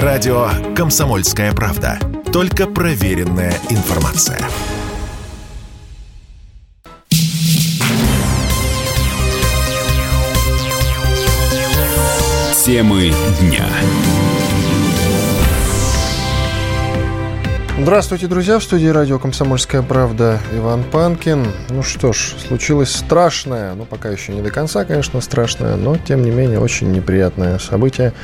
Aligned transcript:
Радио 0.00 0.48
«Комсомольская 0.74 1.52
правда». 1.52 1.98
Только 2.32 2.66
проверенная 2.66 3.52
информация. 3.68 4.38
Темы 12.64 13.12
дня. 13.38 13.66
Здравствуйте, 17.78 18.28
друзья! 18.28 18.58
В 18.60 18.62
студии 18.62 18.86
радио 18.86 19.18
«Комсомольская 19.18 19.82
правда» 19.82 20.38
Иван 20.54 20.84
Панкин. 20.84 21.48
Ну 21.68 21.82
что 21.82 22.12
ж, 22.12 22.34
случилось 22.46 22.94
страшное, 22.94 23.74
ну 23.74 23.84
пока 23.84 24.08
еще 24.08 24.32
не 24.32 24.40
до 24.40 24.50
конца, 24.50 24.84
конечно, 24.84 25.20
страшное, 25.20 25.76
но 25.76 25.98
тем 25.98 26.22
не 26.22 26.30
менее 26.30 26.60
очень 26.60 26.92
неприятное 26.92 27.58
событие. 27.58 28.14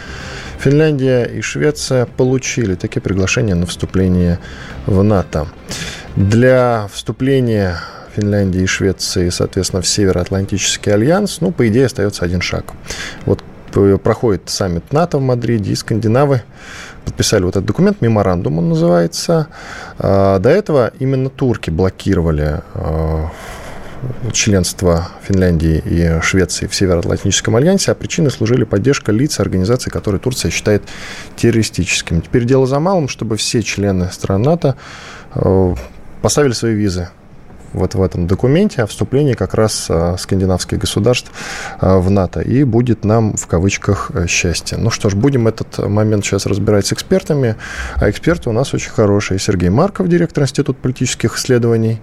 Финляндия 0.59 1.25
и 1.25 1.41
Швеция 1.41 2.07
получили 2.07 2.75
такие 2.75 3.01
приглашения 3.01 3.55
на 3.55 3.67
вступление 3.67 4.39
в 4.87 5.03
НАТО. 5.03 5.47
Для 6.17 6.89
вступления 6.93 7.77
Финляндии 8.17 8.63
и 8.63 8.67
Швеции, 8.67 9.29
соответственно, 9.29 9.83
в 9.83 9.87
Североатлантический 9.87 10.93
альянс, 10.93 11.41
ну, 11.41 11.53
по 11.53 11.69
идее, 11.69 11.87
остается 11.87 12.25
один 12.25 12.41
шаг. 12.41 12.73
Вот 13.25 13.43
проходит 14.03 14.43
саммит 14.47 14.93
НАТО 14.93 15.19
в 15.19 15.21
Мадриде, 15.21 15.73
и 15.73 15.77
скандинавы 15.77 16.43
подписали 17.05 17.45
вот 17.45 17.51
этот 17.51 17.67
документ, 17.67 18.01
меморандум 18.01 18.59
он 18.59 18.71
называется. 18.71 19.47
А, 19.99 20.39
до 20.39 20.49
этого 20.49 20.91
именно 20.99 21.31
турки 21.31 21.71
блокировали 21.71 22.63
а, 24.01 24.31
членство 24.33 25.09
Финляндии 25.23 25.83
и 25.85 26.21
Швеции 26.23 26.67
в 26.67 26.75
Североатлантическом 26.75 27.57
альянсе, 27.57 27.93
а 27.93 27.95
причиной 27.95 28.31
служили 28.31 28.65
поддержка 28.65 29.13
лиц 29.13 29.41
организаций, 29.41 29.91
которые 29.91 30.21
Турция 30.21 30.51
считает 30.51 30.83
террористическими. 31.37 32.21
Теперь 32.21 32.45
дело 32.45 32.67
за 32.67 32.79
малым, 32.81 33.09
чтобы 33.09 33.37
все 33.37 33.63
члены 33.63 34.11
стран 34.11 34.43
НАТО 34.43 34.77
а, 35.33 35.75
поставили 36.23 36.53
свои 36.53 36.75
визы 36.75 37.09
вот 37.73 37.95
в 37.95 38.03
этом 38.03 38.27
документе 38.27 38.83
о 38.83 38.87
вступлении 38.87 39.35
как 39.35 39.55
раз 39.55 39.87
а, 39.89 40.17
скандинавских 40.17 40.79
государств 40.79 41.31
а, 41.81 41.99
в 41.99 42.11
НАТО. 42.11 42.41
И 42.41 42.65
будет 42.65 43.05
нам, 43.05 43.37
в 43.37 43.47
кавычках, 43.47 44.11
э, 44.15 44.27
счастье. 44.27 44.79
Ну 44.79 44.91
что 44.91 45.11
ж, 45.11 45.15
будем 45.15 45.49
этот 45.49 45.79
момент 45.79 46.25
сейчас 46.25 46.47
разбирать 46.47 46.87
с 46.87 46.93
экспертами. 46.93 47.57
А 47.97 48.11
эксперты 48.11 48.51
у 48.51 48.53
нас 48.53 48.75
очень 48.75 48.91
хорошие. 48.91 49.39
Сергей 49.39 49.69
Марков, 49.69 50.09
директор 50.09 50.45
Института 50.45 50.79
политических 50.81 51.37
исследований 51.37 52.01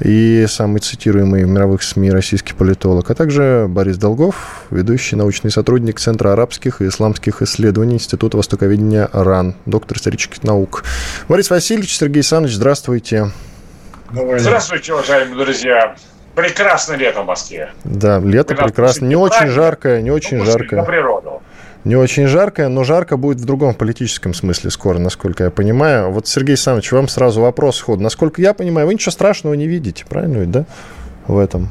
и 0.00 0.46
самый 0.48 0.80
цитируемый 0.80 1.44
в 1.44 1.48
мировых 1.48 1.82
СМИ 1.82 2.10
российский 2.10 2.54
политолог, 2.54 3.10
а 3.10 3.14
также 3.14 3.66
Борис 3.68 3.96
Долгов, 3.96 4.66
ведущий 4.70 5.16
научный 5.16 5.50
сотрудник 5.50 6.00
Центра 6.00 6.32
арабских 6.32 6.80
и 6.80 6.88
исламских 6.88 7.42
исследований 7.42 7.94
Института 7.94 8.36
востоковедения 8.36 9.08
РАН, 9.12 9.56
доктор 9.66 9.98
исторических 9.98 10.42
наук. 10.44 10.84
Борис 11.28 11.50
Васильевич, 11.50 11.96
Сергей 11.96 12.20
Александрович, 12.20 12.56
здравствуйте. 12.56 13.32
Здравствуйте, 14.10 14.94
уважаемые 14.94 15.44
друзья. 15.44 15.94
Прекрасное 16.34 16.96
лето 16.96 17.22
в 17.22 17.26
Москве. 17.26 17.72
Да, 17.84 18.20
лето 18.20 18.54
прекрасно. 18.54 19.04
Не 19.06 19.16
очень 19.16 19.48
жаркое, 19.48 20.00
не 20.00 20.10
очень 20.10 20.44
жаркое. 20.44 20.80
На 20.80 20.86
природу. 20.86 21.42
Не 21.84 21.96
очень 21.96 22.26
жаркое, 22.26 22.68
но 22.68 22.84
жарко 22.84 23.16
будет 23.16 23.38
в 23.38 23.44
другом 23.44 23.74
политическом 23.74 24.34
смысле 24.34 24.70
скоро, 24.70 24.98
насколько 24.98 25.44
я 25.44 25.50
понимаю. 25.50 26.10
Вот, 26.10 26.26
Сергей 26.26 26.52
Александрович, 26.52 26.90
вам 26.92 27.08
сразу 27.08 27.40
вопрос 27.40 27.80
ход. 27.80 28.00
Насколько 28.00 28.40
я 28.40 28.54
понимаю, 28.54 28.86
вы 28.86 28.94
ничего 28.94 29.12
страшного 29.12 29.54
не 29.54 29.66
видите, 29.66 30.04
правильно 30.08 30.38
ведь, 30.38 30.50
да, 30.50 30.64
в 31.26 31.38
этом? 31.38 31.70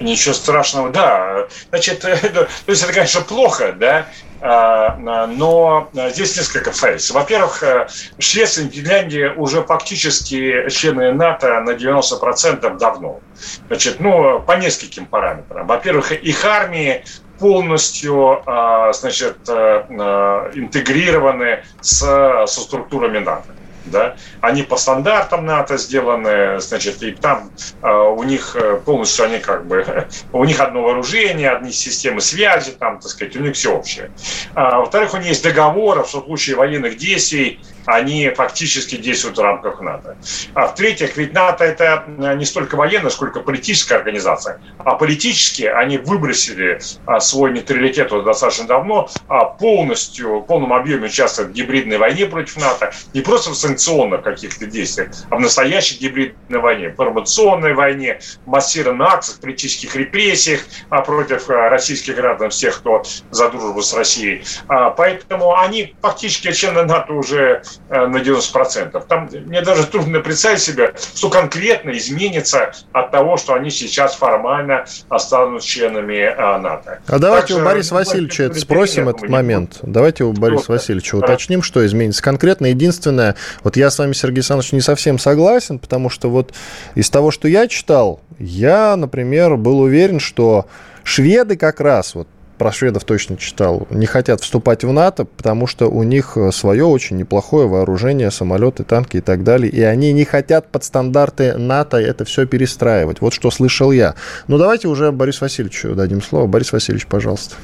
Ничего 0.00 0.34
страшного, 0.34 0.90
да. 0.90 1.46
Значит, 1.70 2.00
то 2.00 2.48
есть 2.66 2.82
это, 2.82 2.92
конечно, 2.92 3.20
плохо, 3.20 3.74
да, 3.78 4.06
но 4.44 5.88
здесь 6.10 6.36
несколько 6.36 6.70
фейс. 6.70 7.10
Во-первых, 7.10 7.62
э, 7.62 7.88
Швеция 8.18 8.66
и 8.66 8.68
Финляндия 8.68 9.30
уже 9.30 9.62
фактически 9.62 10.68
члены 10.68 11.12
НАТО 11.12 11.60
на 11.60 11.70
90% 11.70 12.76
давно. 12.76 13.20
Значит, 13.68 14.00
ну, 14.00 14.40
по 14.40 14.52
нескольким 14.52 15.06
параметрам. 15.06 15.66
Во-первых, 15.66 16.12
их 16.12 16.44
армии 16.44 17.04
полностью 17.38 18.42
а, 18.46 18.92
значит, 18.92 19.38
э, 19.48 19.86
э, 19.88 20.50
интегрированы 20.54 21.64
с, 21.80 21.98
со 22.00 22.60
структурами 22.60 23.18
НАТО 23.18 23.54
да, 23.86 24.16
они 24.40 24.62
по 24.62 24.76
стандартам 24.76 25.46
НАТО 25.46 25.76
сделаны, 25.76 26.60
значит, 26.60 27.02
и 27.02 27.12
там 27.12 27.50
э, 27.82 27.90
у 27.90 28.22
них 28.22 28.56
э, 28.56 28.80
полностью 28.84 29.26
они 29.26 29.38
как 29.38 29.66
бы, 29.66 30.06
у 30.32 30.44
них 30.44 30.60
одно 30.60 30.82
вооружение, 30.82 31.50
одни 31.50 31.72
системы 31.72 32.20
связи, 32.20 32.72
там, 32.72 33.00
так 33.00 33.10
сказать, 33.10 33.36
у 33.36 33.40
них 33.40 33.54
все 33.54 33.76
общее. 33.76 34.10
А, 34.54 34.78
во-вторых, 34.78 35.14
у 35.14 35.18
них 35.18 35.28
есть 35.28 35.44
договоры, 35.44 36.04
что 36.04 36.20
в 36.20 36.24
случае 36.24 36.56
военных 36.56 36.96
действий 36.96 37.60
они 37.86 38.30
фактически 38.30 38.96
действуют 38.96 39.38
в 39.38 39.42
рамках 39.42 39.80
НАТО. 39.80 40.16
А 40.54 40.66
в-третьих, 40.66 41.16
ведь 41.16 41.32
НАТО 41.32 41.64
это 41.64 42.04
э, 42.06 42.34
не 42.36 42.44
столько 42.44 42.76
военная, 42.76 43.10
сколько 43.10 43.40
политическая 43.40 43.96
организация. 43.96 44.60
А 44.78 44.94
политически 44.94 45.62
они 45.62 45.98
выбросили 45.98 46.80
а, 47.06 47.20
свой 47.20 47.52
нейтралитет 47.52 48.12
уже 48.12 48.24
достаточно 48.24 48.66
давно, 48.66 49.08
а 49.28 49.44
полностью, 49.44 50.40
в 50.40 50.42
полном 50.42 50.72
объеме 50.72 51.06
участвуют 51.06 51.50
в 51.50 51.54
гибридной 51.54 51.98
войне 51.98 52.26
против 52.26 52.56
НАТО, 52.56 52.92
не 53.12 53.20
просто 53.20 53.50
в 53.50 53.54
санкционных 53.54 54.22
каких-то 54.22 54.66
действиях, 54.66 55.10
а 55.30 55.36
в 55.36 55.40
настоящей 55.40 55.98
гибридной 55.98 56.60
войне, 56.60 56.86
информационной 56.86 57.74
войне, 57.74 58.20
массированных 58.46 59.14
акциях, 59.14 59.40
политических 59.40 59.94
репрессиях 59.96 60.60
а 60.88 61.02
против 61.02 61.50
а, 61.50 61.68
российских 61.68 62.16
граждан, 62.16 62.50
всех, 62.50 62.78
кто 62.78 63.02
за 63.30 63.50
дружбу 63.50 63.82
с 63.82 63.92
Россией. 63.94 64.44
Поэтому 64.66 65.56
они 65.56 65.94
фактически 66.00 66.52
члены 66.52 66.84
НАТО 66.84 67.12
уже 67.12 67.44
Э, 67.44 67.62
на 67.88 68.16
90%. 68.16 69.04
Там 69.08 69.28
мне 69.46 69.62
даже 69.62 69.86
трудно 69.86 70.20
представить 70.20 70.60
себе, 70.60 70.94
что 71.14 71.30
конкретно 71.30 71.90
изменится 71.90 72.72
от 72.92 73.10
того, 73.10 73.36
что 73.36 73.54
они 73.54 73.70
сейчас 73.70 74.14
формально 74.14 74.84
останутся 75.08 75.68
членами 75.68 76.14
э, 76.14 76.58
НАТО. 76.58 77.00
А 77.06 77.18
давайте 77.18 77.48
Также, 77.48 77.62
у 77.62 77.64
Бориса 77.64 77.94
Васильевича 77.94 78.44
это 78.44 78.58
спросим 78.60 79.08
этот 79.08 79.28
момент. 79.28 79.78
Давайте 79.82 80.24
у 80.24 80.32
Бориса 80.32 80.72
Васильевича 80.72 81.16
уточним, 81.16 81.62
что 81.62 81.84
изменится 81.86 82.22
конкретно. 82.22 82.66
Единственное, 82.66 83.36
вот 83.62 83.76
я 83.76 83.90
с 83.90 83.98
вами, 83.98 84.12
Сергей 84.12 84.38
Александрович, 84.38 84.72
не 84.72 84.80
совсем 84.80 85.18
согласен, 85.18 85.78
потому 85.78 86.10
что 86.10 86.30
вот 86.30 86.54
из 86.94 87.10
того, 87.10 87.30
что 87.30 87.48
я 87.48 87.68
читал, 87.68 88.20
я, 88.38 88.96
например, 88.96 89.56
был 89.56 89.80
уверен, 89.80 90.20
что 90.20 90.66
шведы 91.04 91.56
как 91.56 91.80
раз 91.80 92.14
вот 92.14 92.28
про 92.58 92.72
шведов 92.72 93.04
точно 93.04 93.36
читал, 93.36 93.86
не 93.90 94.06
хотят 94.06 94.40
вступать 94.40 94.84
в 94.84 94.92
НАТО, 94.92 95.24
потому 95.24 95.66
что 95.66 95.88
у 95.90 96.02
них 96.02 96.36
э, 96.36 96.52
свое 96.52 96.84
очень 96.84 97.16
неплохое 97.16 97.66
вооружение, 97.66 98.30
самолеты, 98.30 98.84
танки 98.84 99.16
и 99.18 99.20
так 99.20 99.44
далее, 99.44 99.70
и 99.70 99.82
они 99.82 100.12
не 100.12 100.24
хотят 100.24 100.70
под 100.70 100.84
стандарты 100.84 101.54
НАТО 101.54 101.98
это 101.98 102.24
все 102.24 102.46
перестраивать. 102.46 103.20
Вот 103.20 103.32
что 103.32 103.50
слышал 103.50 103.90
я. 103.90 104.14
Ну, 104.46 104.58
давайте 104.58 104.88
уже 104.88 105.10
Борису 105.12 105.44
Васильевичу 105.44 105.94
дадим 105.94 106.22
слово. 106.22 106.46
Борис 106.46 106.72
Васильевич, 106.72 107.06
пожалуйста. 107.06 107.56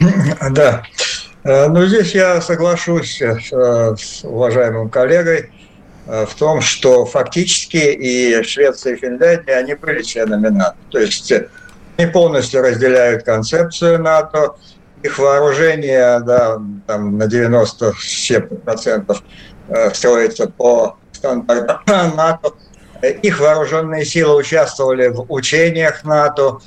Да. 0.50 0.82
Э, 1.42 1.68
ну, 1.68 1.86
здесь 1.86 2.14
я 2.14 2.40
соглашусь 2.40 3.20
э, 3.20 3.36
с 3.96 4.24
уважаемым 4.24 4.90
коллегой 4.90 5.50
в 6.06 6.36
том, 6.38 6.60
что 6.60 7.04
фактически 7.04 7.78
и 7.78 8.40
Швеция, 8.44 8.94
и 8.94 8.96
Финляндия, 8.96 9.54
они 9.56 9.74
были 9.74 10.02
членами 10.02 10.46
НАТО. 10.46 10.76
То 10.90 11.00
есть 11.00 11.32
они 11.96 12.10
полностью 12.10 12.62
разделяют 12.62 13.24
концепцию 13.24 14.02
НАТО. 14.02 14.54
Их 15.02 15.18
вооружение 15.18 16.20
да, 16.20 16.58
там, 16.86 17.18
на 17.18 17.24
90% 17.24 19.22
э, 19.68 19.94
строится 19.94 20.48
по 20.48 20.96
стандартам 21.12 21.80
НАТО. 22.16 22.52
Их 23.22 23.40
вооруженные 23.40 24.04
силы 24.04 24.36
участвовали 24.36 25.08
в 25.08 25.26
учениях 25.28 26.04
НАТО. 26.04 26.58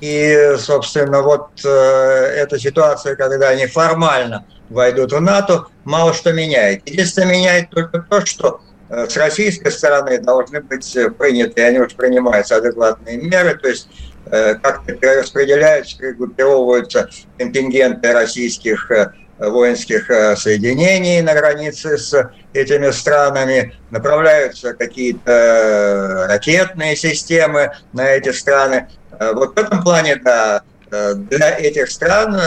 И, 0.00 0.56
собственно, 0.58 1.22
вот 1.22 1.50
э, 1.64 1.68
эта 1.68 2.58
ситуация, 2.58 3.16
когда 3.16 3.50
они 3.50 3.66
формально 3.66 4.44
войдут 4.70 5.12
в 5.12 5.20
НАТО, 5.20 5.66
мало 5.84 6.12
что 6.12 6.32
меняет. 6.32 6.88
Единственное, 6.88 7.32
меняет 7.32 7.70
только 7.70 8.00
то, 8.00 8.24
что 8.26 8.60
э, 8.88 9.06
с 9.08 9.16
российской 9.16 9.70
стороны 9.70 10.18
должны 10.18 10.60
быть 10.60 10.96
приняты, 11.16 11.60
и 11.60 11.64
они 11.64 11.78
уже 11.78 11.94
принимаются 11.94 12.56
адекватные 12.56 13.18
меры, 13.18 13.56
то 13.56 13.68
есть 13.68 13.88
как-то 14.30 14.92
перераспределяются, 14.94 15.98
перегруппировываются 15.98 17.08
контингенты 17.38 18.12
российских 18.12 18.90
э, 18.90 19.12
воинских 19.38 20.10
э, 20.10 20.36
соединений 20.36 21.20
на 21.20 21.34
границе 21.34 21.98
с 21.98 22.30
этими 22.52 22.90
странами, 22.90 23.74
направляются 23.90 24.74
какие-то 24.74 26.26
ракетные 26.28 26.96
системы 26.96 27.72
на 27.92 28.08
эти 28.08 28.32
страны. 28.32 28.88
Вот 29.34 29.54
в 29.54 29.58
этом 29.58 29.82
плане, 29.82 30.16
да, 30.16 30.62
для 30.90 31.58
этих 31.58 31.90
стран 31.90 32.40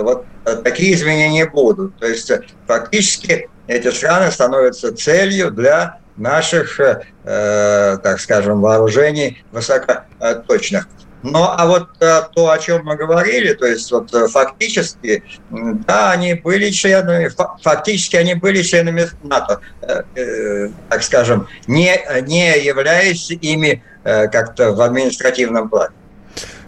вот 0.00 0.24
такие 0.64 0.94
изменения 0.94 1.46
будут. 1.46 1.98
То 1.98 2.06
есть 2.06 2.30
фактически 2.66 3.48
эти 3.66 3.90
страны 3.90 4.30
становятся 4.30 4.94
целью 4.94 5.50
для 5.50 5.98
наших, 6.16 6.78
так 7.24 8.20
скажем, 8.20 8.62
вооружений 8.62 9.44
высокоточных. 9.52 10.88
Ну, 11.22 11.42
а 11.42 11.66
вот 11.66 11.88
э, 12.00 12.22
то, 12.34 12.50
о 12.50 12.58
чем 12.58 12.84
мы 12.84 12.96
говорили, 12.96 13.52
то 13.52 13.66
есть 13.66 13.90
вот 13.90 14.14
э, 14.14 14.28
фактически, 14.28 15.24
да, 15.50 16.12
они 16.12 16.34
были 16.34 16.70
членами, 16.70 17.30
фактически 17.60 18.14
они 18.14 18.34
были 18.34 18.62
членами 18.62 19.08
НАТО, 19.24 19.60
э, 19.82 20.02
э, 20.14 20.68
так 20.88 21.02
скажем, 21.02 21.48
не, 21.66 21.98
не 22.22 22.56
являясь 22.58 23.30
ими 23.30 23.82
э, 24.04 24.28
как-то 24.28 24.72
в 24.72 24.80
административном 24.80 25.68
плане. 25.68 25.94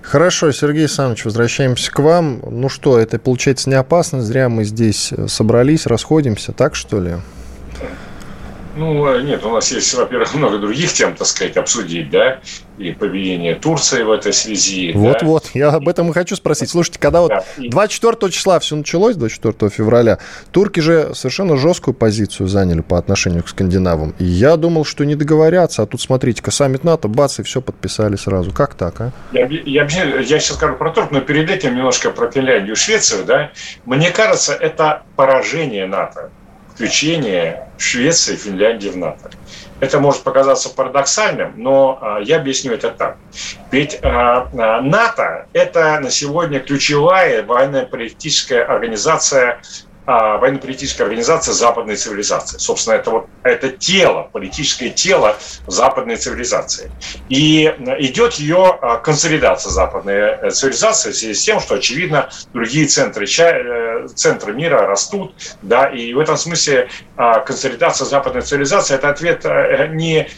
Хорошо, 0.02 0.50
Сергей 0.50 0.80
Александрович, 0.80 1.24
возвращаемся 1.24 1.92
к 1.92 2.00
вам. 2.00 2.42
Ну 2.44 2.68
что, 2.68 2.98
это 2.98 3.20
получается 3.20 3.70
не 3.70 3.76
опасно, 3.76 4.20
зря 4.20 4.48
мы 4.48 4.64
здесь 4.64 5.12
собрались, 5.28 5.86
расходимся, 5.86 6.50
так 6.52 6.74
что 6.74 7.00
ли? 7.00 7.16
Ну, 8.76 9.20
нет, 9.20 9.44
у 9.44 9.52
нас 9.52 9.70
есть, 9.70 9.94
во-первых, 9.94 10.34
много 10.34 10.58
других 10.58 10.92
тем, 10.92 11.14
так 11.14 11.28
сказать, 11.28 11.56
обсудить, 11.56 12.10
да, 12.10 12.40
и 12.80 12.92
поведение 12.92 13.54
Турции 13.54 14.02
в 14.02 14.10
этой 14.10 14.32
связи. 14.32 14.92
Вот-вот, 14.94 15.44
да? 15.54 15.58
я 15.58 15.68
об 15.68 15.88
этом 15.88 16.10
и 16.10 16.12
хочу 16.12 16.34
спросить. 16.36 16.70
Слушайте, 16.70 16.98
когда 16.98 17.20
вот 17.20 17.32
24 17.58 18.32
числа 18.32 18.58
все 18.58 18.76
началось, 18.76 19.16
24 19.16 19.70
февраля, 19.70 20.18
турки 20.50 20.80
же 20.80 21.14
совершенно 21.14 21.56
жесткую 21.56 21.94
позицию 21.94 22.48
заняли 22.48 22.80
по 22.80 22.98
отношению 22.98 23.42
к 23.44 23.48
скандинавам. 23.48 24.14
И 24.18 24.24
я 24.24 24.56
думал, 24.56 24.84
что 24.84 25.04
не 25.04 25.14
договорятся, 25.14 25.82
а 25.82 25.86
тут, 25.86 26.00
смотрите-ка, 26.00 26.50
саммит 26.50 26.84
НАТО, 26.84 27.08
бац, 27.08 27.38
и 27.38 27.42
все 27.42 27.60
подписали 27.60 28.16
сразу. 28.16 28.52
Как 28.52 28.74
так, 28.74 29.00
а? 29.00 29.12
Я, 29.32 29.46
я, 29.46 29.84
я 29.84 30.24
сейчас 30.40 30.56
скажу 30.56 30.76
про 30.76 30.90
Турк, 30.90 31.10
но 31.10 31.20
перед 31.20 31.50
этим 31.50 31.74
немножко 31.76 32.10
про 32.10 32.30
Финляндию 32.30 32.74
и 32.74 32.78
Швецию, 32.78 33.24
да. 33.24 33.50
Мне 33.84 34.10
кажется, 34.10 34.54
это 34.54 35.02
поражение 35.16 35.86
НАТО 35.86 36.30
включение 36.80 37.68
Швеции 37.76 38.32
и 38.32 38.36
Финляндии 38.38 38.88
в 38.88 38.96
НАТО. 38.96 39.30
Это 39.80 40.00
может 40.00 40.22
показаться 40.22 40.70
парадоксальным, 40.70 41.52
но 41.58 41.98
а, 42.00 42.20
я 42.20 42.36
объясню 42.36 42.72
это 42.72 42.90
так. 42.90 43.18
Ведь 43.70 43.98
а, 44.02 44.48
а, 44.58 44.80
НАТО– 44.80 45.46
это 45.52 46.00
на 46.00 46.10
сегодня 46.10 46.58
ключевая 46.58 47.42
военно-политическая 47.42 48.62
организация 48.62 49.60
военно-политическая 50.38 51.04
организация 51.04 51.52
западной 51.52 51.96
цивилизации. 51.96 52.58
Собственно, 52.58 52.94
это 52.94 53.10
вот 53.10 53.26
это 53.42 53.68
тело, 53.68 54.28
политическое 54.32 54.90
тело 54.90 55.36
западной 55.66 56.16
цивилизации. 56.16 56.90
И 57.28 57.64
идет 57.98 58.34
ее 58.34 58.78
а, 58.80 58.96
консолидация 58.96 59.70
западной 59.70 60.14
э, 60.14 60.50
цивилизации 60.50 61.12
в 61.12 61.16
связи 61.16 61.34
с 61.34 61.42
тем, 61.42 61.60
что, 61.60 61.76
очевидно, 61.76 62.30
другие 62.52 62.86
центры, 62.86 63.26
э, 63.26 64.08
центры 64.14 64.52
мира 64.52 64.86
растут, 64.86 65.34
да, 65.62 65.86
и 65.86 66.12
в 66.12 66.18
этом 66.18 66.36
смысле 66.36 66.88
а, 67.16 67.40
консолидация 67.40 68.04
западной 68.04 68.42
цивилизации– 68.42 68.94
это 68.96 69.10
ответ 69.10 69.44
э, 69.44 69.88
не 69.92 70.28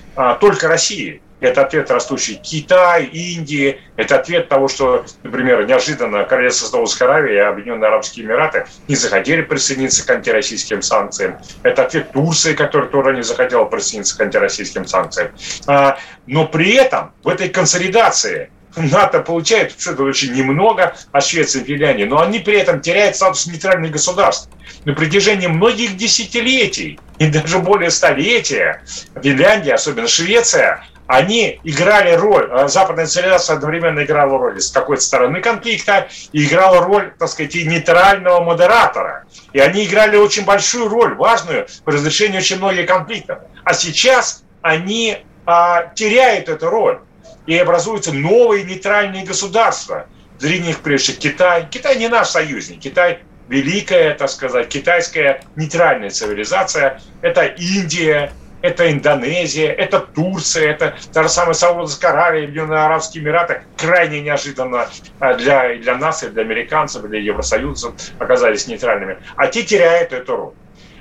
только 0.41 0.69
России, 0.69 1.23
это 1.43 1.63
ответ 1.63 1.91
растущий 1.91 2.37
Китай, 2.37 3.05
Индии. 3.05 3.81
Это 3.97 4.17
ответ 4.17 4.49
того, 4.49 4.69
что, 4.69 5.05
например, 5.23 5.67
неожиданно 5.67 6.25
Королевство 6.25 6.67
Саудовской 6.67 7.07
Аравии 7.09 7.35
и 7.35 7.39
Объединенные 7.39 7.89
Арабские 7.89 8.25
Эмираты 8.25 8.67
не 8.89 8.95
захотели 8.95 9.43
присоединиться 9.43 10.07
к 10.07 10.11
антироссийским 10.11 10.83
санкциям. 10.83 11.39
Это 11.65 11.85
ответ 11.85 12.13
Турции, 12.13 12.55
которая 12.55 12.89
тоже 12.89 13.15
не 13.15 13.23
захотела 13.23 13.65
присоединиться 13.65 14.17
к 14.17 14.21
антироссийским 14.21 14.87
санкциям. 14.87 15.33
А, 15.67 15.99
но 16.27 16.47
при 16.47 16.75
этом 16.75 17.13
в 17.25 17.29
этой 17.29 17.49
консолидации 17.49 18.51
НАТО 18.77 19.21
получает 19.21 19.79
что-то 19.79 20.05
очень 20.05 20.33
немного 20.33 20.95
от 21.11 21.25
Швеции 21.25 21.61
и 21.61 21.65
Финляндии, 21.65 22.05
но 22.05 22.21
они 22.23 22.39
при 22.39 22.57
этом 22.59 22.81
теряют 22.81 23.17
статус 23.17 23.47
нейтральных 23.47 23.91
государств. 23.91 24.49
На 24.85 24.95
протяжении 24.95 25.47
многих 25.47 25.97
десятилетий 25.97 26.99
и 27.19 27.27
даже 27.27 27.59
более 27.59 27.91
столетия 27.91 28.83
Финляндия, 29.23 29.75
особенно 29.75 30.09
Швеция, 30.09 30.85
они 31.07 31.61
играли 31.65 32.13
роль, 32.13 32.49
э, 32.51 32.69
западная 32.69 33.07
цивилизация 33.07 33.57
одновременно 33.57 34.05
играла 34.05 34.39
роль 34.39 34.61
с 34.61 34.71
какой-то 34.71 35.03
стороны 35.03 35.41
конфликта 35.41 36.09
и 36.33 36.45
играла 36.47 36.81
роль, 36.81 37.13
так 37.19 37.29
сказать, 37.29 37.55
и 37.55 37.67
нейтрального 37.67 38.43
модератора. 38.43 39.25
И 39.53 39.59
они 39.59 39.85
играли 39.85 40.17
очень 40.17 40.45
большую 40.45 40.89
роль, 40.89 41.15
важную 41.15 41.67
в 41.85 41.89
разрешении 41.89 42.39
очень 42.39 42.59
многих 42.59 42.87
конфликтов. 42.87 43.41
А 43.65 43.75
сейчас 43.75 44.45
они 44.63 45.19
а, 45.45 45.89
теряют 45.95 46.49
эту 46.49 46.71
роль 46.71 47.01
и 47.47 47.57
образуются 47.59 48.13
новые 48.13 48.65
нейтральные 48.65 49.25
государства. 49.25 50.07
Среди 50.39 50.69
них 50.69 50.81
прежде 50.81 51.13
Китай. 51.13 51.67
Китай 51.71 51.99
не 51.99 52.09
наш 52.09 52.29
союзник. 52.29 52.81
Китай 52.81 53.21
великая, 53.49 54.15
так 54.15 54.31
сказать, 54.31 54.69
китайская 54.69 55.43
нейтральная 55.57 56.11
цивилизация. 56.11 57.01
Это 57.21 57.45
Индия, 57.45 58.33
это 58.63 58.91
Индонезия, 58.91 59.73
это 59.73 59.99
Турция, 60.01 60.71
это 60.71 60.97
та 61.13 61.25
же 61.25 61.29
самая 61.29 61.55
Саудовская 61.55 62.13
Аравия, 62.13 62.45
Объединенные 62.45 62.79
Арабские 62.79 63.23
Эмираты. 63.23 63.63
Крайне 63.77 64.21
неожиданно 64.21 64.89
а, 65.19 65.35
для, 65.35 65.77
для 65.77 65.97
нас, 65.97 66.23
и 66.23 66.29
для 66.29 66.43
американцев, 66.43 67.05
и 67.05 67.09
для 67.09 67.19
евросоюзцев 67.21 67.93
оказались 68.19 68.67
нейтральными. 68.69 69.19
А 69.37 69.49
те 69.49 69.65
теряют 69.65 70.13
эту 70.13 70.37
роль. 70.37 70.53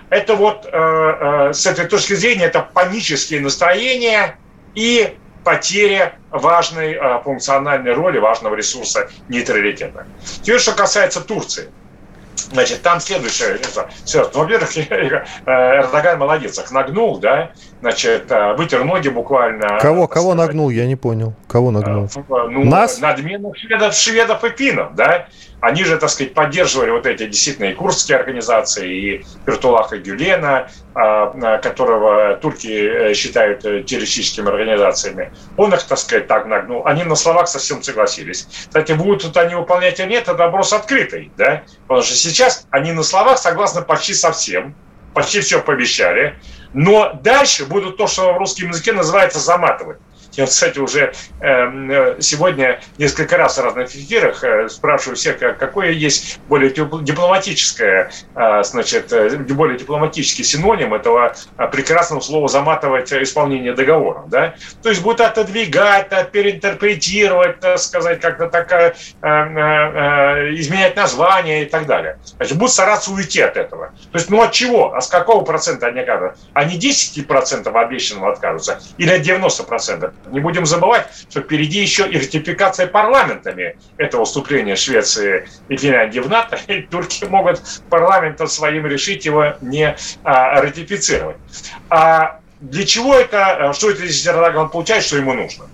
Это 0.10 0.36
вот 0.36 0.66
э, 0.66 0.70
э, 0.72 1.54
с 1.54 1.66
этой 1.66 1.86
точки 1.86 2.14
зрения 2.14 2.46
это 2.46 2.62
панические 2.62 3.40
настроения 3.40 4.38
и 4.76 5.16
потеря 5.46 6.16
важной 6.32 6.94
э, 6.94 7.22
функциональной 7.24 7.94
роли, 7.94 8.18
важного 8.18 8.56
ресурса 8.56 9.10
нейтралитета. 9.30 10.06
Теперь, 10.42 10.60
что 10.60 10.74
касается 10.74 11.22
Турции– 11.22 11.70
Значит, 12.52 12.82
там 12.82 13.00
следующее. 13.00 13.60
Все, 14.06 14.30
ну, 14.34 14.40
во-первых, 14.42 14.78
Эрдоган 15.46 16.20
молодец, 16.20 16.60
их 16.60 16.72
нагнул, 16.72 17.18
да, 17.20 17.52
значит, 17.82 18.32
э, 18.32 18.54
вытер 18.56 18.84
ноги 18.84 19.10
буквально. 19.10 19.80
Кого, 19.80 20.08
кого 20.08 20.34
нагнул, 20.34 20.70
я 20.70 20.86
не 20.86 20.96
понял. 20.96 21.34
Кого 21.48 21.72
нагнул? 21.72 22.10
Э, 22.16 22.20
ну, 22.28 22.64
Нас? 22.66 23.00
Надменных 23.00 23.58
шведов, 23.58 23.94
шведов 23.94 24.44
и 24.44 24.50
финнов, 24.50 24.96
да. 24.96 25.28
Они 25.62 25.84
же, 25.84 25.98
так 25.98 26.10
сказать, 26.10 26.34
поддерживали 26.34 26.90
вот 26.90 27.06
эти 27.06 27.28
действительно 27.28 27.66
и 27.66 27.74
курдские 27.74 28.18
организации, 28.18 28.96
и 28.96 29.26
Пертулаха 29.46 29.98
Гюлена, 29.98 30.68
а, 30.96 31.60
которого 31.60 32.36
турки 32.36 32.68
э, 32.68 33.14
считают 33.14 33.64
э, 33.64 33.84
террористическими 33.84 34.50
организациями. 34.50 35.32
Он 35.58 35.72
их, 35.74 35.84
так 35.84 36.00
сказать, 36.00 36.28
так 36.28 36.48
нагнул. 36.48 36.86
Они 36.86 37.04
на 37.04 37.16
словах 37.16 37.48
совсем 37.48 37.84
согласились. 37.84 38.48
Кстати, 38.68 38.94
будут 38.94 39.22
тут 39.22 39.38
они 39.38 39.54
выполнять 39.54 40.00
или 40.00 40.08
нет, 40.08 40.24
это 40.24 40.34
вопрос 40.34 40.74
открытый, 40.74 41.32
да? 41.38 41.64
Потому 41.88 42.02
что 42.02 42.16
сейчас 42.16 42.66
они 42.72 42.92
на 42.92 43.04
словах 43.04 43.38
согласны 43.38 43.84
почти 43.84 44.16
со 44.16 44.32
всем, 44.32 44.76
почти 45.14 45.42
все 45.42 45.62
пообещали, 45.62 46.40
но 46.74 47.14
дальше 47.22 47.66
будут 47.66 47.98
то, 47.98 48.08
что 48.08 48.34
в 48.34 48.38
русском 48.38 48.70
языке 48.70 48.94
называется 48.94 49.40
заматывать. 49.40 50.00
Я, 50.34 50.46
кстати, 50.46 50.80
уже 50.80 51.14
эм, 51.42 51.92
э, 51.92 52.16
сегодня 52.20 52.80
несколько 52.98 53.38
раз 53.38 53.58
в 53.58 53.64
разных 53.64 53.94
эфирах 53.94 54.44
э, 54.44 54.70
спрашиваю 54.70 55.16
всех, 55.18 55.40
какое 55.40 55.92
есть 55.92 56.40
более 56.48 56.70
дипломатическое, 56.70 58.12
э, 58.36 58.64
значит, 58.64 59.12
более 59.50 59.78
дипломатический 59.78 60.44
синоним 60.44 60.94
этого 60.94 61.36
прекрасного 61.72 62.22
слова 62.22 62.48
«заматывать 62.48 63.12
исполнение 63.12 63.74
договора». 63.74 64.24
Да? 64.28 64.56
То 64.82 64.90
есть 64.90 65.02
будет 65.02 65.22
отодвигать, 65.22 66.10
переинтерпретировать, 66.32 67.60
так 67.60 67.80
сказать, 67.80 68.22
как-то 68.22 68.48
так, 68.48 68.96
изменять 69.22 70.96
название 70.96 71.64
и 71.64 71.66
так 71.66 71.86
далее. 71.86 72.20
Значит, 72.38 72.58
будут 72.58 72.74
стараться 72.74 73.12
уйти 73.12 73.42
от 73.42 73.58
этого. 73.58 73.88
То 74.12 74.18
есть, 74.18 74.30
ну 74.30 74.42
от 74.42 74.52
чего? 74.52 74.94
А 74.94 75.02
с 75.02 75.08
какого 75.08 75.44
процента 75.44 75.88
они 75.88 76.00
отказываются? 76.00 76.46
Они 76.54 76.78
10% 76.78 77.72
обещанного 77.74 78.32
откажутся 78.32 78.80
или 78.98 79.12
от 79.12 79.22
90%? 79.22 80.14
Не 80.28 80.40
будем 80.40 80.66
забывать, 80.66 81.08
что 81.30 81.42
впереди 81.42 81.82
еще 81.82 82.08
и 82.08 82.18
ратификация 82.18 82.88
парламентами 82.88 83.78
этого 83.98 84.26
вступления 84.26 84.76
Швеции 84.76 85.48
и 85.68 85.78
Финляндии 85.78 86.20
в 86.20 86.30
НАТО, 86.30 86.60
и 86.68 86.82
турки 86.82 87.26
могут 87.26 87.62
парламентом 87.90 88.48
своим 88.48 88.86
решить 88.86 89.26
его 89.26 89.56
не 89.62 89.96
а, 90.24 90.62
ратифицировать. 90.62 91.38
А 91.90 92.40
для 92.60 92.86
чего 92.86 93.16
это, 93.16 93.74
что 93.74 93.90
это 93.90 94.06
здесь 94.06 94.28
Эрдоган 94.28 94.70
получает, 94.70 95.04
что 95.04 95.18
ему 95.18 95.34
нужно? 95.34 95.66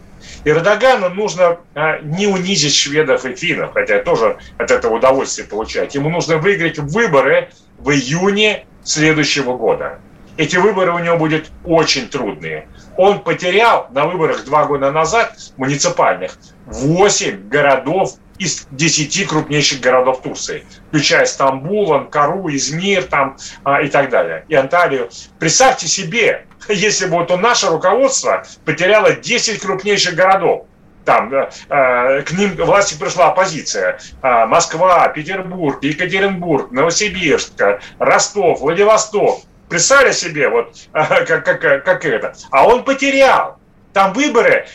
Эрдогану 0.45 1.09
нужно 1.09 1.57
а, 1.75 1.99
не 1.99 2.27
унизить 2.27 2.73
шведов 2.73 3.25
и 3.25 3.35
финнов, 3.35 3.73
хотя 3.73 3.99
тоже 3.99 4.37
от 4.57 4.71
этого 4.71 4.95
удовольствие 4.95 5.47
получать. 5.47 5.95
Ему 5.95 6.09
нужно 6.09 6.37
выиграть 6.37 6.79
выборы 6.79 7.49
в 7.77 7.91
июне 7.91 8.65
следующего 8.83 9.57
года. 9.57 9.99
Эти 10.37 10.57
выборы 10.57 10.93
у 10.93 10.99
него 10.99 11.17
будут 11.17 11.51
очень 11.65 12.07
трудные 12.07 12.67
он 12.97 13.19
потерял 13.21 13.87
на 13.91 14.05
выборах 14.05 14.43
два 14.43 14.65
года 14.65 14.91
назад, 14.91 15.33
муниципальных, 15.55 16.37
8 16.65 17.47
городов 17.47 18.15
из 18.39 18.67
10 18.71 19.27
крупнейших 19.27 19.79
городов 19.79 20.21
Турции, 20.21 20.65
включая 20.89 21.25
Стамбул, 21.25 21.93
Анкару, 21.93 22.49
Измир 22.49 23.03
там, 23.03 23.37
а, 23.63 23.81
и 23.81 23.87
так 23.87 24.09
далее, 24.09 24.45
и 24.47 24.55
Анталию. 24.55 25.09
Представьте 25.39 25.87
себе, 25.87 26.45
если 26.69 27.05
бы 27.05 27.17
вот 27.17 27.29
наше 27.39 27.67
руководство 27.67 28.43
потеряло 28.65 29.13
10 29.13 29.61
крупнейших 29.61 30.15
городов, 30.15 30.65
там 31.05 31.33
э, 31.33 31.49
э, 31.69 32.21
к 32.23 32.31
ним 32.33 32.55
власти 32.57 32.99
пришла 32.99 33.27
оппозиция. 33.29 33.97
Э, 34.21 34.45
Москва, 34.45 35.07
Петербург, 35.07 35.81
Екатеринбург, 35.81 36.69
Новосибирск, 36.71 37.53
Ростов, 37.97 38.59
Владивосток. 38.59 39.39
Представили 39.69 40.11
себе, 40.11 40.49
вот 40.49 40.75
как, 40.91 41.43
как, 41.43 41.83
как 41.83 42.05
это. 42.05 42.35
А 42.51 42.67
он 42.67 42.83
потерял. 42.83 43.57
Там 43.93 44.13
выборы, 44.13 44.67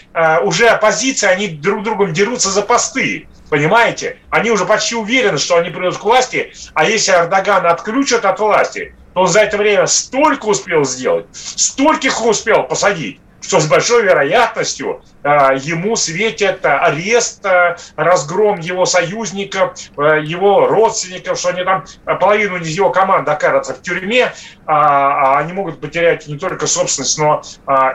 уже 0.42 0.66
оппозиция, 0.66 1.30
они 1.30 1.46
друг 1.46 1.84
другом 1.84 2.12
дерутся 2.12 2.50
за 2.50 2.62
посты. 2.62 3.28
Понимаете? 3.50 4.18
Они 4.30 4.50
уже 4.50 4.64
почти 4.64 4.96
уверены, 4.96 5.38
что 5.38 5.58
они 5.58 5.70
придут 5.70 5.98
к 5.98 6.02
власти, 6.02 6.54
а 6.74 6.84
если 6.84 7.12
Эрдогана 7.12 7.70
отключат 7.70 8.24
от 8.24 8.40
власти, 8.40 8.94
то 9.14 9.20
он 9.20 9.28
за 9.28 9.40
это 9.40 9.58
время 9.58 9.86
столько 9.86 10.46
успел 10.46 10.84
сделать, 10.84 11.26
стольких 11.32 12.24
успел 12.24 12.62
посадить, 12.62 13.20
что 13.42 13.60
с 13.60 13.66
большой 13.66 14.04
вероятностью 14.04 15.02
э, 15.22 15.56
ему 15.60 15.96
светит 15.96 16.64
арест, 16.64 17.44
э, 17.44 17.76
разгром 17.96 18.60
его 18.60 18.86
союзников, 18.86 19.74
э, 19.98 20.22
его 20.22 20.66
родственников, 20.66 21.38
что 21.38 21.50
они 21.50 21.64
там 21.64 21.84
половину 22.20 22.58
из 22.58 22.68
его 22.68 22.90
команды 22.90 23.30
окажутся 23.30 23.74
в 23.74 23.82
тюрьме, 23.82 24.32
а, 24.66 25.36
а 25.36 25.38
они 25.38 25.52
могут 25.52 25.80
потерять 25.80 26.26
не 26.28 26.38
только 26.38 26.66
собственность, 26.66 27.18
но 27.18 27.42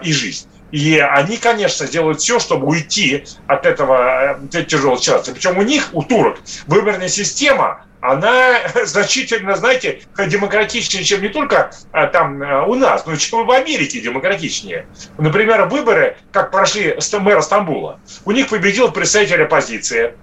и 0.01 0.11
жизнь. 0.11 0.47
И 0.71 0.99
они, 0.99 1.37
конечно, 1.37 1.87
делают 1.87 2.19
все, 2.19 2.39
чтобы 2.39 2.67
уйти 2.67 3.25
от 3.47 3.65
этого 3.65 4.39
тяжелого 4.67 4.99
ситуации. 4.99 5.33
Причем 5.33 5.57
у 5.57 5.61
них, 5.61 5.89
у 5.93 6.03
турок, 6.03 6.39
выборная 6.67 7.07
система, 7.07 7.85
она 8.01 8.59
значительно, 8.85 9.55
знаете, 9.55 10.01
демократичнее, 10.17 11.03
чем 11.03 11.21
не 11.21 11.29
только 11.29 11.71
а, 11.91 12.07
там 12.07 12.41
а, 12.43 12.65
у 12.65 12.75
нас, 12.75 13.05
но 13.05 13.13
и 13.13 13.17
чем 13.17 13.45
в 13.45 13.51
Америке 13.51 14.01
демократичнее. 14.01 14.87
Например, 15.17 15.65
выборы, 15.65 16.17
как 16.31 16.51
прошли 16.51 16.97
мэра 17.13 17.41
Стамбула, 17.41 17.99
у 18.25 18.31
них 18.31 18.49
победил 18.49 18.91
представитель 18.91 19.43
оппозиции. 19.43 20.15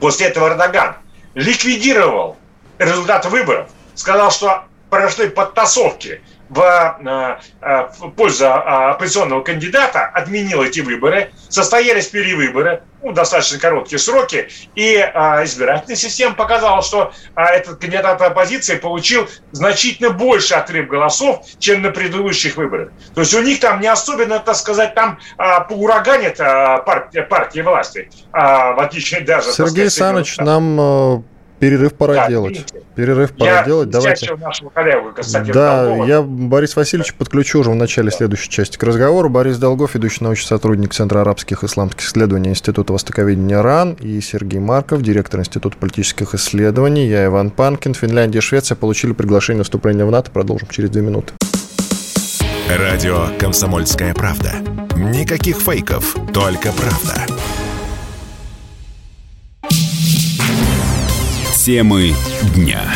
После 0.00 0.28
этого 0.28 0.48
Эрдоган 0.48 0.96
ликвидировал 1.34 2.36
результаты 2.78 3.28
выборов, 3.28 3.70
сказал, 3.94 4.30
что 4.30 4.64
прошли 4.88 5.28
подтасовки 5.28 6.20
в, 6.54 6.60
э, 6.60 7.42
э, 7.60 7.88
в 7.98 8.10
пользу 8.10 8.46
а, 8.46 8.92
оппозиционного 8.92 9.42
кандидата, 9.42 10.06
отменил 10.06 10.62
эти 10.62 10.80
выборы, 10.80 11.30
состоялись 11.48 12.06
перевыборы, 12.06 12.82
ну, 13.02 13.12
достаточно 13.12 13.58
короткие 13.58 13.98
сроки, 13.98 14.48
и 14.74 14.96
а, 14.96 15.44
избирательная 15.44 15.96
система 15.96 16.34
показала, 16.34 16.82
что 16.82 17.12
а, 17.34 17.46
этот 17.46 17.80
кандидат 17.80 18.22
оппозиции 18.22 18.76
получил 18.76 19.28
значительно 19.52 20.10
больше 20.10 20.54
отрыв 20.54 20.88
голосов, 20.88 21.44
чем 21.58 21.82
на 21.82 21.90
предыдущих 21.90 22.56
выборах. 22.56 22.90
То 23.14 23.20
есть 23.20 23.34
у 23.34 23.42
них 23.42 23.60
там 23.60 23.80
не 23.80 23.88
особенно, 23.88 24.38
так 24.38 24.56
сказать, 24.56 24.94
там 24.94 25.18
а, 25.36 25.60
поураганит 25.60 26.40
а, 26.40 26.78
партия, 26.78 27.22
партия 27.22 27.62
власти, 27.62 28.10
а, 28.32 28.72
в 28.72 28.80
отличие 28.80 29.20
даже... 29.20 29.52
Сергей 29.52 29.90
Саныч, 29.90 30.36
нам 30.38 30.80
э, 30.80 31.22
Перерыв 31.58 31.94
пора 31.94 32.14
да, 32.14 32.28
делать. 32.28 32.52
Видите? 32.52 32.82
Перерыв 32.94 33.32
пора 33.32 33.58
я 33.58 33.64
делать. 33.64 33.90
Давайте. 33.90 34.34
Нашего 34.34 34.70
коллегу, 34.70 35.12
да, 35.52 35.84
Долгова. 35.84 36.06
я 36.06 36.22
Борис 36.22 36.76
Васильевич 36.76 37.12
да. 37.12 37.18
подключу 37.18 37.60
уже 37.60 37.70
в 37.70 37.74
начале 37.74 38.10
да. 38.10 38.16
следующей 38.16 38.50
части 38.50 38.76
к 38.76 38.82
разговору. 38.82 39.28
Борис 39.28 39.58
Долгов, 39.58 39.94
ведущий 39.94 40.24
научный 40.24 40.48
сотрудник 40.48 40.92
Центра 40.92 41.20
арабских 41.20 41.62
и 41.62 41.66
исламских 41.66 42.04
исследований 42.06 42.50
Института 42.50 42.92
востоковедения 42.92 43.62
РАН, 43.62 43.94
и 44.00 44.20
Сергей 44.20 44.60
Марков, 44.60 45.02
директор 45.02 45.40
Института 45.40 45.76
политических 45.78 46.34
исследований. 46.34 47.06
Я 47.06 47.26
Иван 47.26 47.50
Панкин. 47.50 47.94
Финляндия 47.94 48.38
и 48.38 48.42
Швеция 48.42 48.76
получили 48.76 49.12
приглашение 49.12 49.58
на 49.58 49.64
вступление 49.64 50.04
в 50.04 50.10
НАТО. 50.10 50.30
Продолжим 50.30 50.68
через 50.68 50.90
две 50.90 51.02
минуты. 51.02 51.32
Радио 52.68 53.26
«Комсомольская 53.38 54.14
правда». 54.14 54.52
Никаких 54.96 55.58
фейков, 55.58 56.16
только 56.32 56.72
правда. 56.72 57.26
Темы 61.64 62.14
дня 62.54 62.92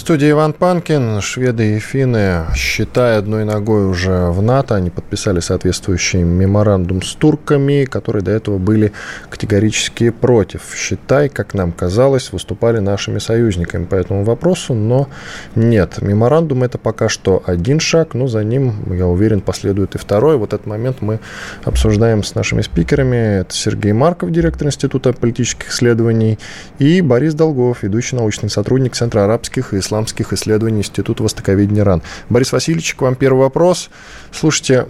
студии 0.00 0.30
Иван 0.30 0.54
Панкин. 0.54 1.20
Шведы 1.20 1.76
и 1.76 1.78
финны, 1.78 2.46
считая 2.54 3.18
одной 3.18 3.44
ногой 3.44 3.86
уже 3.86 4.30
в 4.30 4.40
НАТО, 4.40 4.74
они 4.74 4.88
подписали 4.88 5.40
соответствующий 5.40 6.22
меморандум 6.22 7.02
с 7.02 7.14
турками, 7.14 7.84
которые 7.84 8.22
до 8.22 8.30
этого 8.30 8.56
были 8.56 8.92
категорически 9.28 10.08
против. 10.08 10.62
Считай, 10.74 11.28
как 11.28 11.52
нам 11.52 11.72
казалось, 11.72 12.32
выступали 12.32 12.78
нашими 12.78 13.18
союзниками 13.18 13.84
по 13.84 13.94
этому 13.94 14.24
вопросу, 14.24 14.72
но 14.72 15.08
нет. 15.54 16.00
Меморандум 16.00 16.62
это 16.62 16.78
пока 16.78 17.10
что 17.10 17.42
один 17.44 17.78
шаг, 17.78 18.14
но 18.14 18.26
за 18.26 18.42
ним, 18.42 18.94
я 18.94 19.06
уверен, 19.06 19.42
последует 19.42 19.96
и 19.96 19.98
второй. 19.98 20.38
Вот 20.38 20.54
этот 20.54 20.66
момент 20.66 21.02
мы 21.02 21.20
обсуждаем 21.64 22.24
с 22.24 22.34
нашими 22.34 22.62
спикерами. 22.62 23.40
Это 23.40 23.54
Сергей 23.54 23.92
Марков, 23.92 24.30
директор 24.30 24.66
Института 24.66 25.12
политических 25.12 25.68
исследований, 25.70 26.38
и 26.78 27.02
Борис 27.02 27.34
Долгов, 27.34 27.82
ведущий 27.82 28.16
научный 28.16 28.48
сотрудник 28.48 28.94
Центра 28.94 29.24
арабских 29.24 29.74
и 29.74 29.89
исламских 29.90 30.32
исследований 30.32 30.78
Института 30.78 31.24
Востоковедения 31.24 31.82
РАН. 31.82 32.02
Борис 32.28 32.52
Васильевич, 32.52 32.94
к 32.94 33.02
вам 33.02 33.16
первый 33.16 33.40
вопрос. 33.40 33.90
Слушайте, 34.30 34.86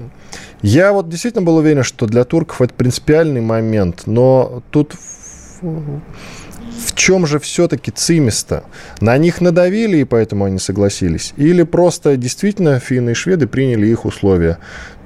я 0.61 0.92
вот 0.92 1.09
действительно 1.09 1.42
был 1.42 1.57
уверен, 1.57 1.83
что 1.83 2.07
для 2.07 2.25
турков 2.25 2.61
это 2.61 2.75
принципиальный 2.75 3.40
момент, 3.40 4.02
но 4.04 4.62
тут 4.71 4.95
чем 7.00 7.26
же 7.26 7.38
все-таки 7.38 7.90
цимиста? 7.90 8.62
На 9.00 9.16
них 9.16 9.40
надавили, 9.40 9.97
и 9.97 10.04
поэтому 10.04 10.45
они 10.45 10.59
согласились? 10.59 11.33
Или 11.38 11.62
просто 11.62 12.19
действительно 12.19 12.78
финны 12.78 13.12
и 13.12 13.14
шведы 13.14 13.47
приняли 13.47 13.87
их 13.87 14.04
условия? 14.04 14.59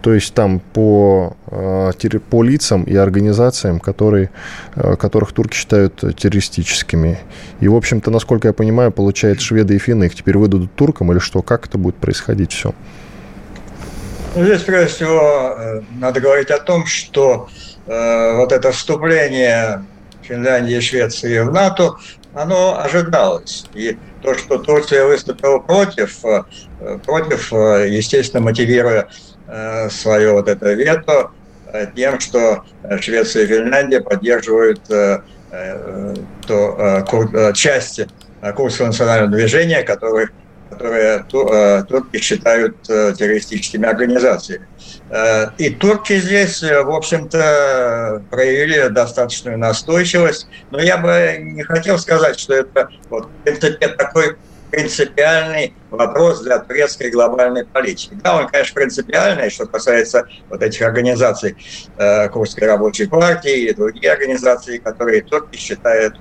То 0.02 0.12
есть 0.12 0.34
там 0.34 0.58
по, 0.58 1.36
э, 1.46 1.92
по 2.28 2.42
лицам 2.42 2.82
и 2.82 2.96
организациям, 2.96 3.78
которые, 3.78 4.30
э, 4.74 4.96
которых 4.96 5.30
турки 5.32 5.54
считают 5.56 6.02
террористическими. 6.16 7.20
И, 7.60 7.68
в 7.68 7.76
общем-то, 7.76 8.10
насколько 8.10 8.48
я 8.48 8.52
понимаю, 8.52 8.90
получается, 8.90 9.46
шведы 9.46 9.76
и 9.76 9.78
финны 9.78 10.06
их 10.06 10.16
теперь 10.16 10.36
выдадут 10.36 10.74
туркам 10.74 11.12
или 11.12 11.20
что? 11.20 11.42
Как 11.42 11.68
это 11.68 11.78
будет 11.78 11.94
происходить 11.94 12.52
все? 12.52 12.74
Ну, 14.34 14.44
здесь, 14.44 14.62
прежде 14.62 14.88
всего, 14.88 15.54
э, 15.56 15.82
надо 16.00 16.20
говорить 16.20 16.50
о 16.50 16.58
том, 16.58 16.86
что 16.86 17.48
э, 17.86 18.36
вот 18.36 18.50
это 18.50 18.72
вступление 18.72 19.84
Финляндии 20.26 20.76
и 20.76 20.80
Швеции 20.80 21.38
в 21.40 21.52
НАТО, 21.52 21.94
оно 22.34 22.80
ожидалось. 22.80 23.66
И 23.74 23.96
то, 24.22 24.34
что 24.34 24.58
Турция 24.58 25.06
выступила 25.06 25.58
против, 25.58 26.20
против, 27.04 27.52
естественно, 27.52 28.42
мотивируя 28.42 29.08
Э, 29.46 29.90
свое 29.90 30.32
вот 30.32 30.48
это 30.48 30.72
вето 30.72 31.30
э, 31.72 31.86
тем, 31.94 32.18
что 32.18 32.64
Швеция 33.00 33.44
и 33.44 33.46
Финляндия 33.46 34.00
поддерживают 34.00 34.80
э, 34.90 35.20
то, 36.48 37.04
части 37.54 38.08
курса 38.56 38.86
национального 38.86 39.30
движения, 39.30 39.84
которые, 39.84 40.30
которые 40.74 41.24
турки 41.84 42.18
считают 42.18 42.82
террористическими 42.82 43.86
организациями. 43.86 44.66
И 45.58 45.70
турки 45.70 46.18
здесь, 46.18 46.62
в 46.62 46.90
общем-то, 46.90 48.22
проявили 48.30 48.88
достаточную 48.88 49.58
настойчивость, 49.58 50.46
но 50.70 50.80
я 50.80 50.98
бы 50.98 51.38
не 51.40 51.62
хотел 51.62 51.98
сказать, 51.98 52.38
что 52.38 52.54
это 52.54 52.88
вот, 53.10 53.28
такой 53.96 54.36
принципиальный 54.74 55.74
вопрос 55.90 56.42
для 56.42 56.58
турецкой 56.58 57.10
глобальной 57.10 57.64
политики. 57.64 58.18
Да, 58.22 58.36
он, 58.36 58.48
конечно, 58.48 58.74
принципиальный, 58.74 59.50
что 59.50 59.66
касается 59.66 60.26
вот 60.50 60.62
этих 60.62 60.82
организаций 60.82 61.56
э, 61.96 62.28
Курской 62.28 62.66
рабочей 62.66 63.06
партии 63.06 63.68
и 63.68 63.74
другие 63.74 64.12
организации, 64.12 64.78
которые 64.78 65.22
турки 65.22 65.56
считают 65.56 66.16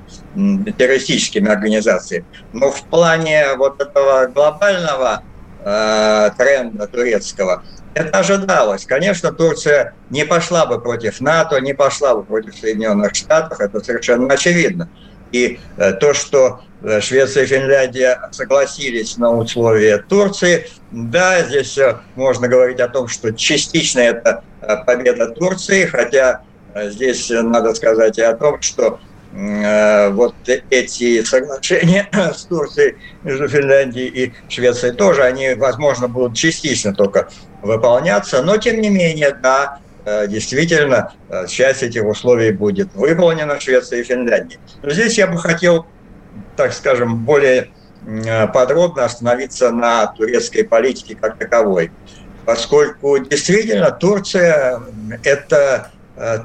террористическими 0.77 1.49
организациями. 1.49 2.25
Но 2.53 2.69
в 2.69 2.83
плане 2.83 3.55
вот 3.57 3.81
этого 3.81 4.27
глобального 4.27 5.23
э, 5.65 6.29
тренда 6.37 6.87
турецкого, 6.87 7.63
это 7.95 8.19
ожидалось. 8.19 8.85
Конечно, 8.85 9.31
Турция 9.31 9.95
не 10.09 10.25
пошла 10.25 10.65
бы 10.65 10.79
против 10.79 11.21
НАТО, 11.21 11.59
не 11.59 11.73
пошла 11.73 12.15
бы 12.15 12.23
против 12.23 12.55
Соединенных 12.55 13.15
Штатов, 13.15 13.59
это 13.59 13.83
совершенно 13.83 14.33
очевидно. 14.33 14.89
И 15.33 15.59
э, 15.77 15.93
то, 15.93 16.13
что 16.13 16.61
э, 16.83 17.01
Швеция 17.01 17.43
и 17.43 17.47
Финляндия 17.47 18.29
согласились 18.31 19.17
на 19.17 19.35
условия 19.35 19.97
Турции, 19.97 20.69
да, 20.91 21.43
здесь 21.43 21.77
э, 21.77 21.97
можно 22.15 22.47
говорить 22.47 22.79
о 22.79 22.87
том, 22.87 23.07
что 23.07 23.33
частично 23.33 23.99
это 23.99 24.43
победа 24.85 25.29
Турции, 25.29 25.85
хотя 25.85 26.43
здесь 26.75 27.29
надо 27.31 27.73
сказать 27.73 28.17
и 28.17 28.21
о 28.21 28.33
том, 28.35 28.61
что 28.61 28.99
вот 29.33 30.35
эти 30.69 31.23
соглашения 31.23 32.07
с 32.35 32.43
Турцией 32.43 32.97
между 33.23 33.47
Финляндией 33.47 34.07
и 34.07 34.33
Швецией 34.47 34.93
тоже, 34.93 35.23
они, 35.23 35.55
возможно, 35.55 36.07
будут 36.07 36.37
частично 36.37 36.93
только 36.93 37.29
выполняться, 37.63 38.43
но 38.43 38.57
тем 38.57 38.79
не 38.79 38.89
менее, 38.89 39.35
да, 39.41 39.79
действительно 40.05 41.13
э, 41.29 41.47
часть 41.47 41.83
этих 41.83 42.03
условий 42.03 42.51
будет 42.51 42.93
выполнена 42.93 43.59
Швеции 43.59 44.01
и 44.01 44.03
Финляндии. 44.03 44.59
Но 44.81 44.89
здесь 44.89 45.17
я 45.17 45.27
бы 45.27 45.37
хотел, 45.37 45.85
так 46.57 46.73
скажем, 46.73 47.23
более 47.23 47.69
э, 48.05 48.47
подробно 48.47 49.05
остановиться 49.05 49.71
на 49.71 50.07
турецкой 50.07 50.63
политике 50.63 51.15
как 51.15 51.37
таковой. 51.37 51.91
Поскольку 52.45 53.17
действительно 53.19 53.91
Турция– 53.91 54.81
это 55.23 55.91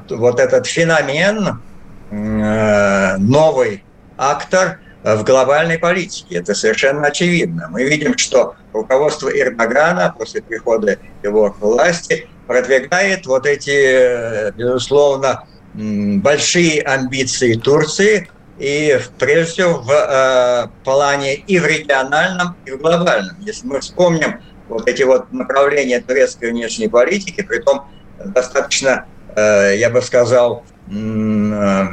вот 0.09 0.39
этот 0.39 0.65
феномен, 0.65 1.61
новый 2.09 3.83
актор 4.17 4.79
в 5.03 5.23
глобальной 5.23 5.77
политике. 5.77 6.37
Это 6.37 6.53
совершенно 6.53 7.07
очевидно. 7.07 7.67
Мы 7.69 7.83
видим, 7.83 8.17
что 8.17 8.55
руководство 8.71 9.29
Эрдогана 9.29 10.15
после 10.17 10.41
прихода 10.41 10.97
его 11.21 11.51
к 11.51 11.59
власти 11.59 12.29
продвигает 12.49 13.27
вот 13.27 13.45
эти, 13.45 14.51
безусловно, 14.53 15.43
большие 15.75 16.81
амбиции 16.81 17.53
Турции, 17.53 18.27
и 18.57 18.99
прежде 19.19 19.51
всего 19.51 19.73
в 19.81 19.91
э, 19.91 20.67
плане 20.83 21.35
и 21.35 21.59
в 21.59 21.65
региональном, 21.67 22.55
и 22.65 22.71
в 22.71 22.79
глобальном. 22.79 23.35
Если 23.41 23.67
мы 23.67 23.79
вспомним 23.81 24.41
вот 24.67 24.89
эти 24.89 25.03
вот 25.03 25.31
направления 25.31 26.01
турецкой 26.01 26.49
внешней 26.49 26.87
политики, 26.87 27.43
при 27.43 27.59
том 27.59 27.87
достаточно, 28.17 29.05
э, 29.35 29.75
я 29.77 29.91
бы 29.91 30.01
сказал, 30.01 30.63
э, 30.91 31.87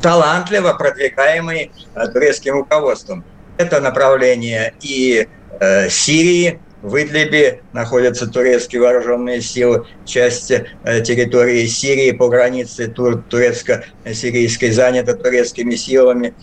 талантливо 0.00 0.74
продвигаемые 0.74 1.72
э, 1.96 2.06
турецким 2.06 2.54
руководством. 2.54 3.24
Это 3.56 3.80
направление 3.80 4.74
и 4.80 5.26
э, 5.58 5.88
Сирии, 5.88 6.60
в 6.82 6.96
Идлибе 6.96 7.62
находятся 7.72 8.28
турецкие 8.28 8.82
вооруженные 8.82 9.40
силы, 9.40 9.86
часть 10.04 10.50
э, 10.50 10.62
территории 11.02 11.66
Сирии 11.66 12.12
по 12.12 12.28
границе 12.28 12.86
тур 12.88 13.22
турецко-сирийской 13.28 14.70
занята 14.70 15.14
турецкими 15.14 15.74
силами. 15.74 16.34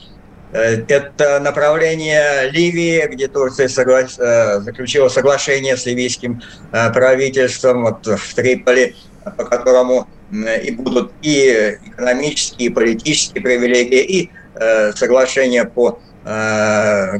Э, 0.51 0.83
это 0.87 1.39
направление 1.39 2.49
Ливии, 2.51 3.07
где 3.07 3.27
Турция 3.27 3.69
согла... 3.69 4.01
Э, 4.01 4.59
заключила 4.59 5.07
соглашение 5.07 5.77
с 5.77 5.85
ливийским 5.85 6.41
правительством 6.71 7.83
вот, 7.83 8.05
в 8.05 8.35
Триполи, 8.35 8.95
по 9.23 9.45
которому 9.45 10.07
и 10.31 10.71
будут 10.71 11.13
и 11.21 11.77
экономические, 11.85 12.69
и 12.69 12.73
политические 12.73 13.43
привилегии, 13.43 14.01
и 14.01 14.31
соглашение 14.95 15.65
по 15.65 15.99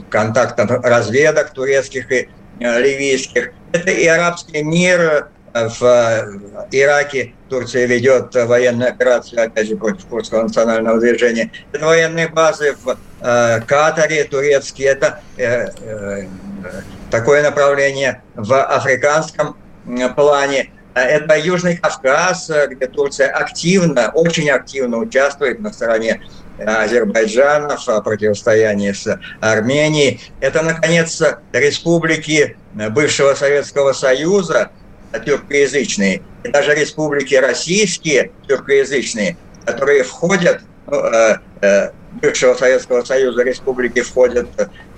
контактам 0.09 0.67
разведок 0.81 1.51
турецких 1.51 2.11
и 2.11 2.29
ливийских. 2.59 3.51
Это 3.71 3.91
и 3.91 4.05
арабский 4.05 4.63
мир. 4.63 5.29
Э, 5.53 5.69
в 5.69 5.83
э, 5.83 6.67
Ираке 6.71 7.33
Турция 7.47 7.85
ведет 7.85 8.35
военную 8.35 8.89
операцию, 8.89 9.41
опять 9.45 9.67
же, 9.67 9.77
против 9.77 10.05
курдского 10.05 10.43
национального 10.43 10.99
движения. 10.99 11.49
Это 11.71 11.85
военные 11.85 12.27
базы 12.27 12.75
в 12.83 12.97
Катаре 13.65 14.25
турецкие. 14.25 14.89
Это 14.89 15.21
такое 17.09 17.41
направление 17.41 18.21
в 18.35 18.61
африканском 18.61 19.55
плане. 20.15 20.71
Это 20.93 21.37
Южный 21.37 21.77
Кавказ, 21.77 22.51
где 22.69 22.87
Турция 22.87 23.29
активно, 23.29 24.11
очень 24.13 24.49
активно 24.49 24.97
участвует 24.97 25.59
на 25.59 25.71
стороне 25.71 26.21
Азербайджана 26.59 27.77
в 27.77 28.01
противостоянии 28.01 28.91
с 28.91 29.19
Арменией. 29.41 30.21
Это, 30.39 30.61
наконец, 30.61 31.21
республики 31.51 32.57
бывшего 32.73 33.33
Советского 33.33 33.93
Союза, 33.93 34.71
тюркоязычные, 35.19 36.21
и 36.43 36.49
даже 36.49 36.75
республики 36.75 37.35
российские, 37.35 38.31
тюркоязычные, 38.47 39.37
которые 39.65 40.03
входят, 40.03 40.61
ну, 40.87 40.97
э, 40.97 41.37
э, 41.61 41.91
бывшего 42.21 42.53
Советского 42.53 43.03
Союза 43.03 43.43
республики 43.43 44.01
входят, 44.01 44.47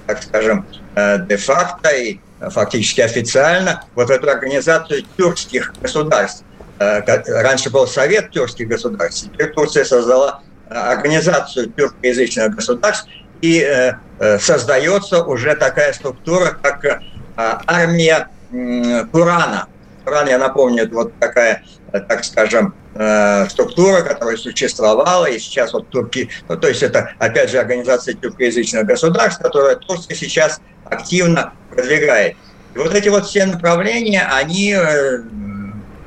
так 0.05 0.23
скажем, 0.23 0.65
э, 0.95 1.19
де-факто 1.27 1.89
и 1.89 2.19
фактически 2.51 3.01
официально 3.01 3.83
вот 3.95 4.09
эту 4.09 4.29
организацию 4.29 5.03
тюркских 5.17 5.73
государств. 5.81 6.43
Раньше 6.77 7.71
был 7.71 7.87
Совет 7.87 8.29
тюркских 8.29 8.67
государств, 8.67 9.23
теперь 9.31 9.51
Турция 9.51 9.83
создала 9.83 10.43
организацию 10.69 11.71
тюркоязычных 11.71 12.55
государств, 12.55 13.07
и 13.41 13.61
э, 13.61 13.93
э, 14.19 14.39
создается 14.39 15.23
уже 15.23 15.55
такая 15.55 15.93
структура, 15.93 16.57
как 16.61 16.83
э, 16.85 16.99
армия 17.35 18.29
Турана. 19.11 19.67
Туран, 20.05 20.27
я 20.27 20.37
напомню, 20.37 20.83
это 20.83 20.95
вот 20.95 21.19
такая, 21.19 21.63
так 21.91 22.23
скажем, 22.23 22.73
структура, 23.49 24.01
которая 24.01 24.37
существовала, 24.37 25.25
и 25.25 25.37
сейчас 25.37 25.73
вот 25.73 25.89
турки, 25.89 26.29
ну, 26.47 26.57
то 26.57 26.69
есть 26.69 26.81
это, 26.81 27.11
опять 27.19 27.51
же, 27.51 27.59
организация 27.59 28.15
тюркоязычных 28.15 28.85
государств, 28.85 29.41
которая 29.41 29.75
Турция 29.75 30.15
сейчас 30.15 30.61
активно 30.85 31.53
продвигает. 31.69 32.37
И 32.73 32.77
вот 32.79 32.95
эти 32.95 33.09
вот 33.09 33.27
все 33.27 33.45
направления, 33.45 34.27
они 34.33 34.75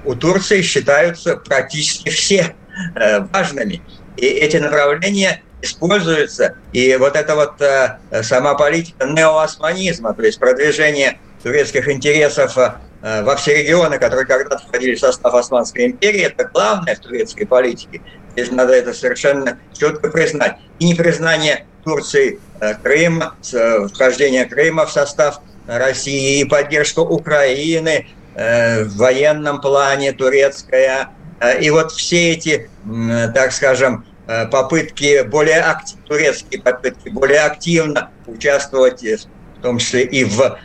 у 0.05 0.15
Турции 0.15 0.63
считаются 0.63 1.37
практически 1.37 2.09
все 2.09 2.57
важными. 3.33 3.83
И 4.17 4.27
эти 4.27 4.57
направления 4.57 5.43
используются. 5.63 6.55
И 6.73 6.97
вот 6.97 7.17
эта 7.17 7.35
вот 7.35 7.61
э, 7.61 7.99
сама 8.23 8.55
политика 8.55 9.07
неоосманизма, 9.07 10.15
то 10.15 10.23
есть 10.23 10.39
продвижение 10.39 11.19
турецких 11.43 11.89
интересов 11.89 12.57
э, 12.57 13.23
во 13.23 13.37
все 13.37 13.63
регионы, 13.63 13.99
которые 13.99 14.27
когда-то 14.27 14.59
входили 14.59 14.95
в 14.95 15.01
состав 15.01 15.35
Османской 15.35 15.87
империи, 15.87 16.23
это 16.23 16.45
главное 16.45 16.95
в 16.95 17.01
турецкой 17.01 17.45
политике. 17.45 18.01
Здесь 18.33 18.51
надо 18.51 18.73
это 18.75 18.95
совершенно 18.95 19.59
четко 19.77 20.09
признать. 20.09 20.57
И 20.79 20.87
непризнание 20.87 21.67
Турции 21.85 22.41
э, 22.61 22.75
Крыма, 22.75 23.35
э, 23.53 23.87
вхождение 23.93 24.45
Крыма 24.47 24.87
в 24.87 24.93
состав 24.93 25.41
России, 25.67 26.41
и 26.41 26.45
поддержка 26.45 27.01
Украины 27.01 28.07
э, 28.35 28.85
в 28.85 28.97
военном 28.97 29.61
плане 29.61 30.13
турецкая. 30.13 31.11
Э, 31.41 31.61
и 31.61 31.71
вот 31.71 31.93
все 31.93 32.33
эти, 32.33 32.71
так 33.35 33.53
скажем, 33.53 34.05
Э, 34.31 34.47
попытки 34.47 35.23
более 35.23 35.59
актив, 35.61 35.99
турецкие 36.07 36.63
попытки 36.63 37.09
более 37.09 37.41
активно 37.41 38.11
участвовать, 38.29 39.03
э, 39.03 39.17
в 39.59 39.61
том 39.61 39.79
числе 39.79 40.05
и 40.05 40.23
в 40.25 40.59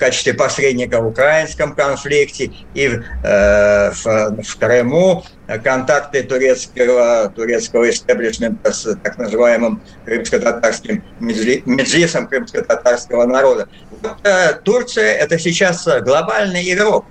качестве 0.00 0.34
посредника 0.34 1.00
в 1.00 1.06
украинском 1.06 1.76
конфликте, 1.76 2.50
и 2.74 2.88
в, 2.88 3.04
в, 3.22 4.42
в 4.42 4.58
Крыму, 4.58 5.24
контакты 5.62 6.24
турецкого, 6.24 7.32
турецкого 7.36 7.88
истеблишмента 7.88 8.72
с 8.72 8.96
так 8.96 9.18
называемым 9.18 9.80
крымско-татарским 10.04 11.04
меджлисом 11.20 12.26
крымско-татарского 12.26 13.24
народа. 13.26 13.68
Турция– 14.64 15.12
это 15.24 15.38
сейчас 15.38 15.86
глобальный 16.00 16.72
игрок. 16.72 17.04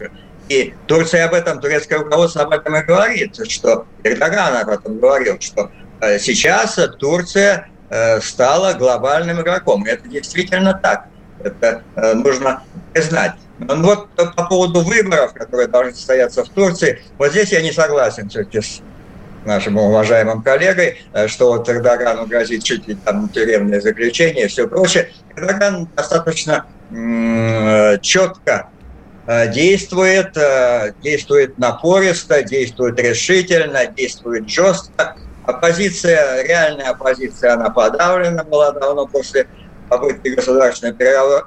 И 0.51 0.73
Турция 0.87 1.25
об 1.25 1.33
этом, 1.33 1.61
турецкое 1.61 1.99
руководство 1.99 2.41
об 2.41 2.51
этом 2.51 2.75
и 2.75 2.83
говорит, 2.83 3.35
что 3.49 3.85
Эрдоган 4.03 4.57
об 4.57 4.69
этом 4.69 4.99
говорил, 4.99 5.37
что 5.39 5.71
Э, 6.01 6.17
сейчас 6.17 6.79
Турция 6.97 7.69
э, 7.89 8.19
стала 8.21 8.73
глобальным 8.73 9.39
игроком. 9.41 9.85
Это 9.85 10.07
действительно 10.07 10.73
так. 10.73 11.05
Это 11.43 11.83
э, 11.95 12.13
нужно 12.13 12.63
признать. 12.91 13.33
Но 13.59 13.75
вот 13.75 14.09
по 14.15 14.47
поводу 14.47 14.81
выборов, 14.81 15.33
которые 15.33 15.67
должны 15.67 15.93
состояться 15.93 16.43
в 16.43 16.49
Турции, 16.49 17.01
вот 17.19 17.31
здесь 17.31 17.51
я 17.51 17.61
не 17.61 17.71
согласен 17.71 18.29
все-таки 18.29 18.61
с 18.61 18.81
нашим 19.45 19.77
уважаемым 19.77 20.41
коллегой, 20.41 21.01
что 21.27 21.53
вот 21.53 21.69
Эрдогану 21.69 22.25
грозит 22.25 22.63
чуть 22.63 22.87
ли 22.87 22.95
там 22.95 23.29
тюремное 23.29 23.81
заключение 23.81 24.45
и 24.45 24.47
все 24.47 24.67
прочее. 24.67 25.11
Эрдоган 25.35 25.87
достаточно 25.95 26.65
четко 28.01 28.69
действует, 29.27 30.35
действует 31.01 31.57
напористо, 31.57 32.43
действует 32.43 32.99
решительно, 32.99 33.85
действует 33.85 34.49
жестко. 34.49 35.15
Оппозиция, 35.45 36.43
реальная 36.43 36.89
оппозиция, 36.89 37.53
она 37.53 37.69
подавлена 37.69 38.43
была 38.43 38.71
давно 38.71 39.07
после 39.07 39.47
попытки 39.91 40.29
государственного 40.29 40.95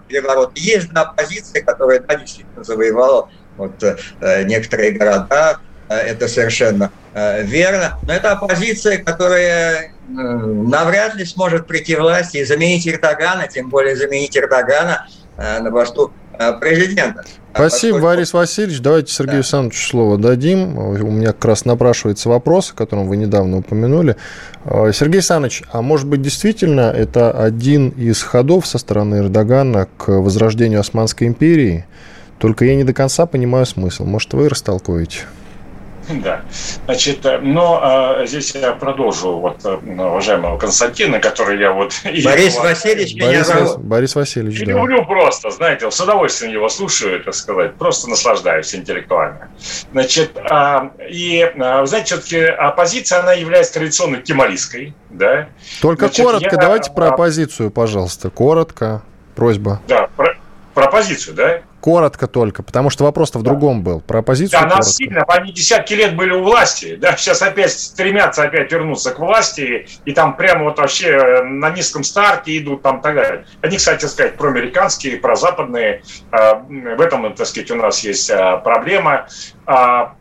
переворота. 0.06 0.52
Есть 0.56 0.88
одна 0.88 1.02
оппозиция, 1.02 1.62
которая 1.62 2.00
да, 2.00 2.16
действительно 2.16 2.62
завоевала 2.62 3.28
вот, 3.56 3.82
э, 3.82 4.42
некоторые 4.44 4.92
города, 4.92 5.60
э, 5.88 5.94
это 5.94 6.28
совершенно 6.28 6.92
э, 7.14 7.42
верно. 7.42 7.98
Но 8.06 8.12
это 8.12 8.32
оппозиция, 8.32 8.98
которая 8.98 9.84
э, 9.84 9.90
навряд 10.08 11.14
ли 11.14 11.24
сможет 11.24 11.66
прийти 11.66 11.96
в 11.96 12.00
власть 12.00 12.34
и 12.34 12.44
заменить 12.44 12.86
Эрдогана, 12.86 13.48
тем 13.48 13.70
более 13.70 13.96
заменить 13.96 14.36
Эрдогана 14.36 15.06
э, 15.38 15.60
на 15.60 15.70
посту 15.70 16.12
э, 16.12 16.23
президента. 16.60 17.24
Спасибо, 17.54 17.98
поскольку... 17.98 18.06
Борис 18.06 18.32
Васильевич. 18.32 18.80
Давайте 18.80 19.12
Сергею 19.12 19.32
да. 19.32 19.38
Александровичу 19.38 19.88
слово 19.88 20.18
дадим. 20.18 20.76
У 20.76 21.10
меня 21.10 21.28
как 21.28 21.44
раз 21.44 21.64
напрашивается 21.64 22.28
вопрос, 22.28 22.72
о 22.72 22.74
котором 22.74 23.06
вы 23.06 23.16
недавно 23.16 23.58
упомянули. 23.58 24.16
А, 24.64 24.90
Сергей 24.92 25.18
Александрович, 25.18 25.62
а 25.72 25.80
может 25.80 26.08
быть 26.08 26.20
действительно 26.20 26.90
это 26.90 27.30
один 27.30 27.90
из 27.90 28.22
ходов 28.22 28.66
со 28.66 28.78
стороны 28.78 29.16
Эрдогана 29.16 29.88
к 29.96 30.08
возрождению 30.08 30.80
Османской 30.80 31.28
империи? 31.28 31.86
Только 32.38 32.64
я 32.64 32.74
не 32.74 32.84
до 32.84 32.92
конца 32.92 33.26
понимаю 33.26 33.66
смысл. 33.66 34.04
Может, 34.04 34.34
вы 34.34 34.48
растолкуете? 34.48 35.20
Да. 36.24 36.42
Значит, 36.86 37.24
э, 37.24 37.38
но 37.38 37.80
а, 37.82 38.26
здесь 38.26 38.54
я 38.54 38.72
продолжу 38.72 39.38
вот 39.38 39.64
э, 39.64 39.74
уважаемого 39.74 40.58
Константина, 40.58 41.18
который 41.20 41.58
я 41.58 41.72
вот... 41.72 41.92
Борис 42.04 42.56
Васильевич 42.56 43.14
меня 43.14 43.26
Борис, 43.26 43.46
зовут. 43.46 43.78
Борис 43.78 44.14
Васильевич, 44.14 44.64
да. 44.64 44.72
Люблю 44.72 45.04
просто, 45.04 45.50
знаете, 45.50 45.90
с 45.90 46.00
удовольствием 46.00 46.52
его 46.52 46.68
слушаю, 46.68 47.22
так 47.22 47.34
сказать, 47.34 47.74
просто 47.74 48.08
наслаждаюсь 48.08 48.74
интеллектуально. 48.74 49.48
Значит, 49.92 50.36
а, 50.50 50.92
и, 51.08 51.42
а, 51.58 51.84
знаете, 51.86 52.16
все-таки 52.16 52.40
оппозиция, 52.44 53.20
она 53.20 53.32
является 53.32 53.74
традиционно 53.74 54.18
кемалистской, 54.18 54.94
да? 55.10 55.48
Только 55.80 56.06
Значит, 56.06 56.24
коротко, 56.24 56.54
я, 56.54 56.60
давайте 56.60 56.90
про 56.90 57.08
оппозицию, 57.08 57.70
пожалуйста, 57.70 58.30
коротко, 58.30 59.02
просьба. 59.34 59.80
Да, 59.88 60.08
про, 60.16 60.36
Про 60.74 60.84
оппозицию, 60.84 61.34
да? 61.34 61.60
Коротко 61.84 62.26
только, 62.28 62.62
потому 62.62 62.88
что 62.88 63.04
вопрос-то 63.04 63.38
в 63.38 63.42
другом 63.42 63.82
был. 63.82 64.00
Про 64.00 64.20
оппозицию 64.20 64.58
Да, 64.58 64.76
нас 64.76 64.94
сильно, 64.94 65.22
они 65.24 65.52
десятки 65.52 65.92
лет 65.92 66.16
были 66.16 66.32
у 66.32 66.42
власти, 66.42 66.96
да, 66.96 67.14
сейчас 67.14 67.42
опять 67.42 67.72
стремятся 67.72 68.44
опять 68.44 68.72
вернуться 68.72 69.10
к 69.10 69.18
власти, 69.18 69.86
и 70.06 70.12
там 70.12 70.34
прямо 70.34 70.64
вот 70.64 70.78
вообще 70.78 71.08
э, 71.08 71.42
на 71.42 71.68
низком 71.68 72.02
старте 72.02 72.56
идут 72.56 72.80
там 72.80 73.02
так 73.02 73.14
далее. 73.14 73.44
Они, 73.60 73.76
кстати 73.76 74.06
сказать, 74.06 74.36
проамериканские, 74.36 75.18
прозападные, 75.18 76.00
э, 76.32 76.54
в 76.96 77.00
этом, 77.02 77.34
так 77.34 77.46
сказать, 77.46 77.70
у 77.70 77.74
нас 77.74 78.02
есть 78.02 78.30
э, 78.30 78.60
проблема, 78.64 79.26
а, 79.66 80.14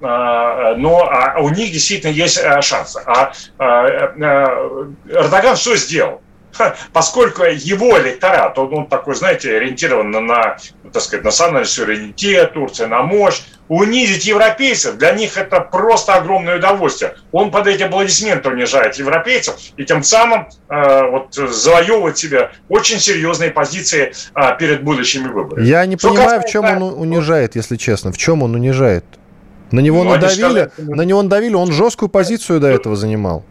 но 0.76 1.10
а 1.10 1.40
у 1.40 1.50
них 1.50 1.72
действительно 1.72 2.12
есть 2.12 2.42
шансы. 2.62 3.02
А 3.06 3.32
Эрдоган 5.08 5.56
что 5.56 5.78
сделал? 5.78 6.22
поскольку 6.94 7.44
его 7.44 8.00
электорат, 8.00 8.58
он, 8.58 8.74
он 8.74 8.88
такой, 8.88 9.16
знаете, 9.16 9.56
ориентирован 9.56 10.12
на, 10.12 10.58
так 10.92 11.02
сказать, 11.02 11.26
национальный 11.26 11.66
суверенитет, 11.66 12.54
Турция 12.54 12.88
на 12.88 13.04
мощь, 13.04 13.42
унизить 13.68 14.26
европейцев, 14.26 14.98
для 14.98 15.14
них 15.14 15.38
это 15.38 15.62
просто 15.62 16.16
огромное 16.16 16.58
удовольствие. 16.58 17.16
Он 17.32 17.52
под 17.52 17.68
эти 17.68 17.84
аплодисменты 17.84 18.50
унижает 18.50 18.96
европейцев 18.96 19.56
и 19.78 19.86
тем 19.86 20.04
самым 20.04 20.48
э, 20.70 21.10
вот, 21.10 21.34
завоевывает 21.34 22.18
себе 22.18 22.52
очень 22.70 23.00
серьезные 23.00 23.52
позиции 23.52 24.14
э, 24.36 24.58
перед 24.60 24.84
будущими 24.84 25.28
выборами. 25.28 25.66
Я 25.66 25.86
не 25.86 25.98
Что 25.98 26.10
понимаю, 26.10 26.42
касается... 26.42 26.48
в 26.48 26.52
чем 26.52 26.66
он 26.66 26.84
унижает, 26.84 27.56
если 27.56 27.78
честно. 27.78 28.12
В 28.12 28.18
чем 28.18 28.44
он 28.44 28.54
унижает? 28.56 29.06
На 29.72 29.80
него 29.80 30.04
ну, 30.04 30.12
надавили, 30.12 30.36
сказали, 30.36 30.72
на 30.78 31.02
него 31.02 31.22
надавили, 31.24 31.56
он 31.56 31.72
жесткую 31.72 32.10
позицию 32.10 32.60
до 32.60 32.68
этого 32.68 32.96
занимал 32.96 33.44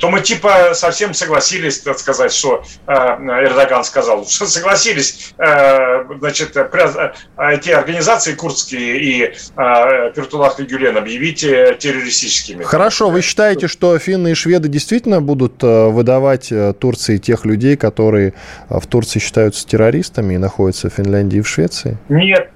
то 0.00 0.10
мы 0.10 0.20
типа 0.20 0.74
совсем 0.74 1.14
согласились, 1.14 1.80
так 1.80 1.98
сказать, 1.98 2.32
что 2.32 2.64
э, 2.86 2.92
Эрдоган 2.94 3.84
сказал, 3.84 4.26
что 4.28 4.46
согласились, 4.46 5.34
э, 5.38 6.04
значит, 6.18 6.56
э, 6.56 7.12
эти 7.38 7.70
организации 7.70 8.34
курдские 8.34 8.98
и 8.98 9.22
э, 9.24 10.12
Пертулах 10.14 10.58
Гюлен 10.58 10.96
объявить 10.96 11.40
террористическими. 11.40 12.64
Хорошо, 12.64 13.10
вы 13.10 13.22
считаете, 13.22 13.68
что 13.68 13.98
финны 13.98 14.32
и 14.32 14.34
шведы 14.34 14.68
действительно 14.68 15.20
будут 15.20 15.62
выдавать 15.62 16.52
Турции 16.78 17.18
тех 17.18 17.44
людей, 17.44 17.76
которые 17.76 18.34
в 18.68 18.86
Турции 18.86 19.18
считаются 19.18 19.66
террористами 19.66 20.34
и 20.34 20.38
находятся 20.38 20.90
в 20.90 20.94
Финляндии 20.94 21.38
и 21.38 21.40
в 21.40 21.48
Швеции? 21.48 21.98
Нет, 22.08 22.50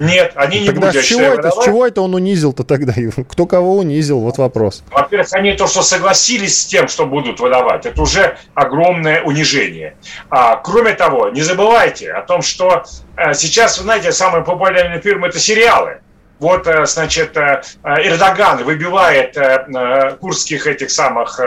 нет, 0.00 0.32
они 0.34 0.60
не 0.60 0.66
тогда 0.66 0.88
будут. 0.88 1.04
С 1.04 1.06
чего, 1.06 1.20
это, 1.20 1.50
с 1.50 1.64
чего 1.64 1.86
это 1.86 2.00
он 2.00 2.14
унизил-то 2.14 2.64
тогда? 2.64 2.94
Кто 3.28 3.46
кого 3.46 3.76
унизил? 3.76 4.20
Вот 4.20 4.38
вопрос. 4.38 4.82
Во-первых, 4.90 5.28
они 5.32 5.52
то, 5.52 5.66
что 5.66 5.82
согласились 5.82 6.62
с 6.62 6.64
тем, 6.64 6.88
что 6.88 7.04
будут 7.04 7.38
выдавать, 7.38 7.84
это 7.84 8.00
уже 8.00 8.38
огромное 8.54 9.22
унижение. 9.22 9.96
А, 10.30 10.56
кроме 10.56 10.94
того, 10.94 11.28
не 11.28 11.42
забывайте 11.42 12.12
о 12.12 12.22
том, 12.22 12.40
что 12.40 12.84
а, 13.14 13.34
сейчас, 13.34 13.76
вы 13.76 13.84
знаете, 13.84 14.10
самые 14.12 14.42
популярные 14.42 15.02
фильмы– 15.02 15.26
это 15.28 15.38
сериалы 15.38 16.00
вот, 16.40 16.66
э, 16.66 16.86
значит, 16.86 17.36
э, 17.36 17.62
Эрдоган 17.84 18.64
выбивает 18.64 19.36
э, 19.36 20.16
курских 20.20 20.66
этих 20.66 20.90
самых 20.90 21.38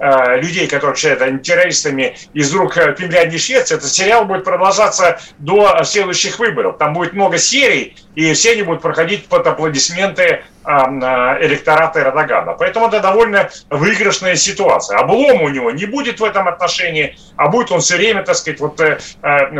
людей, 0.00 0.66
которые 0.66 0.96
считают 0.96 1.42
террористами, 1.42 2.16
из 2.34 2.52
рук 2.52 2.74
Финляндии 2.74 3.36
и 3.36 3.38
Швеции, 3.38 3.76
этот 3.76 3.90
сериал 3.90 4.24
будет 4.24 4.44
продолжаться 4.44 5.20
до 5.38 5.82
следующих 5.84 6.38
выборов. 6.38 6.76
Там 6.78 6.92
будет 6.94 7.12
много 7.12 7.38
серий, 7.38 7.96
и 8.14 8.32
все 8.32 8.52
они 8.52 8.62
будут 8.62 8.82
проходить 8.82 9.26
под 9.26 9.46
аплодисменты 9.46 10.42
электората 10.64 12.00
Эрдогана. 12.00 12.52
Поэтому 12.52 12.88
это 12.88 13.00
довольно 13.00 13.50
выигрышная 13.70 14.36
ситуация. 14.36 14.98
Облома 14.98 15.44
у 15.44 15.48
него 15.48 15.70
не 15.70 15.86
будет 15.86 16.20
в 16.20 16.24
этом 16.24 16.48
отношении, 16.48 17.16
а 17.36 17.48
будет 17.48 17.72
он 17.72 17.80
все 17.80 17.96
время, 17.96 18.22
так 18.22 18.36
сказать, 18.36 18.60
вот, 18.60 18.80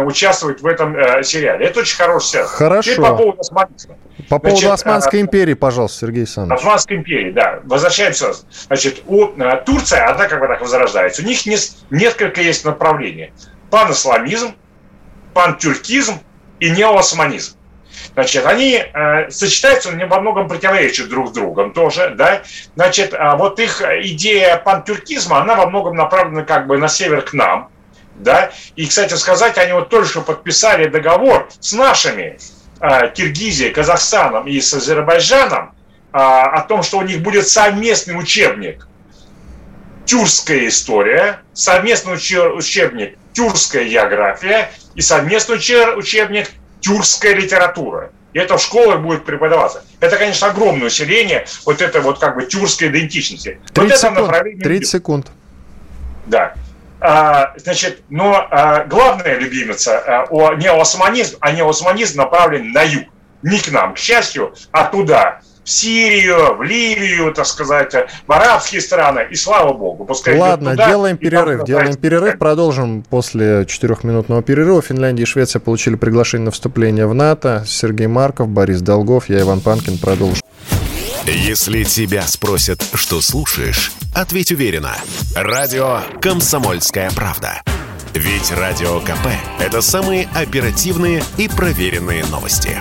участвовать 0.07 0.61
в 0.61 0.67
этом 0.67 0.95
сериале. 1.25 1.67
Это 1.67 1.81
очень 1.81 1.97
хороший 1.97 2.27
сериал. 2.29 2.47
Хорошо. 2.47 2.91
Теперь 2.91 3.05
по 3.05 3.17
поводу 3.17 3.43
по 4.29 4.39
поводу 4.39 4.61
Значит, 4.61 4.73
Османской 4.73 5.19
а, 5.19 5.23
империи, 5.23 5.55
пожалуйста, 5.55 6.07
Сергей 6.07 6.21
Александрович. 6.21 6.61
Османской 6.61 6.97
империи, 6.97 7.33
да. 7.33 7.61
Возвращаемся. 7.65 8.33
Значит, 8.67 9.03
у 9.07 9.27
Турция, 9.67 10.09
она 10.09 10.29
как 10.29 10.41
бы 10.41 10.47
так 10.47 10.61
возрождается. 10.61 11.23
У 11.23 11.25
них 11.25 11.45
не, 11.47 11.57
несколько 11.91 12.41
есть 12.41 12.65
направлений. 12.65 13.33
Панисламизм, 13.71 14.55
пантюркизм 15.35 16.21
и 16.61 16.71
неоосманизм. 16.71 17.57
Значит, 18.15 18.47
они 18.47 18.75
э, 18.75 19.31
сочетаются, 19.31 19.91
во 19.91 20.21
многом 20.21 20.49
противоречат 20.49 21.09
друг 21.09 21.29
с 21.29 21.33
другом 21.33 21.73
тоже, 21.73 22.15
да. 22.17 22.43
Значит, 22.75 23.15
а 23.15 23.37
вот 23.37 23.59
их 23.59 23.81
идея 23.81 24.57
пантюркизма, 24.57 25.41
она 25.41 25.55
во 25.55 25.67
многом 25.67 25.97
направлена 25.97 26.43
как 26.43 26.67
бы 26.67 26.79
на 26.79 26.89
север 26.89 27.23
к 27.23 27.33
нам, 27.33 27.71
да. 28.17 28.51
И, 28.77 28.87
кстати 28.87 29.15
сказать, 29.15 29.59
они 29.59 29.73
вот 29.73 29.89
только 29.89 30.21
подписали 30.21 30.87
договор 30.87 31.49
с 31.61 31.73
нашими 31.73 32.39
а, 32.81 33.09
Киргизией, 33.09 33.73
Казахстаном 33.73 34.47
и 34.47 34.61
с 34.61 34.75
Азербайджаном 34.75 35.73
а, 36.13 36.43
о 36.43 36.63
том, 36.63 36.83
что 36.83 36.99
у 36.99 37.03
них 37.03 37.23
будет 37.23 37.49
совместный 37.49 38.19
учебник 38.19 38.87
«Тюркская 40.05 40.67
история», 40.67 41.41
совместный 41.53 42.15
учебник 42.15 43.17
«Тюркская 43.33 43.85
география» 43.85 44.71
и 44.95 45.01
совместный 45.01 45.57
учебник 45.57 46.51
«Тюркская 46.83 47.35
литература». 47.35 48.13
И 48.33 48.39
это 48.39 48.57
в 48.57 48.63
школах 48.63 49.01
будет 49.01 49.25
преподаваться. 49.25 49.85
Это, 50.01 50.17
конечно, 50.17 50.49
огромное 50.49 50.87
усиление 50.87 51.47
вот 51.67 51.83
этой 51.83 52.01
вот 52.01 52.19
как 52.19 52.35
бы 52.35 52.45
тюркской 52.45 52.89
идентичности. 52.89 53.61
30 53.75 53.91
вот 53.91 53.99
секунд. 53.99 54.21
Направление... 54.21 54.63
30 54.63 54.89
секунд. 54.89 55.27
Да. 56.27 56.55
А, 57.01 57.53
значит, 57.57 58.03
но 58.11 58.47
а, 58.51 58.85
главная 58.85 59.39
любимица 59.39 59.99
а, 59.99 60.27
о, 60.31 60.55
не 60.55 60.71
османизм, 60.71 61.37
а 61.41 61.53
не 61.53 61.61
османизм 61.61 62.19
направлен 62.19 62.73
на 62.73 62.83
юг, 62.83 63.05
не 63.43 63.59
к 63.59 63.71
нам, 63.73 63.95
к 63.95 63.99
счастью, 63.99 64.55
а 64.71 64.85
туда, 64.85 65.41
в 65.65 65.71
Сирию, 65.71 66.57
в 66.57 66.63
Ливию, 66.63 67.33
так 67.33 67.47
сказать, 67.47 67.95
в 68.27 68.33
арабские 68.33 68.81
страны, 68.81 69.27
и 69.31 69.35
слава 69.35 69.73
богу. 69.73 70.05
Пускай 70.05 70.37
Ладно, 70.39 70.73
туда, 70.73 70.89
делаем 70.89 71.17
перерыв, 71.17 71.65
делаем 71.65 71.97
перерыв, 71.97 72.39
продолжим 72.39 73.03
после 73.03 73.65
четырехминутного 73.67 74.43
перерыва. 74.43 74.83
Финляндия 74.83 75.23
и 75.23 75.27
Швеция 75.27 75.61
получили 75.61 75.95
приглашение 75.95 76.47
на 76.47 76.51
вступление 76.51 77.07
в 77.07 77.15
НАТО. 77.15 77.65
Сергей 77.67 78.09
Марков, 78.09 78.49
Борис 78.49 78.81
Долгов, 78.81 79.29
я 79.29 79.41
Иван 79.41 79.61
Панкин, 79.61 79.99
продолжим. 79.99 80.43
Если 81.27 81.85
тебя 81.85 82.23
спросят, 82.23 82.85
что 82.95 83.21
слушаешь, 83.21 83.93
ответь 84.13 84.51
уверенно. 84.51 84.93
Радио 85.37 86.01
«Комсомольская 86.21 87.11
правда». 87.15 87.63
Ведь 88.15 88.51
Радио 88.53 89.01
КП– 89.01 89.29
это 89.61 89.81
самые 89.81 90.29
оперативные 90.35 91.23
и 91.39 91.49
проверенные 91.49 92.25
новости. 92.27 92.79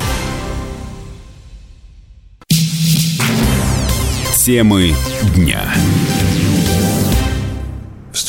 Темы 4.51 4.93
дня. 5.33 5.63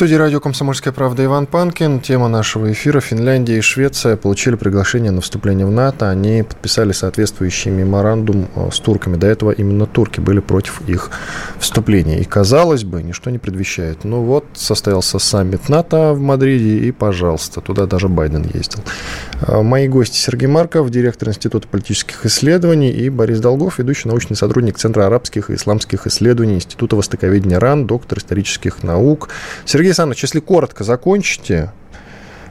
Студии 0.03 0.17
радио 0.17 0.41
«Комсомольская 0.41 0.93
правда» 0.93 1.25
Иван 1.25 1.47
Панкин. 1.47 2.01
Тема 2.01 2.27
нашего 2.27 2.73
эфира 2.73 2.99
«Финляндия 2.99 3.59
и 3.59 3.61
Швеция 3.61 4.17
получили 4.17 4.57
приглашение 4.57 5.13
на 5.13 5.21
вступление 5.21 5.65
в 5.65 5.71
НАТО». 5.71 6.11
Они 6.11 6.43
подписали 6.43 6.91
соответствующий 6.91 7.71
меморандум 7.71 8.49
э, 8.57 8.71
с 8.73 8.81
турками. 8.81 9.15
До 9.15 9.29
этого 9.29 9.53
именно 9.53 9.87
турки 9.87 10.19
были 10.19 10.41
против 10.41 10.81
их 10.89 11.13
вступления. 11.61 12.19
И, 12.19 12.25
казалось 12.25 12.83
бы, 12.83 13.01
ничто 13.01 13.31
не 13.31 13.39
предвещает. 13.39 14.03
Ну 14.03 14.23
вот, 14.23 14.45
состоялся 14.55 15.21
саммит 15.21 15.69
НАТО 15.69 16.15
в 16.15 16.21
Мадриде, 16.21 16.79
и, 16.79 16.91
пожалуйста, 16.91 17.61
туда 17.61 17.87
даже 17.87 18.09
Байден 18.09 18.45
ездил. 18.53 18.81
Э, 19.47 19.63
мои 19.63 19.87
гости 19.87 20.17
Сергей 20.17 20.49
Марков, 20.49 20.91
директор 20.91 21.29
Института 21.29 21.69
политических 21.69 22.27
исследований, 22.27 22.91
и 22.91 23.09
Борис 23.09 23.39
Долгов, 23.39 23.79
ведущий 23.79 24.09
научный 24.09 24.35
сотрудник 24.35 24.79
Центра 24.79 25.07
арабских 25.07 25.51
и 25.51 25.55
исламских 25.55 26.09
исследований 26.09 26.57
Института 26.57 26.97
востоковедения 26.97 27.61
РАН, 27.61 27.87
доктор 27.87 28.19
исторических 28.19 28.83
наук. 28.83 29.29
Сергей 29.65 29.92
Александрович, 29.93 30.23
если 30.23 30.41
коротко 30.41 30.85
закончите 30.85 31.71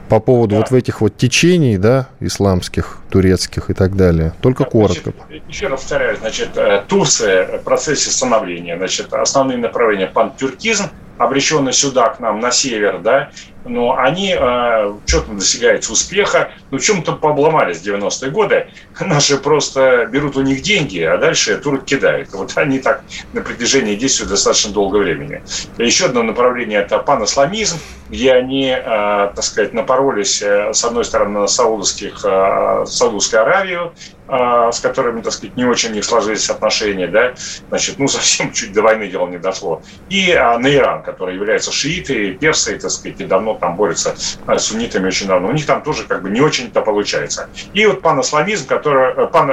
по 0.08 0.20
поводу 0.20 0.56
да. 0.56 0.60
вот 0.60 0.72
этих 0.72 1.00
вот 1.00 1.16
течений, 1.16 1.76
да, 1.76 2.08
исламских, 2.20 2.98
турецких 3.10 3.70
и 3.70 3.74
так 3.74 3.96
далее. 3.96 4.32
Только 4.40 4.64
да, 4.64 4.70
коротко. 4.70 5.12
Значит, 5.28 5.48
еще 5.48 5.66
раз 5.68 5.80
повторяю, 5.80 6.16
значит, 6.18 6.50
э, 6.56 6.84
Турция 6.86 7.58
в 7.58 7.62
процессе 7.62 8.10
становления, 8.10 8.76
значит, 8.76 9.12
основные 9.12 9.58
направления 9.58 10.06
пантюркизм, 10.06 10.84
обреченный 11.18 11.72
сюда, 11.72 12.10
к 12.10 12.20
нам, 12.20 12.40
на 12.40 12.50
север, 12.50 13.00
да, 13.00 13.30
но 13.64 13.96
они 13.96 14.36
э, 14.38 14.94
что-то 15.06 15.32
достигаются 15.32 15.92
успеха, 15.92 16.52
но 16.70 16.78
в 16.78 16.82
чем-то 16.82 17.12
пообломались 17.12 17.78
в 17.78 17.86
90-е 17.86 18.30
годы. 18.30 18.68
Наши 19.00 19.38
просто 19.38 20.06
берут 20.06 20.36
у 20.36 20.42
них 20.42 20.62
деньги, 20.62 21.00
а 21.00 21.18
дальше 21.18 21.56
турок 21.58 21.84
кидают. 21.84 22.32
Вот 22.32 22.52
они 22.56 22.80
так 22.80 23.02
на 23.32 23.40
протяжении 23.40 23.94
действуют 23.94 24.30
достаточно 24.30 24.72
долгое 24.72 25.02
времени. 25.02 25.42
Еще 25.78 26.06
одно 26.06 26.22
направление– 26.22 26.80
это 26.82 26.98
панисламизм, 26.98 27.78
где 28.12 28.32
они, 28.34 28.68
э, 28.68 28.82
так 28.84 29.42
сказать, 29.42 29.72
напоролись, 29.72 30.42
э, 30.42 30.74
с 30.74 30.84
одной 30.84 31.04
стороны, 31.04 31.40
на 31.40 31.46
саудовских, 31.46 32.22
э, 32.24 32.84
Саудовскую 32.86 33.42
Аравию, 33.42 33.94
с 34.28 34.80
которыми, 34.80 35.20
так 35.20 35.32
сказать, 35.32 35.56
не 35.56 35.64
очень 35.64 35.92
не 35.92 36.00
сложились 36.00 36.48
отношения, 36.48 37.06
да, 37.06 37.34
значит, 37.68 37.98
ну, 37.98 38.08
совсем 38.08 38.52
чуть 38.52 38.72
до 38.72 38.80
войны 38.80 39.08
дело 39.08 39.28
не 39.28 39.36
дошло, 39.36 39.82
и 40.08 40.32
на 40.32 40.74
Иран, 40.74 41.02
который 41.02 41.34
является 41.34 41.70
шиитой, 41.70 42.32
персой, 42.32 42.78
так 42.78 42.90
сказать, 42.90 43.20
и 43.20 43.24
давно 43.24 43.51
давно 43.52 43.58
там 43.58 43.76
борются 43.76 44.14
с 44.16 44.58
суннитами 44.58 45.06
очень 45.06 45.26
давно. 45.26 45.48
У 45.48 45.52
них 45.52 45.66
там 45.66 45.82
тоже 45.82 46.04
как 46.04 46.22
бы 46.22 46.30
не 46.30 46.40
очень-то 46.40 46.82
получается. 46.82 47.48
И 47.72 47.86
вот 47.86 48.02
паносламизм, 48.02 48.66
который, 48.66 49.28
пан, 49.28 49.48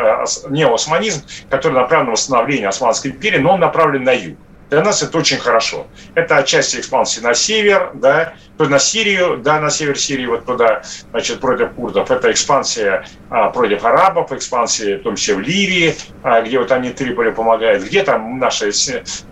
неосманизм, 0.50 1.24
который 1.50 1.74
направлен 1.74 2.08
на 2.08 2.12
восстановление 2.14 2.68
Османской 2.68 3.12
империи, 3.12 3.40
но 3.40 3.54
он 3.54 3.60
направлен 3.60 4.04
на 4.04 4.14
юг. 4.14 4.38
Для 4.70 4.84
нас 4.84 5.02
это 5.02 5.18
очень 5.18 5.38
хорошо. 5.38 5.88
Это 6.14 6.38
отчасти 6.38 6.78
экспансии 6.78 7.22
на 7.22 7.34
север, 7.34 7.92
да, 7.96 8.34
то 8.58 8.66
на 8.66 8.78
Сирию, 8.78 9.38
да, 9.38 9.60
на 9.60 9.70
север 9.70 9.98
Сирии, 9.98 10.28
вот 10.28 10.46
туда, 10.46 10.84
значит, 11.12 11.40
против 11.40 11.72
курдов. 11.72 12.12
Это 12.12 12.32
экспансия 12.32 13.06
а, 13.30 13.50
против 13.50 13.84
арабов, 13.84 14.32
экспансия 14.32 14.98
в 14.98 15.04
том 15.04 15.16
числе 15.16 15.36
в 15.36 15.40
Ливии, 15.40 15.96
а, 16.24 16.42
где 16.42 16.60
вот 16.60 16.72
они 16.72 16.92
Триполи 16.92 17.32
помогают, 17.32 17.84
где 17.84 18.04
там 18.04 18.38
наши 18.38 18.72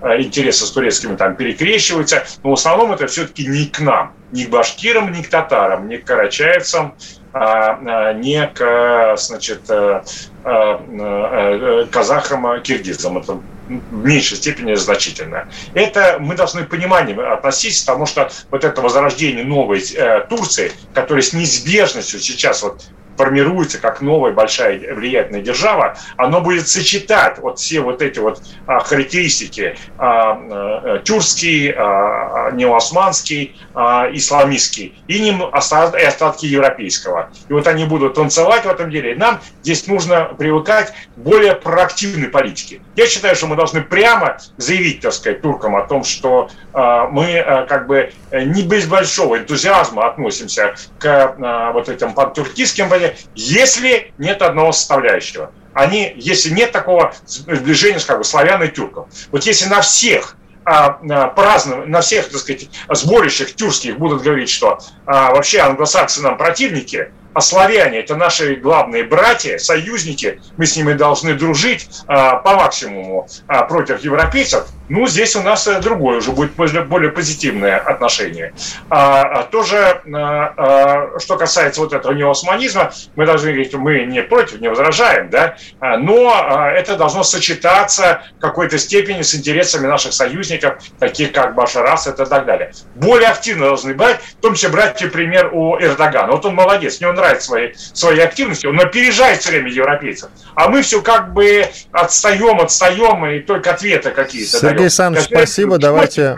а, 0.02 0.20
интересы 0.20 0.66
с 0.66 0.72
турецкими 0.72 1.16
там 1.16 1.36
перекрещиваются. 1.36 2.24
Но 2.44 2.52
в 2.52 2.54
основном 2.54 2.94
это 2.94 3.06
все-таки 3.08 3.46
не 3.46 3.66
к 3.66 3.80
нам, 3.80 4.14
не 4.32 4.46
к 4.46 4.50
башкирам, 4.50 5.12
не 5.12 5.22
к 5.22 5.30
татарам, 5.30 5.88
не 5.88 5.98
к 5.98 6.06
карачаевцам, 6.06 6.96
а, 7.34 7.80
а 7.86 8.14
не 8.14 8.48
к, 8.48 9.16
значит, 9.18 9.70
а, 9.70 10.04
а, 10.44 11.86
казахам, 11.92 12.62
киргизам. 12.64 13.20
Это 13.20 13.40
в 13.68 14.06
меньшей 14.06 14.38
степени 14.38 14.74
значительно. 14.76 15.50
Это 15.74 16.18
мы 16.20 16.36
должны 16.36 16.64
пониманием 16.64 17.20
относиться, 17.20 17.86
потому 17.86 18.06
что 18.06 18.32
вот 18.50 18.64
это 18.64 18.82
возрождение 18.82 19.44
новой 19.44 19.82
э, 19.94 20.22
Турции, 20.30 20.72
которая 20.94 21.22
с 21.22 21.34
неизбежностью 21.34 22.20
сейчас 22.20 22.64
вот 22.64 22.86
формируется 23.18 23.80
как 23.80 24.02
новая 24.02 24.32
большая 24.32 24.94
влиятельная 24.94 25.42
держава, 25.42 25.98
оно 26.16 26.42
будет 26.42 26.68
сочетать 26.68 27.40
вот 27.40 27.60
все 27.60 27.82
вот 27.82 28.02
эти 28.02 28.20
вот 28.20 28.42
а, 28.66 28.80
характеристики 28.80 29.76
а, 29.98 30.40
а, 30.40 31.00
тюркский, 31.00 31.74
а, 31.76 32.52
неоосманский, 32.52 33.58
а, 33.74 34.08
исламистский 34.12 34.96
и, 35.08 35.20
ним 35.20 35.44
остатки, 35.52 36.02
и 36.02 36.04
остатки 36.04 36.46
европейского. 36.46 37.30
И 37.50 37.54
вот 37.54 37.68
они 37.68 37.86
будут 37.86 38.14
танцевать 38.16 38.66
в 38.66 38.70
этом 38.70 38.90
деле. 38.90 39.14
И 39.14 39.16
нам 39.16 39.40
здесь 39.62 39.88
нужно 39.88 40.26
привыкать 40.38 40.94
к 41.16 41.20
более 41.20 41.56
проактивной 41.56 42.28
политике. 42.28 42.82
Я 42.96 43.08
считаю, 43.08 43.36
что 43.36 43.48
мы 43.48 43.56
должны 43.56 43.82
прямо 43.82 44.38
заявить, 44.58 45.02
так 45.02 45.14
сказать, 45.14 45.42
туркам 45.42 45.76
о 45.76 45.86
том, 45.86 46.04
что 46.04 46.50
а, 46.74 47.08
мы 47.08 47.40
а, 47.40 47.66
как 47.66 47.88
бы 47.88 48.12
не 48.32 48.64
без 48.64 48.86
большого 48.86 49.38
энтузиазма 49.38 50.08
относимся 50.08 50.76
к 51.00 51.36
а, 51.40 51.72
вот 51.72 51.90
этим 51.90 52.14
пантуркистским 52.14 52.90
понятиям, 52.90 53.07
если 53.36 54.14
нет 54.18 54.42
одного 54.42 54.72
составляющего. 54.72 55.52
Они, 55.74 56.14
если 56.16 56.50
нет 56.50 56.72
такого 56.72 57.14
сближения 57.26 58.00
с 58.00 58.06
как 58.06 58.18
бы, 58.18 58.24
славян 58.24 58.64
и 58.64 58.68
тюрков. 58.68 59.08
Вот 59.32 59.44
если 59.44 59.68
на 59.68 59.82
всех 59.82 60.36
а, 60.66 61.00
а, 61.10 61.28
празднов, 61.28 61.86
на 61.88 62.02
всех, 62.02 62.30
так 62.30 62.40
сказать, 62.42 62.70
сборищах 62.90 63.54
тюркских 63.54 63.98
будут 63.98 64.24
говорить, 64.24 64.50
что 64.50 64.80
а, 65.06 65.32
вообще 65.32 65.60
англосаксы 65.60 66.22
нам 66.22 66.38
противники, 66.38 67.12
а 67.38 67.42
славяне– 67.42 68.00
это 68.00 68.16
наши 68.16 68.56
главные 68.56 69.04
братья, 69.04 69.60
союзники, 69.60 70.42
мы 70.58 70.66
с 70.66 70.76
ними 70.76 70.94
должны 70.94 71.36
дружить 71.36 71.88
а, 72.08 72.38
по 72.38 72.56
максимуму 72.56 73.28
а, 73.46 73.64
против 73.66 74.00
европейцев, 74.00 74.68
ну, 74.90 75.06
здесь 75.08 75.36
у 75.36 75.42
нас 75.42 75.68
э, 75.68 75.80
другое 75.82 76.18
уже 76.18 76.32
будет 76.32 76.56
более 76.56 77.12
позитивное 77.12 77.78
отношение. 77.78 78.54
А, 78.90 79.22
а 79.22 79.44
тоже, 79.44 80.02
а, 80.14 80.54
а, 80.56 81.20
что 81.20 81.38
касается 81.38 81.82
вот 81.82 81.92
этого 81.94 82.14
неосманизма, 82.14 82.94
мы 83.16 83.26
должны 83.26 83.50
говорить, 83.52 83.74
мы 83.74 84.06
не 84.06 84.22
против, 84.24 84.62
не 84.62 84.70
возражаем, 84.70 85.30
да, 85.30 85.58
а, 85.80 85.98
но 85.98 86.32
а, 86.34 86.72
это 86.72 86.96
должно 86.96 87.24
сочетаться 87.24 88.24
в 88.38 88.40
какой-то 88.40 88.78
степени 88.78 89.24
с 89.24 89.36
интересами 89.36 89.88
наших 89.88 90.14
союзников, 90.14 90.82
таких 91.00 91.34
как 91.34 91.54
Башар 91.54 91.86
Асад 91.86 92.20
и 92.20 92.26
так 92.26 92.46
далее. 92.46 92.72
Более 92.96 93.30
активно 93.30 93.66
должны 93.66 93.94
брать, 93.94 94.22
в 94.22 94.42
том 94.42 94.54
числе 94.54 94.70
брать, 94.70 95.02
например, 95.02 95.50
у 95.54 95.78
Эрдогана. 95.78 96.32
Вот 96.32 96.46
он 96.46 96.56
молодец, 96.56 97.02
мне 97.02 97.10
он 97.10 97.16
нравится 97.16 97.27
своей, 97.42 97.74
своей 97.94 98.22
активностью, 98.22 98.72
он 98.72 98.80
опережает 98.80 99.42
все 99.42 99.52
время 99.52 99.72
европейцев. 99.72 100.30
А 100.56 100.70
мы 100.70 100.82
все 100.82 101.02
как 101.02 101.34
бы 101.34 101.66
отстаем, 101.92 102.60
отстаем, 102.60 103.26
и 103.28 103.40
только 103.40 103.72
ответы 103.72 104.12
какие-то 104.12 104.58
Сергей 104.58 104.84
Александрович, 104.84 105.28
спасибо. 105.28 105.78
Давайте, 105.78 106.38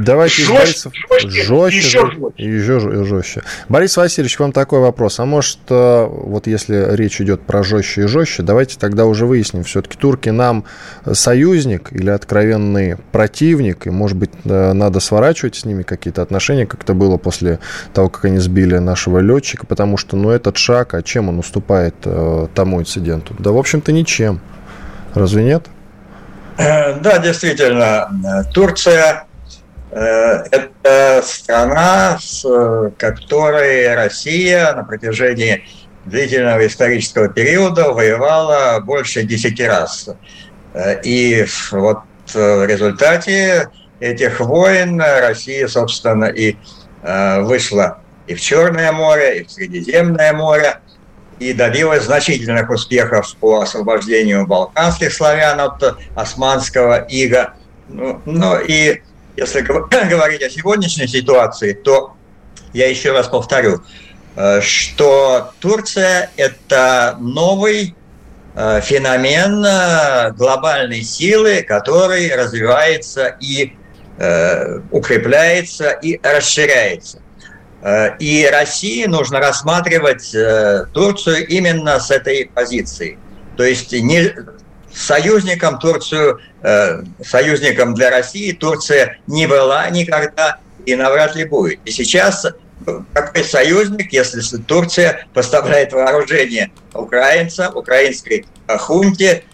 давайте 0.00 0.42
жестче, 0.42 0.54
Борисов 0.54 0.92
жестче, 1.20 1.78
еще, 1.78 2.30
еще 2.36 3.04
жестче. 3.04 3.42
Борис 3.68 3.96
Васильевич, 3.96 4.38
вам 4.38 4.52
такой 4.52 4.80
вопрос. 4.80 5.20
А 5.20 5.24
может, 5.24 5.58
э, 5.68 6.06
вот 6.08 6.46
если 6.46 6.94
речь 6.94 7.20
идет 7.20 7.42
про 7.42 7.62
жестче 7.62 8.02
и 8.02 8.06
жестче, 8.06 8.42
давайте 8.42 8.78
тогда 8.78 9.06
уже 9.06 9.26
выясним, 9.26 9.64
все-таки 9.64 9.96
турки 9.96 10.28
нам 10.28 10.64
союзник 11.12 11.92
или 11.92 12.10
откровенный 12.10 12.96
противник, 13.12 13.86
и, 13.86 13.90
может 13.90 14.16
быть, 14.16 14.30
э, 14.44 14.72
надо 14.72 15.00
сворачивать 15.00 15.56
с 15.56 15.64
ними 15.64 15.82
какие-то 15.82 16.22
отношения, 16.22 16.66
как 16.66 16.82
это 16.82 16.94
было 16.94 17.16
после 17.16 17.58
того, 17.92 18.08
как 18.08 18.24
они 18.26 18.38
сбили 18.38 18.78
нашего 18.78 19.18
летчика, 19.18 19.66
потому 19.66 19.96
что, 19.96 20.03
ну, 20.12 20.30
этот 20.30 20.56
шаг, 20.56 20.94
а 20.94 21.02
чем 21.02 21.28
он 21.28 21.38
уступает 21.38 21.94
э, 22.04 22.46
тому 22.54 22.80
инциденту? 22.80 23.34
Да, 23.38 23.50
в 23.50 23.58
общем-то, 23.58 23.92
ничем. 23.92 24.40
Разве 25.14 25.44
нет? 25.44 25.66
Э, 26.56 26.94
да, 27.00 27.18
действительно, 27.18 28.44
Турция 28.52 29.26
э,– 29.90 29.96
это 30.50 31.22
страна, 31.24 32.18
с 32.20 32.44
которой 32.96 33.94
Россия 33.94 34.72
на 34.74 34.84
протяжении 34.84 35.64
длительного 36.04 36.66
исторического 36.66 37.28
периода 37.28 37.92
воевала 37.92 38.80
больше 38.80 39.22
десяти 39.22 39.64
раз. 39.64 40.08
Э, 40.74 41.00
и 41.02 41.44
вот 41.72 42.00
в 42.32 42.66
результате 42.66 43.68
этих 44.00 44.40
войн 44.40 45.00
Россия, 45.00 45.68
собственно, 45.68 46.24
и 46.24 46.56
вышла 47.02 47.98
и 48.26 48.34
в 48.34 48.40
Черное 48.40 48.92
море, 48.92 49.40
и 49.40 49.44
в 49.44 49.50
Средиземное 49.50 50.32
море– 50.32 50.78
и 51.38 51.52
добилась 51.52 52.04
значительных 52.04 52.70
успехов 52.70 53.34
по 53.36 53.60
освобождению 53.60 54.46
балканских 54.46 55.12
славян 55.12 55.60
от 55.60 55.96
османского 56.14 57.04
ига. 57.08 57.54
Ну, 57.88 58.20
ну 58.24 58.58
и 58.60 59.02
если 59.36 59.60
говорить 60.10 60.42
о 60.42 60.50
сегодняшней 60.50 61.08
ситуации, 61.08 61.72
то 61.72 62.14
я 62.72 62.88
еще 62.88 63.12
раз 63.12 63.28
повторю, 63.28 63.82
э, 64.36 64.60
что 64.60 65.52
Турция– 65.60 66.30
это 66.36 67.16
новый 67.20 67.94
э, 68.54 68.80
феномен 68.82 69.64
э, 69.64 70.32
глобальной 70.32 71.02
силы, 71.02 71.62
который 71.62 72.34
развивается 72.34 73.36
и 73.40 73.72
укрепляется 74.92 75.90
и 75.90 76.20
расширяется. 76.22 77.20
Э, 77.84 78.16
и 78.18 78.46
России 78.46 79.04
нужно 79.04 79.40
рассматривать 79.40 80.34
э, 80.34 80.86
Турцию 80.94 81.46
именно 81.46 82.00
с 82.00 82.10
этой 82.10 82.50
позиции. 82.52 83.18
То 83.58 83.62
есть 83.62 83.92
не 83.92 84.34
союзником 84.92 85.78
Турцию, 85.78 86.40
э, 86.62 87.02
союзником 87.22 87.94
для 87.94 88.08
России 88.08 88.52
Турция 88.52 89.18
не 89.26 89.46
была 89.46 89.90
никогда 89.90 90.58
и 90.86 90.94
навряд 90.94 91.36
ли 91.36 91.44
будет. 91.44 91.78
И 91.84 91.90
сейчас 91.90 92.46
какой 93.12 93.44
союзник, 93.44 94.12
если 94.12 94.40
Турция 94.62 95.26
поставляет 95.34 95.92
вооружение 95.92 96.70
украинцам, 96.94 97.76
украинской 97.76 98.46
хунте, 98.66 99.44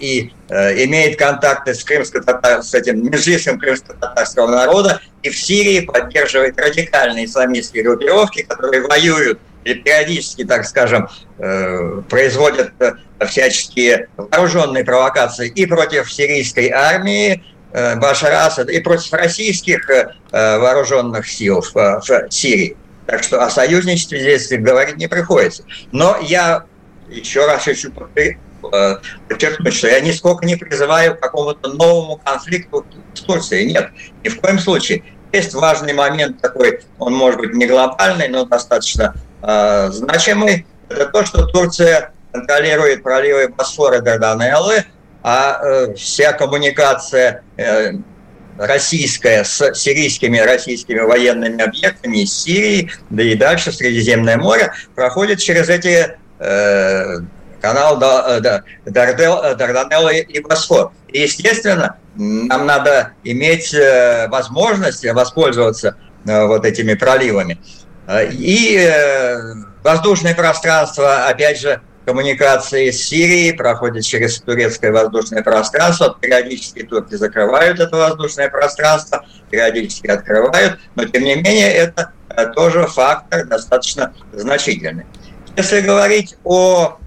и 0.00 0.32
э, 0.48 0.84
имеет 0.84 1.18
контакты 1.18 1.74
с, 1.74 1.84
с 1.84 2.74
этим 2.74 3.10
межлисом 3.10 3.58
крымско-татарского 3.58 4.46
народа 4.46 5.00
и 5.22 5.30
в 5.30 5.38
Сирии 5.38 5.80
поддерживает 5.80 6.58
радикальные 6.58 7.26
исламистские 7.26 7.82
группировки, 7.84 8.42
которые 8.42 8.82
воюют 8.82 9.38
и 9.64 9.74
периодически, 9.74 10.44
так 10.44 10.64
скажем, 10.64 11.08
э, 11.38 12.02
производят 12.08 12.72
всяческие 13.26 14.08
вооруженные 14.16 14.84
провокации 14.84 15.48
и 15.48 15.66
против 15.66 16.12
сирийской 16.12 16.68
армии 16.68 17.42
Башара 17.72 18.46
Асада, 18.46 18.70
и 18.70 18.78
против 18.78 19.12
российских 19.12 19.90
вооруженных 20.30 21.26
сил 21.28 21.60
в 21.74 22.02
Сирии. 22.30 22.76
Так 23.06 23.24
что 23.24 23.42
о 23.42 23.50
союзничестве 23.50 24.20
здесь 24.20 24.48
говорить 24.60 24.96
не 24.96 25.08
приходится. 25.08 25.64
Но 25.90 26.16
я 26.22 26.66
еще 27.08 27.46
раз 27.46 27.64
хочу 27.64 27.90
Э, 28.72 28.96
подчеркнуть, 29.28 29.74
что 29.74 29.88
я 29.88 30.00
нисколько 30.00 30.46
не 30.46 30.56
призываю 30.56 31.16
к 31.16 31.20
какому-то 31.20 31.68
новому 31.68 32.20
конфликту 32.24 32.86
с 33.14 33.20
Турцией. 33.20 33.72
Нет, 33.72 33.90
ни 34.22 34.28
в 34.28 34.40
коем 34.40 34.58
случае. 34.58 35.02
Есть 35.32 35.54
важный 35.54 35.92
момент 35.92 36.40
такой, 36.40 36.80
он 36.98 37.14
может 37.14 37.40
быть 37.40 37.54
не 37.54 37.66
глобальный, 37.66 38.28
но 38.28 38.44
достаточно 38.44 39.14
э, 39.42 39.90
значимый. 39.90 40.66
Это 40.88 41.06
то, 41.06 41.24
что 41.24 41.46
Турция 41.46 42.12
контролирует 42.32 43.02
проливы 43.02 43.48
Босфора 43.48 43.98
и 43.98 44.00
Дарданеллы, 44.00 44.84
а 45.22 45.60
э, 45.62 45.94
вся 45.94 46.32
коммуникация 46.32 47.42
э, 47.56 47.92
российская 48.58 49.44
с 49.44 49.74
сирийскими 49.74 50.38
российскими 50.38 51.00
военными 51.00 51.62
объектами 51.62 52.22
из 52.22 52.32
Сирии, 52.32 52.90
да 53.10 53.22
и 53.22 53.34
дальше 53.34 53.72
Средиземное 53.72 54.36
море, 54.36 54.72
проходит 54.94 55.40
через 55.40 55.68
эти 55.68 56.16
э, 56.38 57.18
канал 57.64 57.98
э, 57.98 58.40
Дарданелла 58.84 60.10
и 60.10 60.40
Босфор. 60.40 60.92
И, 61.08 61.22
естественно, 61.22 61.96
нам 62.14 62.66
надо 62.66 63.12
иметь 63.24 63.72
э, 63.72 64.28
возможность 64.28 65.04
воспользоваться 65.06 65.96
вот 66.26 66.64
этими 66.64 66.94
проливами. 66.94 67.58
И 68.30 68.90
воздушное 69.82 70.34
пространство, 70.34 71.26
опять 71.26 71.60
же, 71.60 71.82
коммуникации 72.04 72.90
с 72.90 73.02
Сирией 73.08 73.52
проходят 73.52 74.04
через 74.04 74.40
турецкое 74.40 74.92
воздушное 74.92 75.42
пространство. 75.42 76.16
Периодически 76.20 76.82
турки 76.82 77.14
закрывают 77.14 77.80
это 77.80 77.96
воздушное 77.96 78.48
пространство, 78.48 79.24
периодически 79.50 80.08
открывают, 80.08 80.78
но 80.94 81.04
тем 81.04 81.24
не 81.24 81.34
менее 81.36 81.70
это 81.72 82.12
э, 82.30 82.46
тоже 82.52 82.86
фактор 82.86 83.46
достаточно 83.46 84.12
значительный. 84.32 85.04
Если 85.56 85.80
говорить 85.80 86.36
о 86.44 86.98
э, 86.98 87.03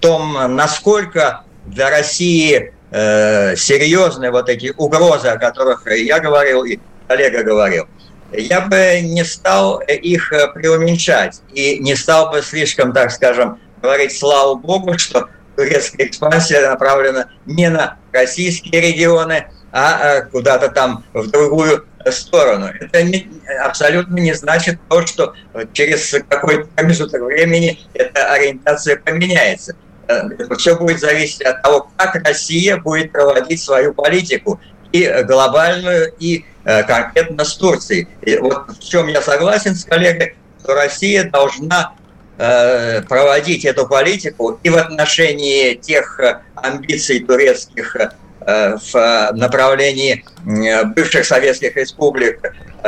том, 0.00 0.54
насколько 0.56 1.42
для 1.66 1.90
России 1.90 2.74
э, 2.90 3.56
серьезны 3.56 4.30
вот 4.30 4.48
эти 4.48 4.72
угрозы, 4.76 5.28
о 5.28 5.38
которых 5.38 5.86
я 5.86 6.20
говорил 6.20 6.64
и 6.64 6.78
коллега 7.06 7.42
говорил, 7.42 7.86
я 8.32 8.60
бы 8.60 9.00
не 9.02 9.24
стал 9.24 9.78
их 9.80 10.32
преуменьшать 10.54 11.40
и 11.54 11.78
не 11.78 11.94
стал 11.94 12.30
бы 12.30 12.42
слишком, 12.42 12.92
так 12.92 13.10
скажем, 13.10 13.58
говорить 13.80 14.16
слава 14.16 14.54
богу, 14.54 14.98
что 14.98 15.28
турецкая 15.56 16.06
экспансия 16.06 16.68
направлена 16.68 17.28
не 17.46 17.68
на 17.68 17.96
российские 18.12 18.80
регионы, 18.80 19.48
а 19.72 20.22
куда-то 20.22 20.68
там 20.68 21.04
в 21.12 21.30
другую 21.30 21.86
сторону. 22.12 22.66
Это 22.66 23.02
не, 23.02 23.28
абсолютно 23.64 24.16
не 24.16 24.34
значит 24.34 24.78
то, 24.88 25.06
что 25.06 25.34
через 25.72 26.14
какой-то 26.28 26.68
промежуток 26.74 27.22
времени 27.22 27.78
эта 27.94 28.32
ориентация 28.32 28.96
поменяется. 28.96 29.76
Все 30.58 30.76
будет 30.76 31.00
зависеть 31.00 31.42
от 31.42 31.62
того, 31.62 31.90
как 31.96 32.14
Россия 32.26 32.78
будет 32.78 33.12
проводить 33.12 33.62
свою 33.62 33.92
политику, 33.92 34.60
и 34.90 35.06
глобальную, 35.24 36.14
и 36.18 36.46
э, 36.64 36.82
конкретно 36.84 37.44
с 37.44 37.54
Турцией. 37.56 38.08
И 38.22 38.38
вот 38.38 38.70
в 38.70 38.82
чем 38.82 39.08
я 39.08 39.20
согласен 39.20 39.74
с 39.74 39.84
коллегой, 39.84 40.34
что 40.62 40.74
Россия 40.74 41.24
должна 41.24 41.92
Э, 42.40 43.02
проводить 43.02 43.64
эту 43.64 43.88
политику 43.88 44.60
и 44.62 44.70
в 44.70 44.76
отношении 44.76 45.74
тех 45.74 46.20
э, 46.20 46.40
амбиций 46.54 47.18
турецких 47.18 47.96
э, 47.96 48.12
в 48.48 49.30
направлении 49.34 50.24
бывших 50.96 51.26
советских 51.26 51.76
республик 51.76 52.40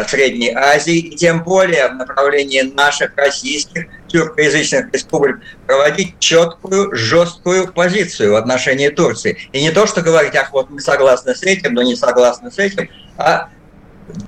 Средней 0.08 0.54
Азии, 0.54 0.96
и 0.96 1.16
тем 1.16 1.42
более 1.42 1.88
в 1.88 1.96
направлении 1.96 2.62
наших 2.62 3.12
российских 3.16 3.86
тюркоязычных 4.08 4.90
республик 4.92 5.40
проводить 5.66 6.18
четкую, 6.18 6.94
жесткую 6.94 7.72
позицию 7.72 8.32
в 8.32 8.36
отношении 8.36 8.88
Турции. 8.88 9.36
И 9.52 9.60
не 9.60 9.70
то, 9.70 9.86
что 9.86 10.00
говорить, 10.00 10.34
ах, 10.34 10.50
вот 10.52 10.70
мы 10.70 10.80
согласны 10.80 11.34
с 11.34 11.42
этим, 11.42 11.74
но 11.74 11.82
не 11.82 11.94
согласны 11.94 12.50
с 12.50 12.58
этим, 12.58 12.88
а 13.18 13.50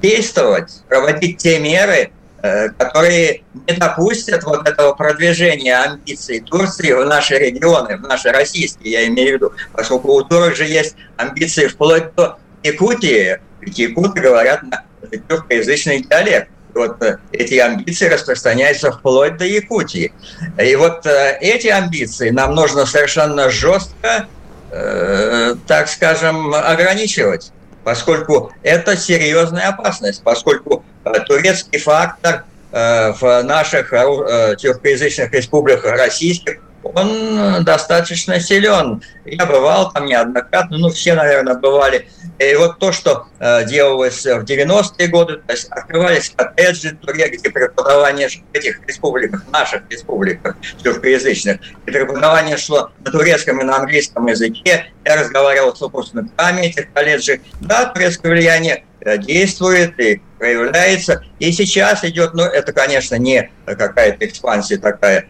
действовать, 0.02 0.82
проводить 0.88 1.38
те 1.38 1.58
меры, 1.58 2.10
Э, 2.21 2.21
которые 2.42 3.42
не 3.68 3.76
допустят 3.76 4.42
вот 4.42 4.68
этого 4.68 4.94
продвижения 4.94 5.76
амбиций 5.76 6.40
Турции 6.40 6.92
в 6.92 7.04
наши 7.06 7.38
регионы, 7.38 7.96
в 7.96 8.02
наши 8.02 8.30
российские, 8.30 8.92
я 8.92 9.06
имею 9.06 9.30
в 9.30 9.32
виду, 9.34 9.52
поскольку 9.72 10.12
у 10.12 10.22
турок 10.22 10.56
же 10.56 10.64
есть 10.64 10.96
амбиции 11.16 11.68
вплоть 11.68 12.14
до 12.16 12.38
Якутии, 12.64 13.40
ведь 13.60 13.78
якуты 13.78 14.20
говорят 14.20 14.62
на 14.62 14.84
тюркоязычный 15.28 16.02
диалект. 16.02 16.48
Вот 16.74 17.02
э, 17.02 17.18
эти 17.32 17.54
амбиции 17.54 18.08
распространяются 18.08 18.90
вплоть 18.90 19.36
до 19.36 19.44
Якутии. 19.44 20.12
И 20.58 20.74
вот 20.76 21.06
э, 21.06 21.38
эти 21.40 21.68
амбиции 21.68 22.30
нам 22.30 22.54
нужно 22.54 22.86
совершенно 22.86 23.50
жестко, 23.50 24.26
так 24.70 25.86
скажем, 25.88 26.54
ограничивать 26.54 27.52
поскольку 27.84 28.52
это 28.62 28.96
серьезная 28.96 29.68
опасность, 29.68 30.22
поскольку 30.22 30.84
э, 31.04 31.20
турецкий 31.20 31.78
фактор 31.78 32.44
э, 32.70 33.12
в 33.12 33.42
наших 33.42 33.92
э, 33.92 34.56
тюркоязычных 34.58 35.32
республиках 35.32 35.96
российских 35.98 36.60
он 36.82 37.64
достаточно 37.64 38.40
силен. 38.40 39.02
Я 39.24 39.46
бывал 39.46 39.92
там 39.92 40.06
неоднократно, 40.06 40.78
ну, 40.78 40.88
все, 40.90 41.14
наверное, 41.14 41.54
бывали. 41.54 42.08
И 42.38 42.54
вот 42.56 42.78
то, 42.78 42.92
что 42.92 43.26
э, 43.38 43.64
делалось 43.66 44.24
в 44.24 44.44
90-е 44.44 45.08
годы, 45.08 45.36
то 45.36 45.52
есть 45.52 45.68
открывались 45.70 46.30
коттеджи, 46.30 46.98
где 47.02 47.50
преподавание 47.50 48.28
в 48.28 48.54
этих 48.54 48.80
республиках, 48.86 49.44
наших 49.52 49.82
республиках 49.90 50.56
тюркоязычных, 50.82 51.60
и 51.86 51.90
преподавание 51.90 52.56
шло 52.56 52.90
на 53.04 53.12
турецком 53.12 53.60
и 53.60 53.64
на 53.64 53.76
английском 53.76 54.26
языке. 54.26 54.86
Я 55.04 55.16
разговаривал 55.16 55.74
с 55.74 55.80
выпускниками 55.80 56.62
этих 56.62 56.92
колледжей. 56.92 57.40
Да, 57.60 57.86
турецкое 57.86 58.32
влияние 58.32 58.84
э, 59.00 59.18
действует 59.18 59.98
и 60.00 60.20
проявляется. 60.42 61.22
И 61.38 61.52
сейчас 61.52 62.02
идет, 62.02 62.34
ну, 62.34 62.42
это, 62.42 62.72
конечно, 62.72 63.14
не 63.14 63.52
какая-то 63.64 64.26
экспансия 64.26 64.76
такая 64.76 65.28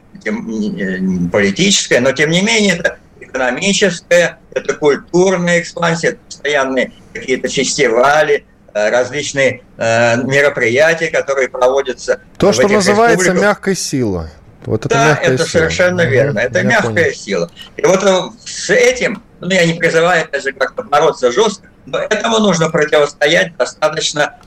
политическая, 1.30 2.00
но 2.00 2.12
тем 2.12 2.30
не 2.30 2.40
менее 2.40 2.76
это 2.76 2.96
экономическая, 3.20 4.38
это 4.54 4.72
культурная 4.72 5.60
экспансия, 5.60 6.08
это 6.10 6.18
постоянные 6.26 6.92
какие-то 7.12 7.48
фестивали, 7.48 8.46
э, 8.72 8.88
различные 8.88 9.60
э, 9.76 10.16
мероприятия, 10.22 11.08
которые 11.08 11.50
проводятся. 11.50 12.20
То, 12.38 12.54
что 12.54 12.66
называется 12.68 13.24
республиках. 13.24 13.42
мягкой 13.42 13.76
силой. 13.76 14.28
Вот 14.64 14.86
это 14.86 14.94
да, 14.94 15.18
это 15.20 15.44
сила. 15.44 15.46
совершенно 15.46 16.02
верно. 16.06 16.38
Это 16.38 16.60
я 16.60 16.64
мягкая 16.64 17.04
понял. 17.04 17.14
сила. 17.14 17.50
И 17.76 17.84
вот 17.84 18.02
э, 18.02 18.20
с 18.46 18.70
этим, 18.70 19.22
ну, 19.40 19.50
я 19.50 19.66
не 19.66 19.74
призываю 19.74 20.26
даже 20.32 20.52
как-то 20.52 20.84
бороться 20.84 21.30
жестко, 21.30 21.68
но 21.84 21.98
этому 21.98 22.38
нужно 22.38 22.70
противостоять 22.70 23.56
достаточно 23.58 24.38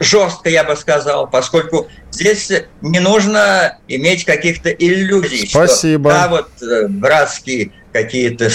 жестко, 0.00 0.48
я 0.48 0.64
бы 0.64 0.76
сказал, 0.76 1.28
поскольку 1.28 1.88
здесь 2.10 2.50
не 2.80 3.00
нужно 3.00 3.78
иметь 3.88 4.24
каких-то 4.24 4.70
иллюзий, 4.70 5.48
Спасибо. 5.48 6.10
что 6.10 6.20
да, 6.20 6.28
вот 6.28 6.50
э, 6.62 6.88
братские 6.88 7.72
какие-то, 7.92 8.48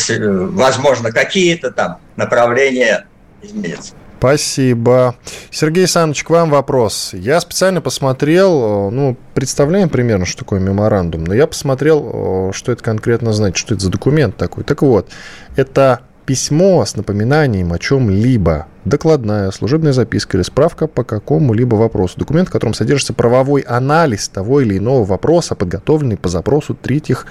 возможно, 0.52 1.12
какие-то 1.12 1.72
там 1.72 2.00
направления 2.16 3.08
изменятся. 3.42 3.94
Спасибо. 4.20 5.16
Сергей 5.52 5.82
Александрович, 5.82 6.24
к 6.24 6.30
вам 6.32 6.50
вопрос. 6.50 7.12
Я 7.14 7.40
специально 7.40 7.82
посмотрел, 7.82 8.88
э, 8.88 8.92
ну, 8.92 9.18
представляем 9.36 9.90
примерно, 9.90 10.26
что 10.26 10.40
такое 10.40 10.60
меморандум, 10.60 11.24
но 11.24 11.34
я 11.34 11.46
посмотрел, 11.46 12.52
что 12.54 12.72
это 12.72 12.84
конкретно 12.84 13.32
значит, 13.32 13.58
что 13.58 13.76
это 13.76 13.84
за 13.84 13.92
документ 13.92 14.36
такой. 14.36 14.64
Так 14.64 14.82
вот, 14.82 15.10
это 15.56 16.02
письмо 16.26 16.84
с 16.86 16.96
напоминанием 16.96 17.72
о 17.72 17.80
чем-либо, 17.80 18.68
докладная, 18.88 19.52
служебная 19.52 19.94
записка 19.94 20.38
или 20.38 20.44
справка 20.44 20.88
по 20.88 21.04
какому-либо 21.04 21.76
вопросу. 21.76 22.18
Документ, 22.18 22.50
в 22.50 22.52
котором 22.52 22.74
содержится 22.74 23.14
правовой 23.14 23.62
анализ 23.62 24.30
того 24.30 24.62
или 24.62 24.78
иного 24.78 25.04
вопроса, 25.04 25.56
подготовленный 25.56 26.18
по 26.18 26.30
запросу 26.30 26.74
третьих 26.74 27.28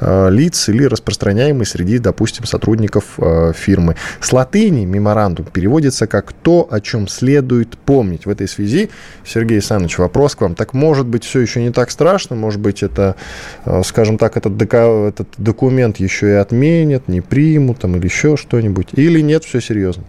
э, 0.00 0.30
лиц 0.30 0.68
или 0.68 0.84
распространяемый 0.84 1.66
среди, 1.66 1.98
допустим, 1.98 2.44
сотрудников 2.44 3.14
э, 3.18 3.52
фирмы. 3.56 3.96
С 4.20 4.32
латыни 4.32 4.84
меморандум 4.84 5.46
переводится 5.46 6.06
как 6.06 6.32
то, 6.32 6.68
о 6.70 6.80
чем 6.80 7.08
следует 7.08 7.78
помнить. 7.78 8.26
В 8.26 8.30
этой 8.30 8.48
связи, 8.48 8.90
Сергей 9.24 9.58
Александрович, 9.58 9.98
вопрос 9.98 10.34
к 10.34 10.42
вам. 10.42 10.54
Так 10.54 10.74
может 10.74 11.06
быть 11.06 11.24
все 11.24 11.40
еще 11.40 11.62
не 11.62 11.70
так 11.70 11.90
страшно? 11.90 12.36
Может 12.36 12.60
быть 12.60 12.82
это, 12.82 13.16
э, 13.64 13.82
скажем 13.84 14.18
так, 14.18 14.36
этот, 14.36 14.56
дока- 14.56 15.08
этот 15.08 15.28
документ 15.38 15.98
еще 15.98 16.28
и 16.28 16.34
отменят, 16.34 17.08
не 17.08 17.20
примут 17.20 17.78
там, 17.80 17.96
или 17.96 18.04
еще 18.04 18.36
что-нибудь? 18.36 18.88
Или 18.92 19.20
нет, 19.20 19.44
все 19.44 19.60
серьезно? 19.60 20.04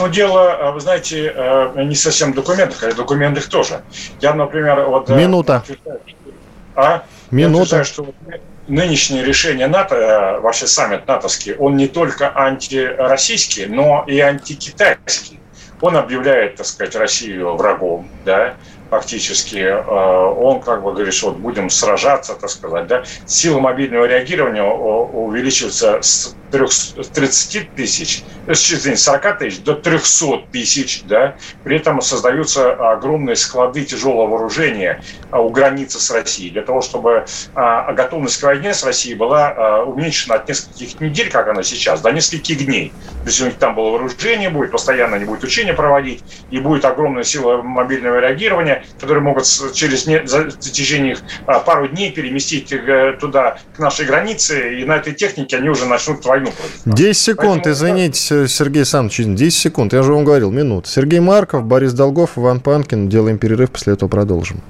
Ну, 0.00 0.08
дело, 0.08 0.56
э, 0.58 0.70
вы 0.72 0.80
знаете, 0.80 1.30
э, 1.34 1.82
не 1.84 1.94
совсем 1.94 2.32
в 2.32 2.34
документах, 2.34 2.82
а 2.82 2.90
в 2.90 2.96
документах 2.96 3.46
тоже. 3.48 3.82
Я, 4.20 4.32
например, 4.32 4.80
вот... 4.86 5.10
Э, 5.10 5.14
Минута. 5.14 5.62
А? 6.74 7.04
Минута. 7.30 7.76
Я 7.76 7.82
утверждаю, 7.82 7.84
что 7.84 8.14
нынешнее 8.66 9.22
решение 9.22 9.66
НАТО, 9.66 10.38
вообще 10.42 10.66
саммит 10.66 11.06
натовский, 11.06 11.54
он 11.54 11.76
не 11.76 11.86
только 11.86 12.32
антироссийский, 12.34 13.66
но 13.66 14.04
и 14.06 14.18
антикитайский. 14.20 15.38
Он 15.82 15.96
объявляет, 15.96 16.56
так 16.56 16.66
сказать, 16.66 16.96
Россию 16.96 17.56
врагом, 17.56 18.08
да, 18.24 18.54
фактически, 18.90 19.56
э, 19.56 19.80
он 19.80 20.60
как 20.60 20.82
бы 20.82 20.92
говорит, 20.92 21.14
что 21.14 21.28
вот 21.28 21.38
будем 21.38 21.70
сражаться, 21.70 22.34
так 22.34 22.50
сказать, 22.50 22.86
да, 22.88 23.04
сила 23.26 23.60
мобильного 23.60 24.04
реагирования 24.04 24.64
увеличивается 24.64 26.02
с 26.02 26.34
30 26.50 27.76
тысяч, 27.76 28.24
э, 28.48 28.54
с 28.54 29.02
40 29.02 29.38
тысяч 29.38 29.60
до 29.60 29.74
300 29.74 30.46
тысяч, 30.50 31.02
да, 31.04 31.36
при 31.62 31.76
этом 31.76 32.00
создаются 32.02 32.72
огромные 32.92 33.36
склады 33.36 33.84
тяжелого 33.84 34.26
вооружения 34.26 35.02
а, 35.30 35.40
у 35.40 35.50
границы 35.50 36.00
с 36.00 36.10
Россией, 36.10 36.50
для 36.50 36.62
того, 36.62 36.80
чтобы 36.80 37.24
готовность 37.54 38.40
к 38.40 38.42
войне 38.42 38.74
с 38.74 38.82
Россией 38.82 39.14
была 39.14 39.84
уменьшена 39.84 40.36
от 40.36 40.48
нескольких 40.48 41.00
недель, 41.00 41.30
как 41.30 41.48
она 41.48 41.62
сейчас, 41.62 42.00
до 42.00 42.10
нескольких 42.10 42.66
дней. 42.66 42.92
То 43.22 43.26
есть 43.26 43.40
у 43.40 43.44
них 43.44 43.54
там 43.54 43.74
было 43.74 43.90
вооружение, 43.90 44.50
будет 44.50 44.72
постоянно 44.72 45.16
не 45.16 45.24
будет 45.24 45.44
учения 45.44 45.74
проводить, 45.74 46.24
и 46.50 46.58
будет 46.58 46.84
огромная 46.84 47.22
сила 47.22 47.62
мобильного 47.62 48.18
реагирования, 48.18 48.79
которые 48.98 49.22
могут 49.22 49.44
через 49.74 50.06
не, 50.06 50.26
за, 50.26 50.50
в 50.50 50.58
течение 50.58 51.16
а, 51.46 51.60
пару 51.60 51.88
дней 51.88 52.12
переместить 52.12 52.72
э, 52.72 53.16
туда, 53.20 53.58
к 53.74 53.78
нашей 53.78 54.06
границе, 54.06 54.80
и 54.80 54.84
на 54.84 54.96
этой 54.96 55.12
технике 55.12 55.56
они 55.56 55.68
уже 55.68 55.86
начнут 55.86 56.24
войну. 56.24 56.52
10 56.86 57.16
секунд, 57.16 57.64
Поэтому... 57.64 57.74
извините, 57.74 58.48
Сергей 58.48 58.80
Александрович, 58.80 59.26
10 59.26 59.58
секунд, 59.58 59.92
я 59.92 60.02
же 60.02 60.12
вам 60.12 60.24
говорил, 60.24 60.50
минут. 60.50 60.86
Сергей 60.86 61.20
Марков, 61.20 61.64
Борис 61.64 61.92
Долгов, 61.92 62.32
Иван 62.36 62.60
Панкин. 62.60 63.08
Делаем 63.08 63.38
перерыв, 63.38 63.70
после 63.70 63.94
этого 63.94 64.08
продолжим. 64.08 64.62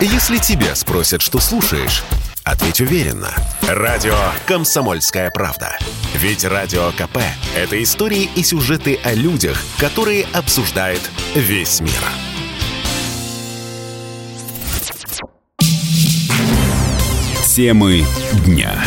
Если 0.00 0.38
тебя 0.38 0.74
спросят, 0.74 1.22
что 1.22 1.38
слушаешь, 1.38 2.04
ответь 2.44 2.80
уверенно. 2.80 3.30
Радио 3.62 4.16
«Комсомольская 4.46 5.30
правда». 5.30 5.76
Ведь 6.14 6.44
Радио 6.44 6.90
КП– 6.92 7.18
это 7.56 7.82
истории 7.82 8.28
и 8.34 8.42
сюжеты 8.42 8.98
о 9.02 9.14
людях, 9.14 9.62
которые 9.78 10.26
обсуждает 10.32 11.00
весь 11.34 11.80
мир. 11.80 12.33
Темы 17.54 18.04
дня 18.44 18.84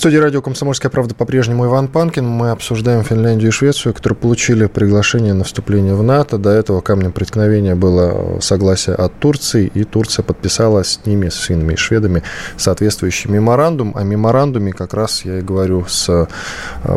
студии 0.00 0.16
радио 0.16 0.40
«Комсомольская 0.40 0.90
правда» 0.90 1.14
по-прежнему 1.14 1.66
Иван 1.66 1.86
Панкин. 1.86 2.26
Мы 2.26 2.52
обсуждаем 2.52 3.04
Финляндию 3.04 3.50
и 3.50 3.52
Швецию, 3.52 3.92
которые 3.92 4.16
получили 4.16 4.64
приглашение 4.64 5.34
на 5.34 5.44
вступление 5.44 5.94
в 5.94 6.02
НАТО. 6.02 6.38
До 6.38 6.48
этого 6.48 6.80
камнем 6.80 7.12
преткновения 7.12 7.74
было 7.74 8.40
согласие 8.40 8.96
от 8.96 9.12
Турции, 9.18 9.70
и 9.74 9.84
Турция 9.84 10.22
подписала 10.22 10.84
с 10.84 11.04
ними, 11.04 11.28
с 11.28 11.38
финнами 11.40 11.74
и 11.74 11.76
шведами, 11.76 12.22
соответствующий 12.56 13.30
меморандум. 13.30 13.92
О 13.94 14.02
меморандуме 14.02 14.72
как 14.72 14.94
раз 14.94 15.26
я 15.26 15.40
и 15.40 15.42
говорю 15.42 15.84
с 15.86 16.08
а, 16.08 16.28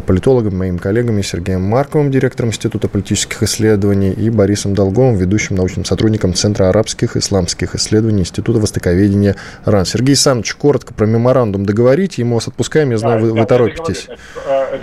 политологом, 0.07 0.57
моим 0.57 0.79
коллегами 0.79 1.23
Сергеем 1.23 1.63
Марковым, 1.63 2.09
директором 2.09 2.51
Института 2.51 2.87
политических 2.87 3.43
исследований, 3.43 4.13
и 4.13 4.29
Борисом 4.29 4.75
Долговым, 4.75 5.17
ведущим 5.17 5.57
научным 5.57 5.83
сотрудником 5.83 6.35
Центра 6.35 6.69
арабских 6.69 7.17
исламских 7.17 7.75
исследований 7.75 8.21
Института 8.21 8.59
востоковедения 8.59 9.35
РАН. 9.65 9.83
Сергей 9.83 10.13
Александрович, 10.13 10.55
коротко 10.55 10.93
про 10.93 11.05
меморандум 11.05 11.65
договорите, 11.65 12.21
ему 12.21 12.35
вас 12.35 12.47
отпускаем 12.47 12.92
я 12.93 12.97
знаю, 12.97 13.19
вы, 13.19 13.33
вы 13.33 13.45
торопитесь. 13.45 14.07
Э, 14.45 14.77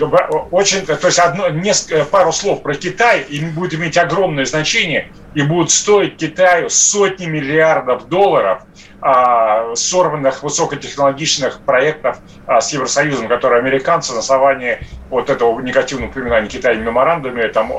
очень, 0.50 0.84
то 0.84 1.06
есть 1.06 1.18
одно, 1.18 1.48
несколько, 1.48 2.04
пару 2.04 2.32
слов 2.32 2.62
про 2.62 2.74
Китай, 2.74 3.22
им 3.22 3.52
будет 3.52 3.74
иметь 3.74 3.96
огромное 3.96 4.44
значение, 4.44 5.12
и 5.34 5.42
будут 5.42 5.70
стоить 5.70 6.16
Китаю 6.16 6.68
сотни 6.68 7.26
миллиардов 7.26 8.08
долларов– 8.08 8.62
а, 9.02 9.74
сорванных 9.76 10.42
высокотехнологичных 10.42 11.60
проектов 11.60 12.18
а, 12.46 12.60
с 12.60 12.70
Евросоюзом, 12.72 13.28
которые 13.28 13.60
американцы 13.60 14.12
на 14.12 14.18
основании 14.18 14.78
вот 15.08 15.30
этого 15.30 15.58
негативного 15.60 16.10
упоминания 16.10 16.48
Китая 16.48 16.74
в 16.74 16.80
меморандуме 16.80 17.48
там, 17.48 17.72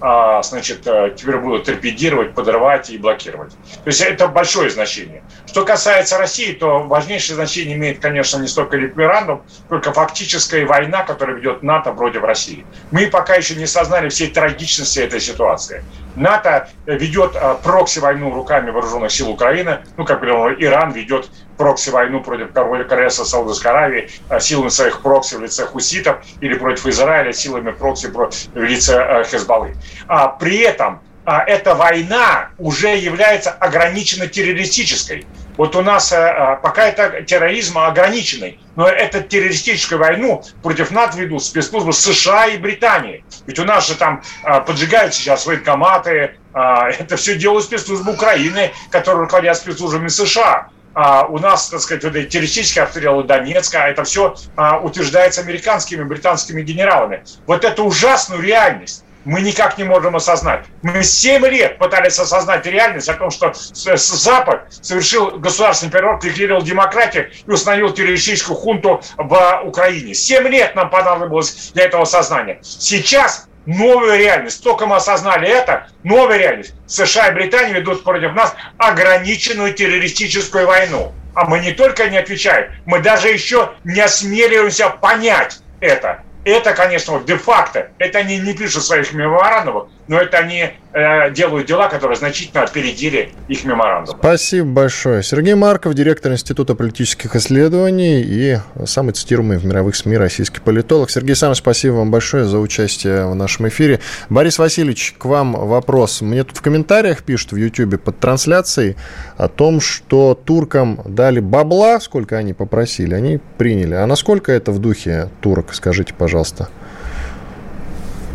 а, 0.00 0.42
значит, 0.42 0.84
э, 0.86 1.14
теперь 1.16 1.36
будут 1.36 1.64
торпедировать, 1.64 2.34
подрывать 2.34 2.90
и 2.90 2.98
блокировать. 2.98 3.52
То 3.52 3.86
есть 3.86 4.00
это 4.00 4.26
большое 4.26 4.68
значение. 4.70 5.22
Что 5.46 5.64
касается 5.64 6.18
России, 6.18 6.52
то 6.52 6.80
важнейшее 6.80 7.36
значение 7.36 7.76
имеет, 7.76 8.00
конечно, 8.00 8.38
не 8.38 8.48
столько 8.48 8.76
меморандум, 8.76 9.42
сколько 9.66 9.92
фактическая 9.92 10.66
война, 10.66 11.04
которая 11.04 11.36
ведет 11.36 11.62
НАТО 11.62 11.92
против 11.92 12.22
России. 12.22 12.66
Мы 12.90 13.06
пока 13.06 13.36
еще 13.36 13.54
не 13.54 13.66
сознали 13.66 14.08
всей 14.08 14.28
трагичности 14.28 14.98
этой 14.98 15.20
ситуации. 15.20 15.84
НАТО 16.16 16.68
ведет 16.86 17.32
прокси-войну 17.62 18.32
руками 18.32 18.70
вооруженных 18.70 19.12
сил 19.12 19.30
Украины, 19.30 19.80
ну, 19.96 20.04
как 20.04 20.20
говорил 20.20 20.58
Иран 20.58 20.92
ведет 20.92 21.30
прокси-войну 21.56 22.22
против 22.22 22.52
Конгресса 22.52 23.24
Саудовской 23.24 23.70
Аравии 23.70 24.10
а, 24.28 24.40
силами 24.40 24.68
своих 24.68 25.00
прокси 25.00 25.36
в 25.36 25.42
лице 25.42 25.64
хуситов 25.64 26.18
или 26.40 26.54
против 26.54 26.86
Израиля 26.86 27.32
силами 27.32 27.70
прокси 27.70 28.08
в 28.08 28.30
лице 28.54 28.94
э, 28.94 29.24
Хезбаллы. 29.24 29.74
А 30.08 30.28
при 30.28 30.58
этом 30.58 31.00
а, 31.26 31.42
эта 31.44 31.74
война 31.74 32.50
уже 32.56 32.96
является 32.96 33.50
ограниченно 33.50 34.28
террористической. 34.28 35.26
Вот 35.56 35.74
у 35.74 35.82
нас 35.82 36.12
э, 36.12 36.16
а, 36.16 36.56
пока 36.56 36.86
это 36.86 37.22
терроризм 37.22 37.78
ограниченный, 37.78 38.60
но 38.76 38.86
эту 38.86 39.22
террористическую 39.22 39.98
войну 39.98 40.44
против 40.62 40.92
НАТО 40.92 41.18
ведут 41.18 41.42
спецслужбы 41.42 41.92
США 41.92 42.46
и 42.46 42.58
Британии. 42.58 43.24
Ведь 43.46 43.58
у 43.58 43.64
нас 43.64 43.88
же 43.88 43.96
там 43.96 44.22
поджигают 44.66 45.14
сейчас 45.14 45.46
военкоматы, 45.46 46.36
а, 46.52 46.88
это 46.98 47.16
все 47.16 47.36
делают 47.36 47.64
спецслужбы 47.64 48.12
Украины, 48.12 48.72
которые 48.90 49.22
руководят 49.22 49.56
спецслужбами 49.56 50.08
США. 50.08 50.68
А 50.94 51.26
у 51.26 51.38
нас, 51.38 51.68
так 51.68 51.80
сказать, 51.80 52.04
вот 52.04 52.16
эти 52.16 52.30
террористические 52.30 52.84
обстрелы 52.84 53.24
Донецка, 53.24 53.80
это 53.80 54.04
все 54.04 54.34
а, 54.56 54.78
утверждается 54.78 55.42
американскими, 55.42 56.04
британскими 56.04 56.62
генералами. 56.62 57.22
Вот 57.46 57.64
эту 57.64 57.84
ужасную 57.84 58.40
реальность 58.40 59.04
мы 59.26 59.40
никак 59.40 59.76
не 59.76 59.84
можем 59.84 60.14
осознать. 60.16 60.64
Мы 60.82 61.02
7 61.02 61.44
лет 61.46 61.78
пытались 61.78 62.18
осознать 62.18 62.64
реальность 62.64 63.08
о 63.08 63.14
том, 63.14 63.30
что 63.30 63.52
Запад 63.54 64.68
совершил 64.70 65.32
государственный 65.32 65.90
переворот, 65.90 66.24
ликвидировал 66.24 66.62
демократию 66.62 67.30
и 67.44 67.50
установил 67.50 67.92
террористическую 67.92 68.56
хунту 68.56 69.02
в 69.16 69.62
Украине. 69.64 70.14
7 70.14 70.46
лет 70.46 70.76
нам 70.76 70.90
понадобилось 70.90 71.72
для 71.74 71.86
этого 71.86 72.04
осознания. 72.04 72.60
Сейчас 72.62 73.48
новую 73.66 74.16
реальность. 74.16 74.62
Только 74.62 74.86
мы 74.86 74.96
осознали 74.96 75.48
это, 75.48 75.88
новая 76.04 76.38
реальность. 76.38 76.74
США 76.86 77.28
и 77.28 77.34
Британия 77.34 77.74
ведут 77.74 78.04
против 78.04 78.32
нас 78.32 78.54
ограниченную 78.78 79.74
террористическую 79.74 80.68
войну. 80.68 81.12
А 81.34 81.44
мы 81.44 81.58
не 81.58 81.72
только 81.72 82.08
не 82.08 82.16
отвечаем, 82.16 82.70
мы 82.86 83.00
даже 83.00 83.28
еще 83.28 83.72
не 83.82 84.00
осмеливаемся 84.00 84.88
понять 84.88 85.58
это. 85.80 86.22
Это, 86.46 86.74
конечно, 86.74 87.18
де-факто. 87.18 87.90
Это 87.98 88.20
они 88.20 88.38
не 88.38 88.54
пишут 88.54 88.84
своих 88.84 89.12
меморандумах, 89.12 89.88
но 90.08 90.18
это 90.20 90.38
они 90.38 90.70
э, 90.92 91.30
делают 91.32 91.66
дела, 91.66 91.88
которые 91.88 92.16
значительно 92.16 92.62
опередили 92.62 93.30
их 93.48 93.64
меморандум. 93.64 94.16
Спасибо 94.18 94.68
большое. 94.68 95.22
Сергей 95.22 95.54
Марков, 95.54 95.94
директор 95.94 96.32
Института 96.32 96.74
политических 96.74 97.34
исследований 97.36 98.22
и 98.22 98.58
самый 98.84 99.12
цитируемый 99.12 99.58
в 99.58 99.64
мировых 99.64 99.96
СМИ 99.96 100.16
российский 100.16 100.60
политолог. 100.60 101.10
Сергей 101.10 101.30
Александрович, 101.30 101.58
спасибо 101.58 101.94
вам 101.94 102.10
большое 102.10 102.44
за 102.44 102.58
участие 102.58 103.26
в 103.26 103.34
нашем 103.34 103.68
эфире. 103.68 104.00
Борис 104.28 104.58
Васильевич, 104.58 105.14
к 105.18 105.24
вам 105.24 105.52
вопрос. 105.52 106.20
Мне 106.20 106.44
тут 106.44 106.56
в 106.56 106.62
комментариях 106.62 107.22
пишут 107.22 107.52
в 107.52 107.56
YouTube 107.56 108.00
под 108.00 108.18
трансляцией 108.18 108.96
о 109.36 109.48
том, 109.48 109.80
что 109.80 110.34
туркам 110.34 111.00
дали 111.04 111.40
бабла, 111.40 112.00
сколько 112.00 112.36
они 112.36 112.52
попросили, 112.52 113.14
они 113.14 113.40
приняли. 113.58 113.94
А 113.94 114.06
насколько 114.06 114.52
это 114.52 114.72
в 114.72 114.78
духе 114.78 115.28
турок, 115.40 115.74
скажите, 115.74 116.14
пожалуйста? 116.14 116.68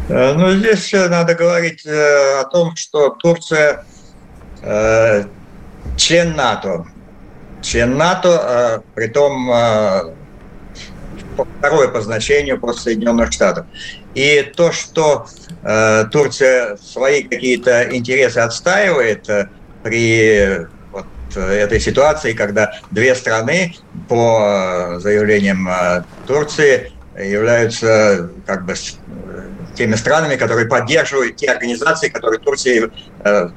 Э, 0.09 0.33
ну, 0.33 0.51
здесь 0.53 0.91
надо 0.93 1.35
говорить 1.35 1.85
э, 1.85 2.39
о 2.39 2.45
том, 2.45 2.75
что 2.75 3.09
Турция 3.09 3.85
э, 4.61 5.25
член 5.95 6.35
НАТО. 6.35 6.85
Член 7.61 7.95
НАТО, 7.95 8.83
при 8.95 9.07
том 9.07 9.51
второе 11.59 11.89
по 11.89 12.01
значению 12.01 12.59
после 12.59 12.81
Соединенных 12.81 13.31
Штатов. 13.31 13.67
И 14.15 14.51
то, 14.57 14.71
что 14.71 15.27
Турция 16.11 16.75
свои 16.77 17.21
какие-то 17.21 17.95
интересы 17.95 18.39
отстаивает 18.39 19.27
при 19.83 20.65
вот 20.91 21.05
этой 21.35 21.79
ситуации, 21.79 22.33
когда 22.33 22.71
две 22.89 23.13
страны, 23.13 23.75
по 24.09 24.95
заявлениям 24.97 25.69
Турции, 26.25 26.91
являются 27.15 28.31
как 28.47 28.65
бы 28.65 28.73
теми 29.75 29.95
странами, 29.95 30.35
которые 30.35 30.67
поддерживают 30.67 31.37
те 31.37 31.47
организации, 31.51 32.09
которые 32.09 32.39
Турция 32.39 32.91
э, 33.23 33.49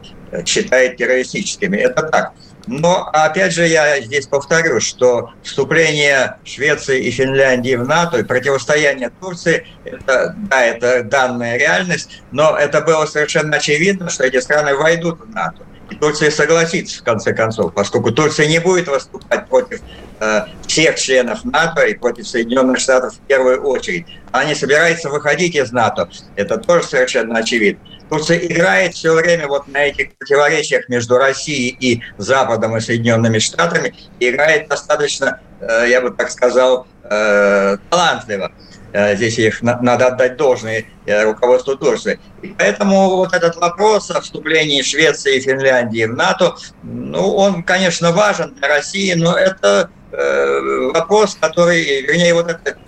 считает 0.47 0.97
террористическими. 0.97 1.77
Это 1.77 2.03
так. 2.03 2.33
Но, 2.67 3.11
опять 3.13 3.53
же, 3.53 3.67
я 3.67 4.01
здесь 4.01 4.27
повторю, 4.27 4.81
что 4.81 5.31
вступление 5.43 6.39
Швеции 6.45 7.05
и 7.05 7.11
Финляндии 7.11 7.75
в 7.75 7.87
НАТО 7.87 8.19
и 8.19 8.23
противостояние 8.23 9.11
Турции, 9.21 9.67
это, 9.85 10.35
да, 10.37 10.65
это 10.65 11.03
данная 11.03 11.59
реальность, 11.59 12.23
но 12.31 12.57
это 12.57 12.81
было 12.81 13.05
совершенно 13.07 13.57
очевидно, 13.57 14.09
что 14.09 14.25
эти 14.25 14.41
страны 14.41 14.75
войдут 14.75 15.21
в 15.21 15.35
НАТО. 15.35 15.67
Турция 15.95 16.31
согласится, 16.31 17.01
в 17.01 17.05
конце 17.05 17.33
концов, 17.33 17.75
поскольку 17.75 18.11
Турция 18.11 18.47
не 18.47 18.59
будет 18.59 18.89
выступать 18.89 19.49
против 19.49 19.81
э, 20.21 20.43
всех 20.67 20.97
членов 20.97 21.45
НАТО 21.45 21.83
и 21.83 21.95
против 21.95 22.27
Соединенных 22.27 22.79
Штатов 22.79 23.15
в 23.15 23.19
первую 23.27 23.63
очередь. 23.63 24.07
Она 24.33 24.45
не 24.45 24.55
собирается 24.55 25.09
выходить 25.09 25.55
из 25.55 25.73
НАТО. 25.73 26.09
Это 26.37 26.59
тоже 26.59 26.85
совершенно 26.87 27.39
очевидно. 27.39 27.81
Турция 28.09 28.39
играет 28.39 28.95
все 28.95 29.15
время 29.15 29.49
вот 29.49 29.67
на 29.69 29.85
этих 29.85 30.15
противоречиях 30.17 30.89
между 30.89 31.17
Россией 31.17 31.77
и 31.81 32.03
Западом 32.19 32.77
и 32.77 32.81
Соединенными 32.81 33.39
Штатами. 33.39 33.95
играет 34.21 34.69
достаточно, 34.69 35.41
э, 35.61 35.87
я 35.89 36.01
бы 36.01 36.11
так 36.11 36.31
сказал, 36.31 36.87
э, 37.05 37.77
талантливо. 37.91 38.53
Э, 38.95 39.17
здесь 39.17 39.39
их 39.39 39.61
надо 39.61 40.07
отдать 40.07 40.37
должное 40.37 40.85
э, 41.07 41.25
руководству 41.25 41.77
Турции. 41.77 42.21
И 42.43 42.55
поэтому 42.57 43.17
вот 43.17 43.35
этот 43.35 43.57
вопрос 43.57 44.09
о 44.13 44.21
вступлении 44.21 44.83
Швеции 44.83 45.37
и 45.37 45.41
Финляндии 45.41 46.05
в 46.05 46.15
НАТО, 46.15 46.55
ну, 46.85 47.35
он, 47.35 47.65
конечно, 47.65 48.13
важен 48.13 48.55
для 48.55 48.69
России, 48.69 49.13
но 49.15 49.37
это 49.37 49.91
э, 50.13 50.61
вопрос, 50.95 51.37
который, 51.41 52.03
вернее, 52.03 52.35
вот 52.35 52.49
эта 52.49 52.79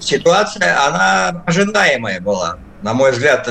ситуация, 0.00 0.86
она 0.86 1.42
ожидаемая 1.46 2.20
была. 2.20 2.58
на 2.82 2.94
мой 2.94 3.10
взгляд, 3.10 3.48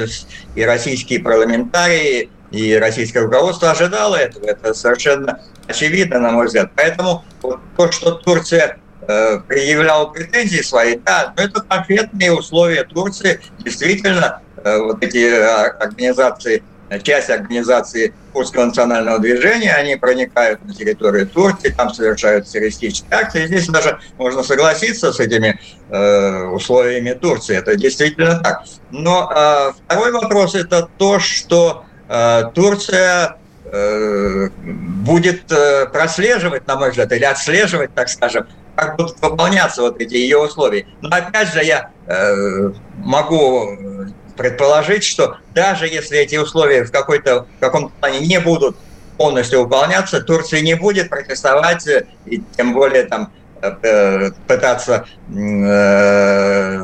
и 0.56 0.64
российские 0.64 1.20
парламентарии, 1.20 2.30
и 2.52 2.76
российское 2.76 3.22
руководство 3.22 3.72
ожидало 3.72 4.16
этого. 4.16 4.46
Это 4.46 4.74
совершенно 4.74 5.42
очевидно, 5.68 6.20
на 6.20 6.32
мой 6.32 6.46
взгляд. 6.46 6.72
Поэтому 6.78 7.26
вот 7.42 7.60
то, 7.76 7.92
что 7.92 8.12
Турция 8.12 8.78
э, 9.08 9.40
предъявляла 9.48 10.06
претензии 10.08 10.62
свои, 10.62 10.98
да, 10.98 11.34
но 11.36 11.44
это 11.44 11.62
конкретные 11.62 12.34
условия 12.34 12.84
Турции. 12.84 13.40
Действительно, 13.60 14.42
э, 14.64 14.78
вот 14.80 15.04
эти 15.04 15.30
а, 15.30 15.66
организации, 15.80 16.64
часть 17.04 17.30
организации 17.30 18.14
Курского 18.34 18.66
национального 18.66 19.20
движения, 19.20 19.74
они 19.74 19.96
проникают 19.96 20.64
на 20.66 20.74
территорию 20.74 21.28
Турции, 21.28 21.70
там 21.70 21.94
совершают 21.94 22.48
террористические 22.48 23.18
акции. 23.18 23.48
Здесь 23.48 23.68
даже 23.68 24.00
можно 24.18 24.44
согласиться 24.44 25.12
с 25.12 25.20
этими 25.20 25.60
э, 25.90 26.44
условиями 26.46 27.14
Турции. 27.14 27.58
Это 27.58 27.76
действительно 27.76 28.40
так. 28.40 28.64
Но 28.92 29.32
э, 29.36 29.72
второй 29.86 30.12
вопрос– 30.12 30.56
это 30.56 30.88
то, 30.98 31.20
что 31.20 31.86
Э, 32.08 32.52
Турция 32.54 33.38
э, 33.66 34.50
будет 34.64 35.52
э, 35.52 35.88
прослеживать, 35.88 36.68
на 36.68 36.76
мой 36.76 36.92
взгляд, 36.92 37.12
или 37.12 37.24
отслеживать, 37.24 37.94
так 37.96 38.10
скажем, 38.10 38.46
как 38.76 38.98
будут 38.98 39.20
выполняться 39.22 39.82
вот 39.82 40.00
эти 40.02 40.16
ее 40.16 40.38
условия. 40.40 40.88
Но 41.02 41.10
опять 41.10 41.54
же 41.54 41.64
я 41.64 41.92
могу 42.98 43.78
предположить, 44.36 45.04
что 45.04 45.38
даже 45.54 45.88
если 45.88 46.18
эти 46.18 46.36
условия 46.36 46.84
в, 46.84 46.92
какой-то, 46.92 47.46
в 47.58 47.60
каком-то 47.60 47.94
плане 48.00 48.20
не 48.20 48.40
будут 48.40 48.76
полностью 49.18 49.64
выполняться, 49.64 50.22
Турция 50.22 50.62
не 50.62 50.74
будет 50.76 51.10
протестовать 51.10 51.88
и 52.26 52.44
тем 52.58 52.74
более 52.74 53.04
там 53.04 53.32
пытаться 54.48 55.06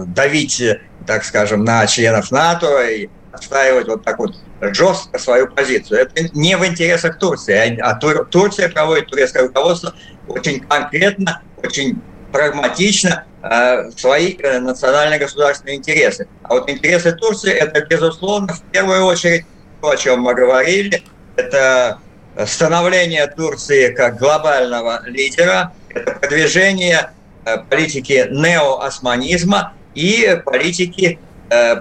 давить, 0.05 0.63
так 1.05 1.23
скажем, 1.25 1.63
на 1.65 1.85
членов 1.87 2.31
НАТО 2.31 2.87
и 2.87 3.09
отстаивать 3.31 3.87
вот 3.87 4.03
так 4.03 4.19
вот 4.19 4.35
жестко 4.61 5.19
свою 5.19 5.47
позицию. 5.47 5.99
Это 6.01 6.29
не 6.33 6.57
в 6.57 6.65
интересах 6.65 7.19
Турции, 7.19 7.79
а, 7.79 7.91
а 7.91 7.95
Турция 7.95 8.69
проводит 8.69 9.07
турецкое 9.07 9.43
руководство 9.43 9.93
очень 10.29 10.61
конкретно, 10.61 11.41
очень 11.57 12.01
прагматично 12.31 13.25
э, 13.41 13.91
свои 13.91 14.35
э, 14.37 14.59
национальные 14.59 15.19
государственные 15.19 15.77
интересы. 15.77 16.27
А 16.43 16.55
вот 16.55 16.69
интересы 16.69 17.11
Турции– 17.13 17.51
это, 17.53 17.85
безусловно, 17.85 18.53
в 18.53 18.61
первую 18.71 19.05
очередь 19.05 19.45
то, 19.81 19.91
о 19.91 19.97
чем 19.97 20.21
мы 20.21 20.35
говорили, 20.35 21.03
это 21.35 21.99
становление 22.45 23.27
Турции 23.27 23.93
как 23.93 24.17
глобального 24.17 25.01
лидера, 25.05 25.73
это 25.89 26.11
продвижение 26.13 27.11
э, 27.45 27.57
политики 27.69 28.27
неоосманизма 28.29 29.73
и 29.95 30.39
политики 30.45 31.19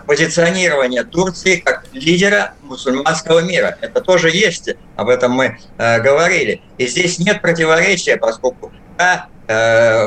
позиционирование 0.07 1.05
Турции 1.05 1.57
как 1.57 1.85
лидера 1.93 2.55
мусульманского 2.62 3.41
мира. 3.41 3.77
Это 3.81 4.01
тоже 4.01 4.31
есть, 4.31 4.71
об 4.97 5.09
этом 5.09 5.33
мы 5.33 5.59
э, 5.79 6.01
говорили. 6.01 6.62
И 6.79 6.87
здесь 6.87 7.19
нет 7.19 7.43
противоречия, 7.43 8.16
поскольку 8.16 8.73
э, 8.99 10.07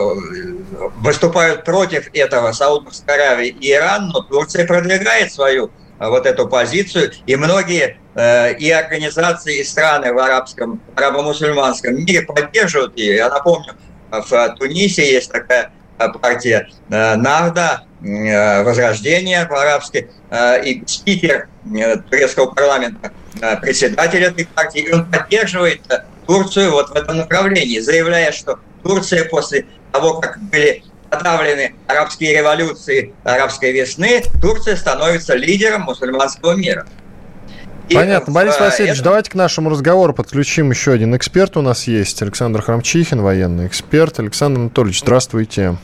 выступают 0.98 1.64
против 1.64 2.10
этого 2.14 2.52
Саудовская 2.52 3.16
Аравия 3.16 3.50
и 3.50 3.72
Иран, 3.72 4.10
но 4.10 4.22
Турция 4.22 4.66
продвигает 4.66 5.32
свою 5.32 5.72
э, 6.00 6.08
вот 6.08 6.26
эту 6.26 6.48
позицию, 6.48 7.12
и 7.26 7.36
многие 7.36 7.98
э, 8.16 8.56
и 8.56 8.72
организации, 8.72 9.60
и 9.60 9.64
страны 9.64 10.14
в 10.14 10.20
арабском, 10.20 10.82
арабо-мусульманском 10.96 11.96
мире 11.96 12.22
поддерживают 12.24 12.98
ее. 12.98 13.16
Я 13.16 13.30
напомню, 13.30 13.74
в 14.12 14.56
Тунисе 14.58 15.12
есть 15.12 15.32
такая 15.32 15.72
партия 15.98 16.68
э, 16.90 17.16
Нарда, 17.16 17.86
Э, 17.91 17.91
возрождения 18.02 19.46
по-арабски, 19.46 20.10
э, 20.30 20.66
и 20.66 20.84
спикер 20.88 21.48
э, 21.76 21.98
турецкого 21.98 22.48
парламента, 22.48 23.12
председатель 23.62 24.24
этой 24.24 24.46
партии, 24.46 24.82
и 24.82 24.92
он 24.92 25.06
поддерживает 25.06 25.82
Турцию 26.28 26.72
вот 26.72 26.90
в 26.90 26.96
этом 26.96 27.18
направлении, 27.18 27.80
заявляя, 27.80 28.32
что 28.32 28.60
Турция 28.84 29.26
после 29.26 29.66
того, 29.92 30.20
как 30.20 30.40
были 30.40 30.84
подавлены 31.10 31.76
арабские 31.88 32.38
революции 32.38 33.14
арабской 33.24 33.72
весны, 33.72 34.24
Турция 34.42 34.76
становится 34.76 35.36
лидером 35.36 35.82
мусульманского 35.82 36.54
мира. 36.54 36.88
И 37.90 37.96
Понятно. 37.96 38.32
Борис 38.34 38.58
Васильевич, 38.58 38.96
это... 38.96 39.04
давайте 39.04 39.32
к 39.32 39.36
нашему 39.36 39.70
разговору 39.70 40.14
подключим 40.14 40.70
еще 40.70 40.94
один 40.94 41.14
эксперт 41.16 41.58
у 41.58 41.62
нас 41.62 41.88
есть. 41.88 42.22
Александр 42.22 42.62
Храмчихин, 42.62 43.22
военный 43.22 43.68
эксперт. 43.68 44.18
Александр 44.18 44.62
Анатольевич, 44.62 45.02
здравствуйте. 45.02 45.76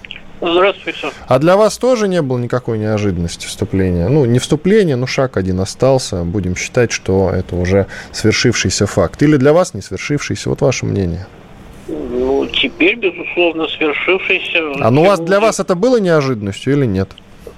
Здравствуйте. 0.41 1.11
А 1.27 1.39
для 1.39 1.57
вас 1.57 1.77
тоже 1.77 2.07
не 2.07 2.21
было 2.21 2.37
никакой 2.37 2.77
неожиданности 2.77 3.47
вступления? 3.47 4.07
Ну, 4.07 4.25
не 4.25 4.39
вступление, 4.39 4.95
но 4.95 5.07
шаг 5.07 5.37
один 5.37 5.59
остался. 5.59 6.23
Будем 6.23 6.55
считать, 6.55 6.91
что 6.91 7.31
это 7.31 7.55
уже 7.55 7.87
свершившийся 8.11 8.85
факт. 8.85 9.21
Или 9.23 9.37
для 9.37 9.53
вас 9.53 9.73
не 9.73 9.81
свершившийся? 9.81 10.49
Вот 10.49 10.61
ваше 10.61 10.85
мнение. 10.85 11.25
Ну, 11.87 12.45
теперь, 12.47 12.95
безусловно, 12.95 13.67
свершившийся. 13.67 14.59
А 14.81 14.91
ну, 14.91 15.05
вас, 15.05 15.19
для 15.19 15.39
вас 15.39 15.59
это 15.59 15.75
было 15.75 15.99
неожиданностью 15.99 16.73
или 16.73 16.85
нет? 16.85 17.09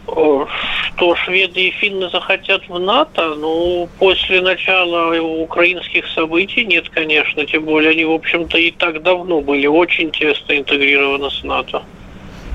Что 0.06 1.16
шведы 1.16 1.68
и 1.68 1.72
финны 1.72 2.10
захотят 2.10 2.68
в 2.68 2.78
НАТО, 2.78 3.36
ну, 3.36 3.88
после 4.00 4.42
начала 4.42 5.18
украинских 5.22 6.06
событий 6.08 6.66
нет, 6.66 6.90
конечно. 6.90 7.46
Тем 7.46 7.64
более 7.64 7.92
они, 7.92 8.06
в 8.06 8.12
общем-то, 8.12 8.58
и 8.58 8.72
так 8.72 9.02
давно 9.02 9.40
были 9.42 9.68
очень 9.68 10.12
тесно 10.12 10.58
интегрированы 10.58 11.30
с 11.32 11.44
НАТО. 11.44 11.84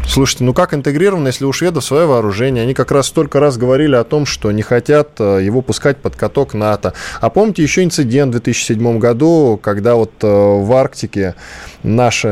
Слушайте, 0.06 0.44
ну 0.44 0.52
как 0.52 0.74
интегрировано, 0.74 1.28
если 1.28 1.44
у 1.44 1.52
шведов 1.52 1.84
свое 1.84 2.06
вооружение? 2.06 2.62
Они 2.62 2.74
как 2.74 2.92
раз 2.92 3.06
столько 3.06 3.40
раз 3.40 3.56
говорили 3.56 3.96
о 3.96 4.04
том, 4.04 4.26
что 4.26 4.52
не 4.52 4.62
хотят 4.62 5.12
э, 5.18 5.40
его 5.42 5.62
пускать 5.62 5.96
под 5.96 6.14
каток 6.14 6.54
НАТО. 6.54 6.92
А 7.20 7.30
помните 7.30 7.62
еще 7.62 7.82
инцидент 7.82 8.28
в 8.28 8.38
2007 8.38 8.98
году, 8.98 9.58
когда 9.60 9.96
вот 9.96 10.12
э, 10.22 10.26
в 10.26 10.72
Арктике 10.72 11.34
наши 11.82 12.28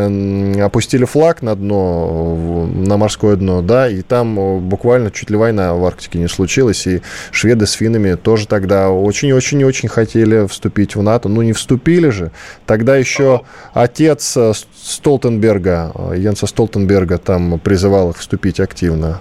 опустили 0.62 1.06
флаг 1.06 1.42
на 1.42 1.56
дно, 1.56 2.68
на 2.72 2.96
морское 2.98 3.36
дно, 3.36 3.62
да, 3.62 3.88
и 3.88 4.02
там 4.02 4.38
э, 4.38 4.58
буквально 4.58 5.10
чуть 5.10 5.30
ли 5.30 5.36
война 5.36 5.74
в 5.74 5.84
Арктике 5.84 6.18
не 6.18 6.28
случилась, 6.28 6.86
и 6.86 7.00
шведы 7.30 7.66
с 7.66 7.72
финнами 7.72 8.14
тоже 8.14 8.46
тогда 8.46 8.90
очень-очень-очень 8.90 9.88
хотели 9.88 10.46
вступить 10.46 10.94
в 10.94 11.02
НАТО. 11.02 11.28
Ну 11.30 11.40
не 11.40 11.54
вступили 11.54 12.10
же. 12.10 12.32
Тогда 12.66 12.96
еще 12.96 13.42
отец 13.72 14.36
Столтенберга, 14.84 15.92
Янса 16.14 16.46
Столтенберга 16.46 17.18
там 17.18 17.58
призывал 17.62 18.10
их 18.10 18.18
вступить 18.18 18.60
активно. 18.60 19.20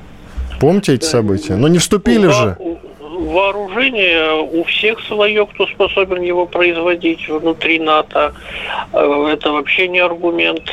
Помните 0.59 0.93
эти 0.93 1.05
события? 1.05 1.55
Но 1.55 1.67
не 1.67 1.79
вступили 1.79 2.27
же. 2.27 2.57
Вооружение 3.71 4.33
у 4.51 4.65
всех 4.65 4.99
свое, 5.07 5.45
кто 5.45 5.65
способен 5.65 6.21
его 6.21 6.45
производить 6.45 7.27
внутри 7.29 7.79
НАТО. 7.79 8.33
Э, 8.91 9.27
это 9.31 9.51
вообще 9.51 9.87
не 9.87 9.99
аргумент. 9.99 10.63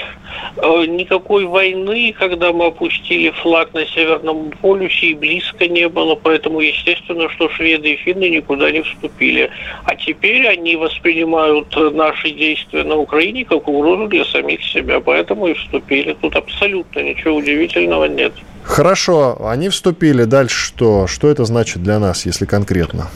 Э, 0.57 0.85
никакой 0.85 1.45
войны, 1.45 2.13
когда 2.19 2.53
мы 2.53 2.67
опустили 2.67 3.31
флаг 3.31 3.73
на 3.73 3.87
Северном 3.87 4.51
полюсе, 4.61 5.09
и 5.09 5.15
близко 5.15 5.69
не 5.69 5.89
было. 5.89 6.17
Поэтому, 6.17 6.59
естественно, 6.59 7.29
что 7.31 7.49
шведы 7.51 7.93
и 7.93 7.97
финны 7.97 8.29
никуда 8.31 8.73
не 8.73 8.83
вступили. 8.83 9.49
А 9.85 9.95
теперь 9.95 10.49
они 10.49 10.75
воспринимают 10.75 11.69
наши 11.95 12.31
действия 12.33 12.83
на 12.83 12.97
Украине 12.97 13.45
как 13.45 13.69
угрозу 13.69 14.09
для 14.09 14.25
самих 14.25 14.65
себя. 14.65 14.99
Поэтому 14.99 15.47
и 15.47 15.55
вступили. 15.55 16.17
Тут 16.21 16.35
абсолютно 16.35 16.99
ничего 17.01 17.37
удивительного 17.37 18.07
нет. 18.07 18.33
Хорошо, 18.69 19.47
они 19.49 19.71
вступили. 19.71 20.25
Дальше 20.25 20.67
что? 20.67 21.07
Что 21.07 21.29
это 21.29 21.45
значит 21.47 21.83
для 21.83 21.99
нас, 21.99 22.27
если 22.27 22.45
конкретно? 22.45 22.88
Да, 22.93 23.09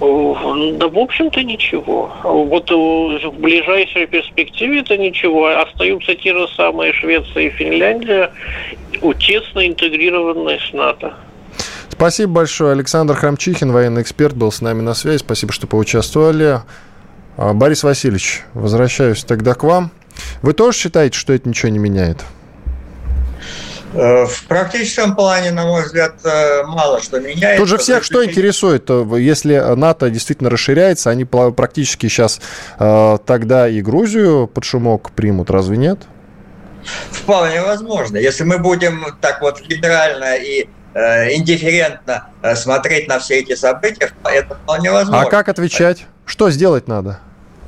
в 0.00 0.98
общем-то, 0.98 1.42
ничего. 1.42 2.12
Вот 2.22 2.70
в 2.70 3.40
ближайшей 3.40 4.06
перспективе 4.06 4.80
это 4.80 4.96
ничего. 4.96 5.48
Остаются 5.48 6.14
те 6.14 6.32
же 6.32 6.46
самые 6.56 6.92
Швеция 6.92 7.44
и 7.44 7.50
Финляндия, 7.50 8.30
тесно 9.18 9.66
интегрированные 9.66 10.58
с 10.60 10.72
НАТО. 10.72 11.14
Спасибо 11.88 12.32
большое. 12.32 12.72
Александр 12.72 13.14
Храмчихин, 13.14 13.72
военный 13.72 14.02
эксперт, 14.02 14.34
был 14.36 14.52
с 14.52 14.60
нами 14.60 14.82
на 14.82 14.94
связи. 14.94 15.18
Спасибо, 15.18 15.52
что 15.52 15.66
поучаствовали. 15.66 16.60
А, 17.36 17.52
Борис 17.54 17.82
Васильевич, 17.82 18.42
возвращаюсь 18.54 19.24
тогда 19.24 19.54
к 19.54 19.64
вам. 19.64 19.90
Вы 20.42 20.52
тоже 20.52 20.78
считаете, 20.78 21.18
что 21.18 21.32
это 21.32 21.48
ничего 21.48 21.70
не 21.70 21.78
меняет? 21.78 22.24
Э, 23.94 24.26
в 24.26 24.44
практическом 24.46 25.16
плане, 25.16 25.50
на 25.50 25.64
мой 25.64 25.82
взгляд, 25.82 26.14
э, 26.24 26.62
мало 26.64 27.00
что 27.00 27.20
меняется. 27.20 27.58
Тут 27.58 27.68
же 27.68 27.78
всех 27.78 28.04
что 28.04 28.24
интересует, 28.24 28.84
э, 28.88 29.06
если 29.18 29.56
НАТО 29.74 30.10
действительно 30.10 30.50
расширяется, 30.50 31.10
они 31.10 31.24
практически 31.24 32.08
сейчас 32.08 32.40
тогда 32.78 33.68
и 33.68 33.80
Грузию 33.80 34.46
под 34.46 34.64
шумок 34.64 35.10
примут, 35.12 35.50
разве 35.50 35.76
нет? 35.76 36.00
Вполне 37.10 37.62
возможно. 37.62 38.16
Если 38.16 38.44
мы 38.44 38.58
будем 38.58 39.16
так 39.20 39.40
вот 39.40 39.60
либерально 39.68 40.36
и 40.36 40.68
индифферентно 40.94 42.28
смотреть 42.54 43.08
на 43.08 43.18
все 43.18 43.40
эти 43.40 43.54
события, 43.54 44.10
это 44.24 44.54
вполне 44.54 44.90
возможно. 44.90 45.26
А 45.26 45.30
как 45.30 45.48
отвечать? 45.48 46.06
Что 46.24 46.50
сделать 46.50 46.88
надо? 46.88 47.20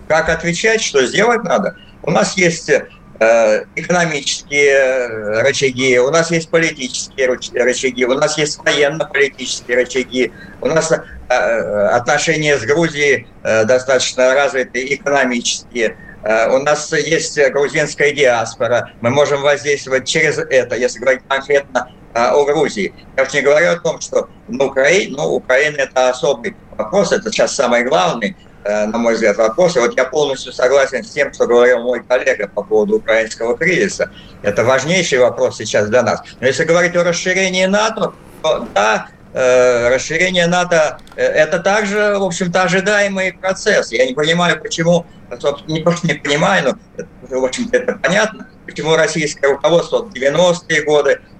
Как 0.08 0.28
отвечать, 0.28 0.82
что 0.82 1.04
сделать 1.06 1.44
надо? 1.44 1.76
У 2.02 2.10
нас 2.10 2.36
есть 2.36 2.68
э, 2.68 2.88
экономические 3.20 5.42
рычаги, 5.42 5.98
у 5.98 6.10
нас 6.10 6.30
есть 6.30 6.50
политические 6.50 7.26
рычаги, 7.26 8.06
у 8.06 8.14
нас 8.14 8.38
есть 8.38 8.58
военно-политические 8.58 9.76
рычаги, 9.76 10.32
у 10.62 10.68
нас 10.68 10.90
отношения 11.28 12.56
с 12.56 12.62
Грузией 12.62 13.28
достаточно 13.42 14.34
развиты 14.34 14.94
экономические. 14.94 15.98
У 16.22 16.58
нас 16.58 16.90
есть 16.92 17.38
грузинская 17.50 18.12
диаспора, 18.12 18.92
мы 19.02 19.10
можем 19.10 19.42
воздействовать 19.42 20.08
через 20.08 20.38
это, 20.38 20.76
если 20.76 20.98
говорить 20.98 21.22
конкретно 21.28 21.90
о 22.14 22.44
Грузии. 22.44 22.92
Я 23.16 23.22
уж 23.22 23.32
не 23.32 23.42
говорю 23.42 23.72
о 23.72 23.76
том, 23.76 24.00
что 24.00 24.28
на 24.48 24.64
Украине, 24.64 25.14
ну, 25.16 25.34
Украина 25.34 25.76
это 25.76 26.10
особый 26.10 26.56
вопрос, 26.76 27.12
это 27.12 27.30
сейчас 27.30 27.54
самый 27.54 27.84
главный, 27.84 28.30
э, 28.30 28.34
на 28.64 28.98
мой 28.98 29.14
взгляд, 29.14 29.36
вопрос. 29.36 29.76
И 29.76 29.80
вот 29.80 29.96
я 29.96 30.04
полностью 30.04 30.52
согласен 30.52 31.02
с 31.02 31.11
тем, 31.11 31.32
что 31.32 31.46
говорил 31.46 31.80
мой 31.82 32.02
коллега 32.02 32.48
по 32.48 32.62
поводу 32.62 32.96
украинского 32.96 33.56
кризиса. 33.56 34.11
Это 34.42 34.64
важнейший 34.64 35.18
вопрос 35.18 35.56
сейчас 35.56 35.88
для 35.88 36.02
нас. 36.02 36.22
Но 36.40 36.46
если 36.46 36.64
говорить 36.64 36.94
о 36.96 37.04
расширении 37.04 37.64
НАТО, 37.64 38.12
то 38.42 38.66
да, 38.74 39.08
э, 39.32 39.94
расширение 39.94 40.46
НАТО 40.46 40.98
э,– 41.16 41.22
это 41.24 41.58
также, 41.61 42.16
в 42.18 42.22
общем-то, 42.22 42.62
ожидаемый 42.62 43.32
процесс. 43.32 43.92
Я 43.92 44.06
не 44.06 44.14
понимаю, 44.14 44.61
почему, 44.61 45.06
собственно, 45.40 45.74
не 45.74 45.80
просто 45.80 46.06
не 46.06 46.14
понимаю, 46.14 46.78
но, 47.30 47.40
в 47.40 47.44
общем-то, 47.44 47.76
это 47.76 47.92
понятно, 48.02 48.48
почему 48.66 48.96
российское 48.96 49.48
руководство 49.48 50.02
в 50.02 50.12
90-е 50.12 50.82
годы 50.82 51.20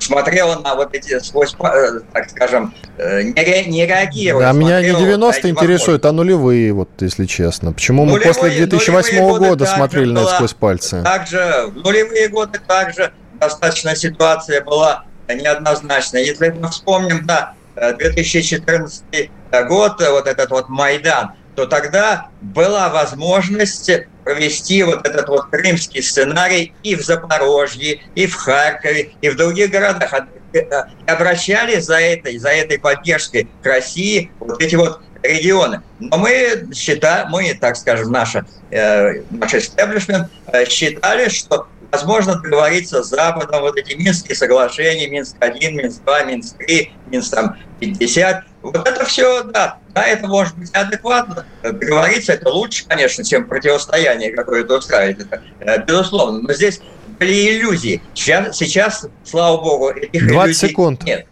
смотрела 0.00 0.60
на 0.60 0.74
вот 0.74 0.94
эти 0.94 1.18
сквозь, 1.20 1.54
э, 1.58 2.00
так 2.12 2.30
скажем, 2.30 2.74
не, 2.98 3.32
ре, 3.32 3.64
не 3.66 3.86
реагирует. 3.86 4.46
А 4.46 4.52
меня 4.52 4.80
не 4.80 4.90
90 4.90 5.48
интересует, 5.48 6.04
а 6.04 6.12
нулевые, 6.12 6.72
вот 6.72 6.88
если 7.00 7.26
честно. 7.26 7.72
Почему 7.72 8.04
нулевые, 8.04 8.28
мы 8.28 8.34
после 8.34 8.50
2008 8.56 9.38
года 9.38 9.66
смотрели 9.66 10.12
на 10.12 10.26
сквозь 10.26 10.54
пальцы? 10.54 11.02
Также 11.02 11.66
в 11.68 11.76
нулевые 11.76 12.28
годы 12.28 12.60
также 12.66 13.12
достаточно 13.40 13.96
ситуация 13.96 14.62
была 14.62 15.04
неоднозначная. 15.28 16.22
Если 16.22 16.50
мы 16.50 16.68
вспомним, 16.68 17.26
да, 17.26 17.54
2014 17.74 19.30
год, 19.68 20.00
вот 20.00 20.26
этот 20.26 20.50
вот 20.50 20.68
Майдан, 20.68 21.32
то 21.56 21.66
тогда 21.66 22.28
была 22.40 22.88
возможность 22.88 23.90
провести 24.24 24.82
вот 24.82 25.06
этот 25.06 25.28
вот 25.28 25.46
крымский 25.50 26.02
сценарий 26.02 26.74
и 26.82 26.94
в 26.94 27.02
Запорожье, 27.02 28.00
и 28.14 28.26
в 28.26 28.34
Харькове, 28.34 29.12
и 29.20 29.28
в 29.28 29.36
других 29.36 29.70
городах. 29.70 30.14
И 30.52 30.66
обращались 31.06 31.84
за 31.84 32.00
этой, 32.00 32.38
за 32.38 32.50
этой 32.50 32.78
поддержкой 32.78 33.48
к 33.62 33.66
России 33.66 34.30
вот 34.40 34.60
эти 34.60 34.74
вот 34.74 35.00
регионы. 35.22 35.82
Но 35.98 36.18
мы 36.18 36.68
считаем, 36.74 37.28
мы, 37.30 37.54
так 37.54 37.76
скажем, 37.76 38.10
наша, 38.10 38.46
э, 38.70 39.22
наш 39.30 39.54
истеблишмент 39.54 40.28
э, 40.52 40.64
считали, 40.66 41.28
что 41.28 41.68
возможно 41.90 42.36
договориться 42.36 43.02
с 43.02 43.08
Западом, 43.08 43.62
вот 43.62 43.76
эти 43.76 43.94
Минские 43.94 44.36
соглашения, 44.36 45.08
Минск-1, 45.08 45.72
Минск-2, 45.72 46.26
Минск-3, 46.26 46.88
Минск-50, 47.10 48.42
вот 48.62 48.76
это 48.76 49.04
все, 49.04 49.42
да, 49.44 49.78
да, 49.94 50.04
это 50.04 50.26
может 50.26 50.56
быть 50.56 50.70
адекватно. 50.74 51.46
Договориться 51.62 52.34
это 52.34 52.50
лучше, 52.50 52.84
конечно, 52.86 53.24
чем 53.24 53.46
противостояние 53.46 54.30
устраивает, 54.76 55.20
это 55.20 55.42
э, 55.60 55.84
безусловно. 55.84 56.40
Но 56.42 56.52
здесь 56.52 56.80
были 57.18 57.58
иллюзии. 57.58 58.02
Сейчас, 58.14 58.56
сейчас 58.56 59.06
слава 59.24 59.62
богу, 59.62 59.90
этих 59.90 60.26
20 60.26 60.32
иллюзий 60.46 60.68
секунд. 60.68 61.02
нет. 61.04 61.26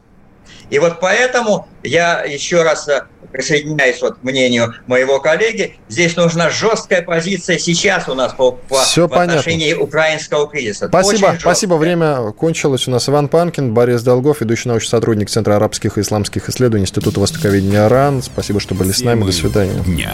И 0.70 0.78
вот 0.78 1.00
поэтому 1.00 1.68
я 1.82 2.22
еще 2.24 2.62
раз 2.62 2.88
э, 2.88 3.02
присоединяюсь 3.32 4.00
вот 4.02 4.16
к 4.18 4.22
мнению 4.22 4.74
моего 4.86 5.20
коллеги, 5.20 5.76
здесь 5.88 6.16
нужна 6.16 6.50
жесткая 6.50 7.02
позиция 7.02 7.58
сейчас 7.58 8.08
у 8.08 8.14
нас 8.14 8.32
по, 8.32 8.52
по 8.52 8.80
Все 8.82 9.08
в 9.08 9.12
отношении 9.12 9.72
украинского 9.74 10.48
кризиса. 10.48 10.88
Спасибо, 10.88 11.36
спасибо. 11.38 11.74
Время 11.74 12.32
кончилось. 12.32 12.88
У 12.88 12.90
нас 12.90 13.08
Иван 13.08 13.28
Панкин, 13.28 13.72
Борис 13.74 14.02
Долгов, 14.02 14.40
ведущий 14.40 14.68
научный 14.68 14.90
сотрудник 14.90 15.30
Центра 15.30 15.56
арабских 15.56 15.98
и 15.98 16.00
исламских 16.00 16.48
исследований 16.48 16.84
Института 16.84 17.20
Востоковедения 17.20 17.88
РАН. 17.88 18.22
Спасибо, 18.22 18.60
что 18.60 18.74
были 18.74 18.92
с 18.92 19.00
нами. 19.02 19.24
До 19.24 19.32
свидания. 19.32 19.82
Дня. 19.84 20.12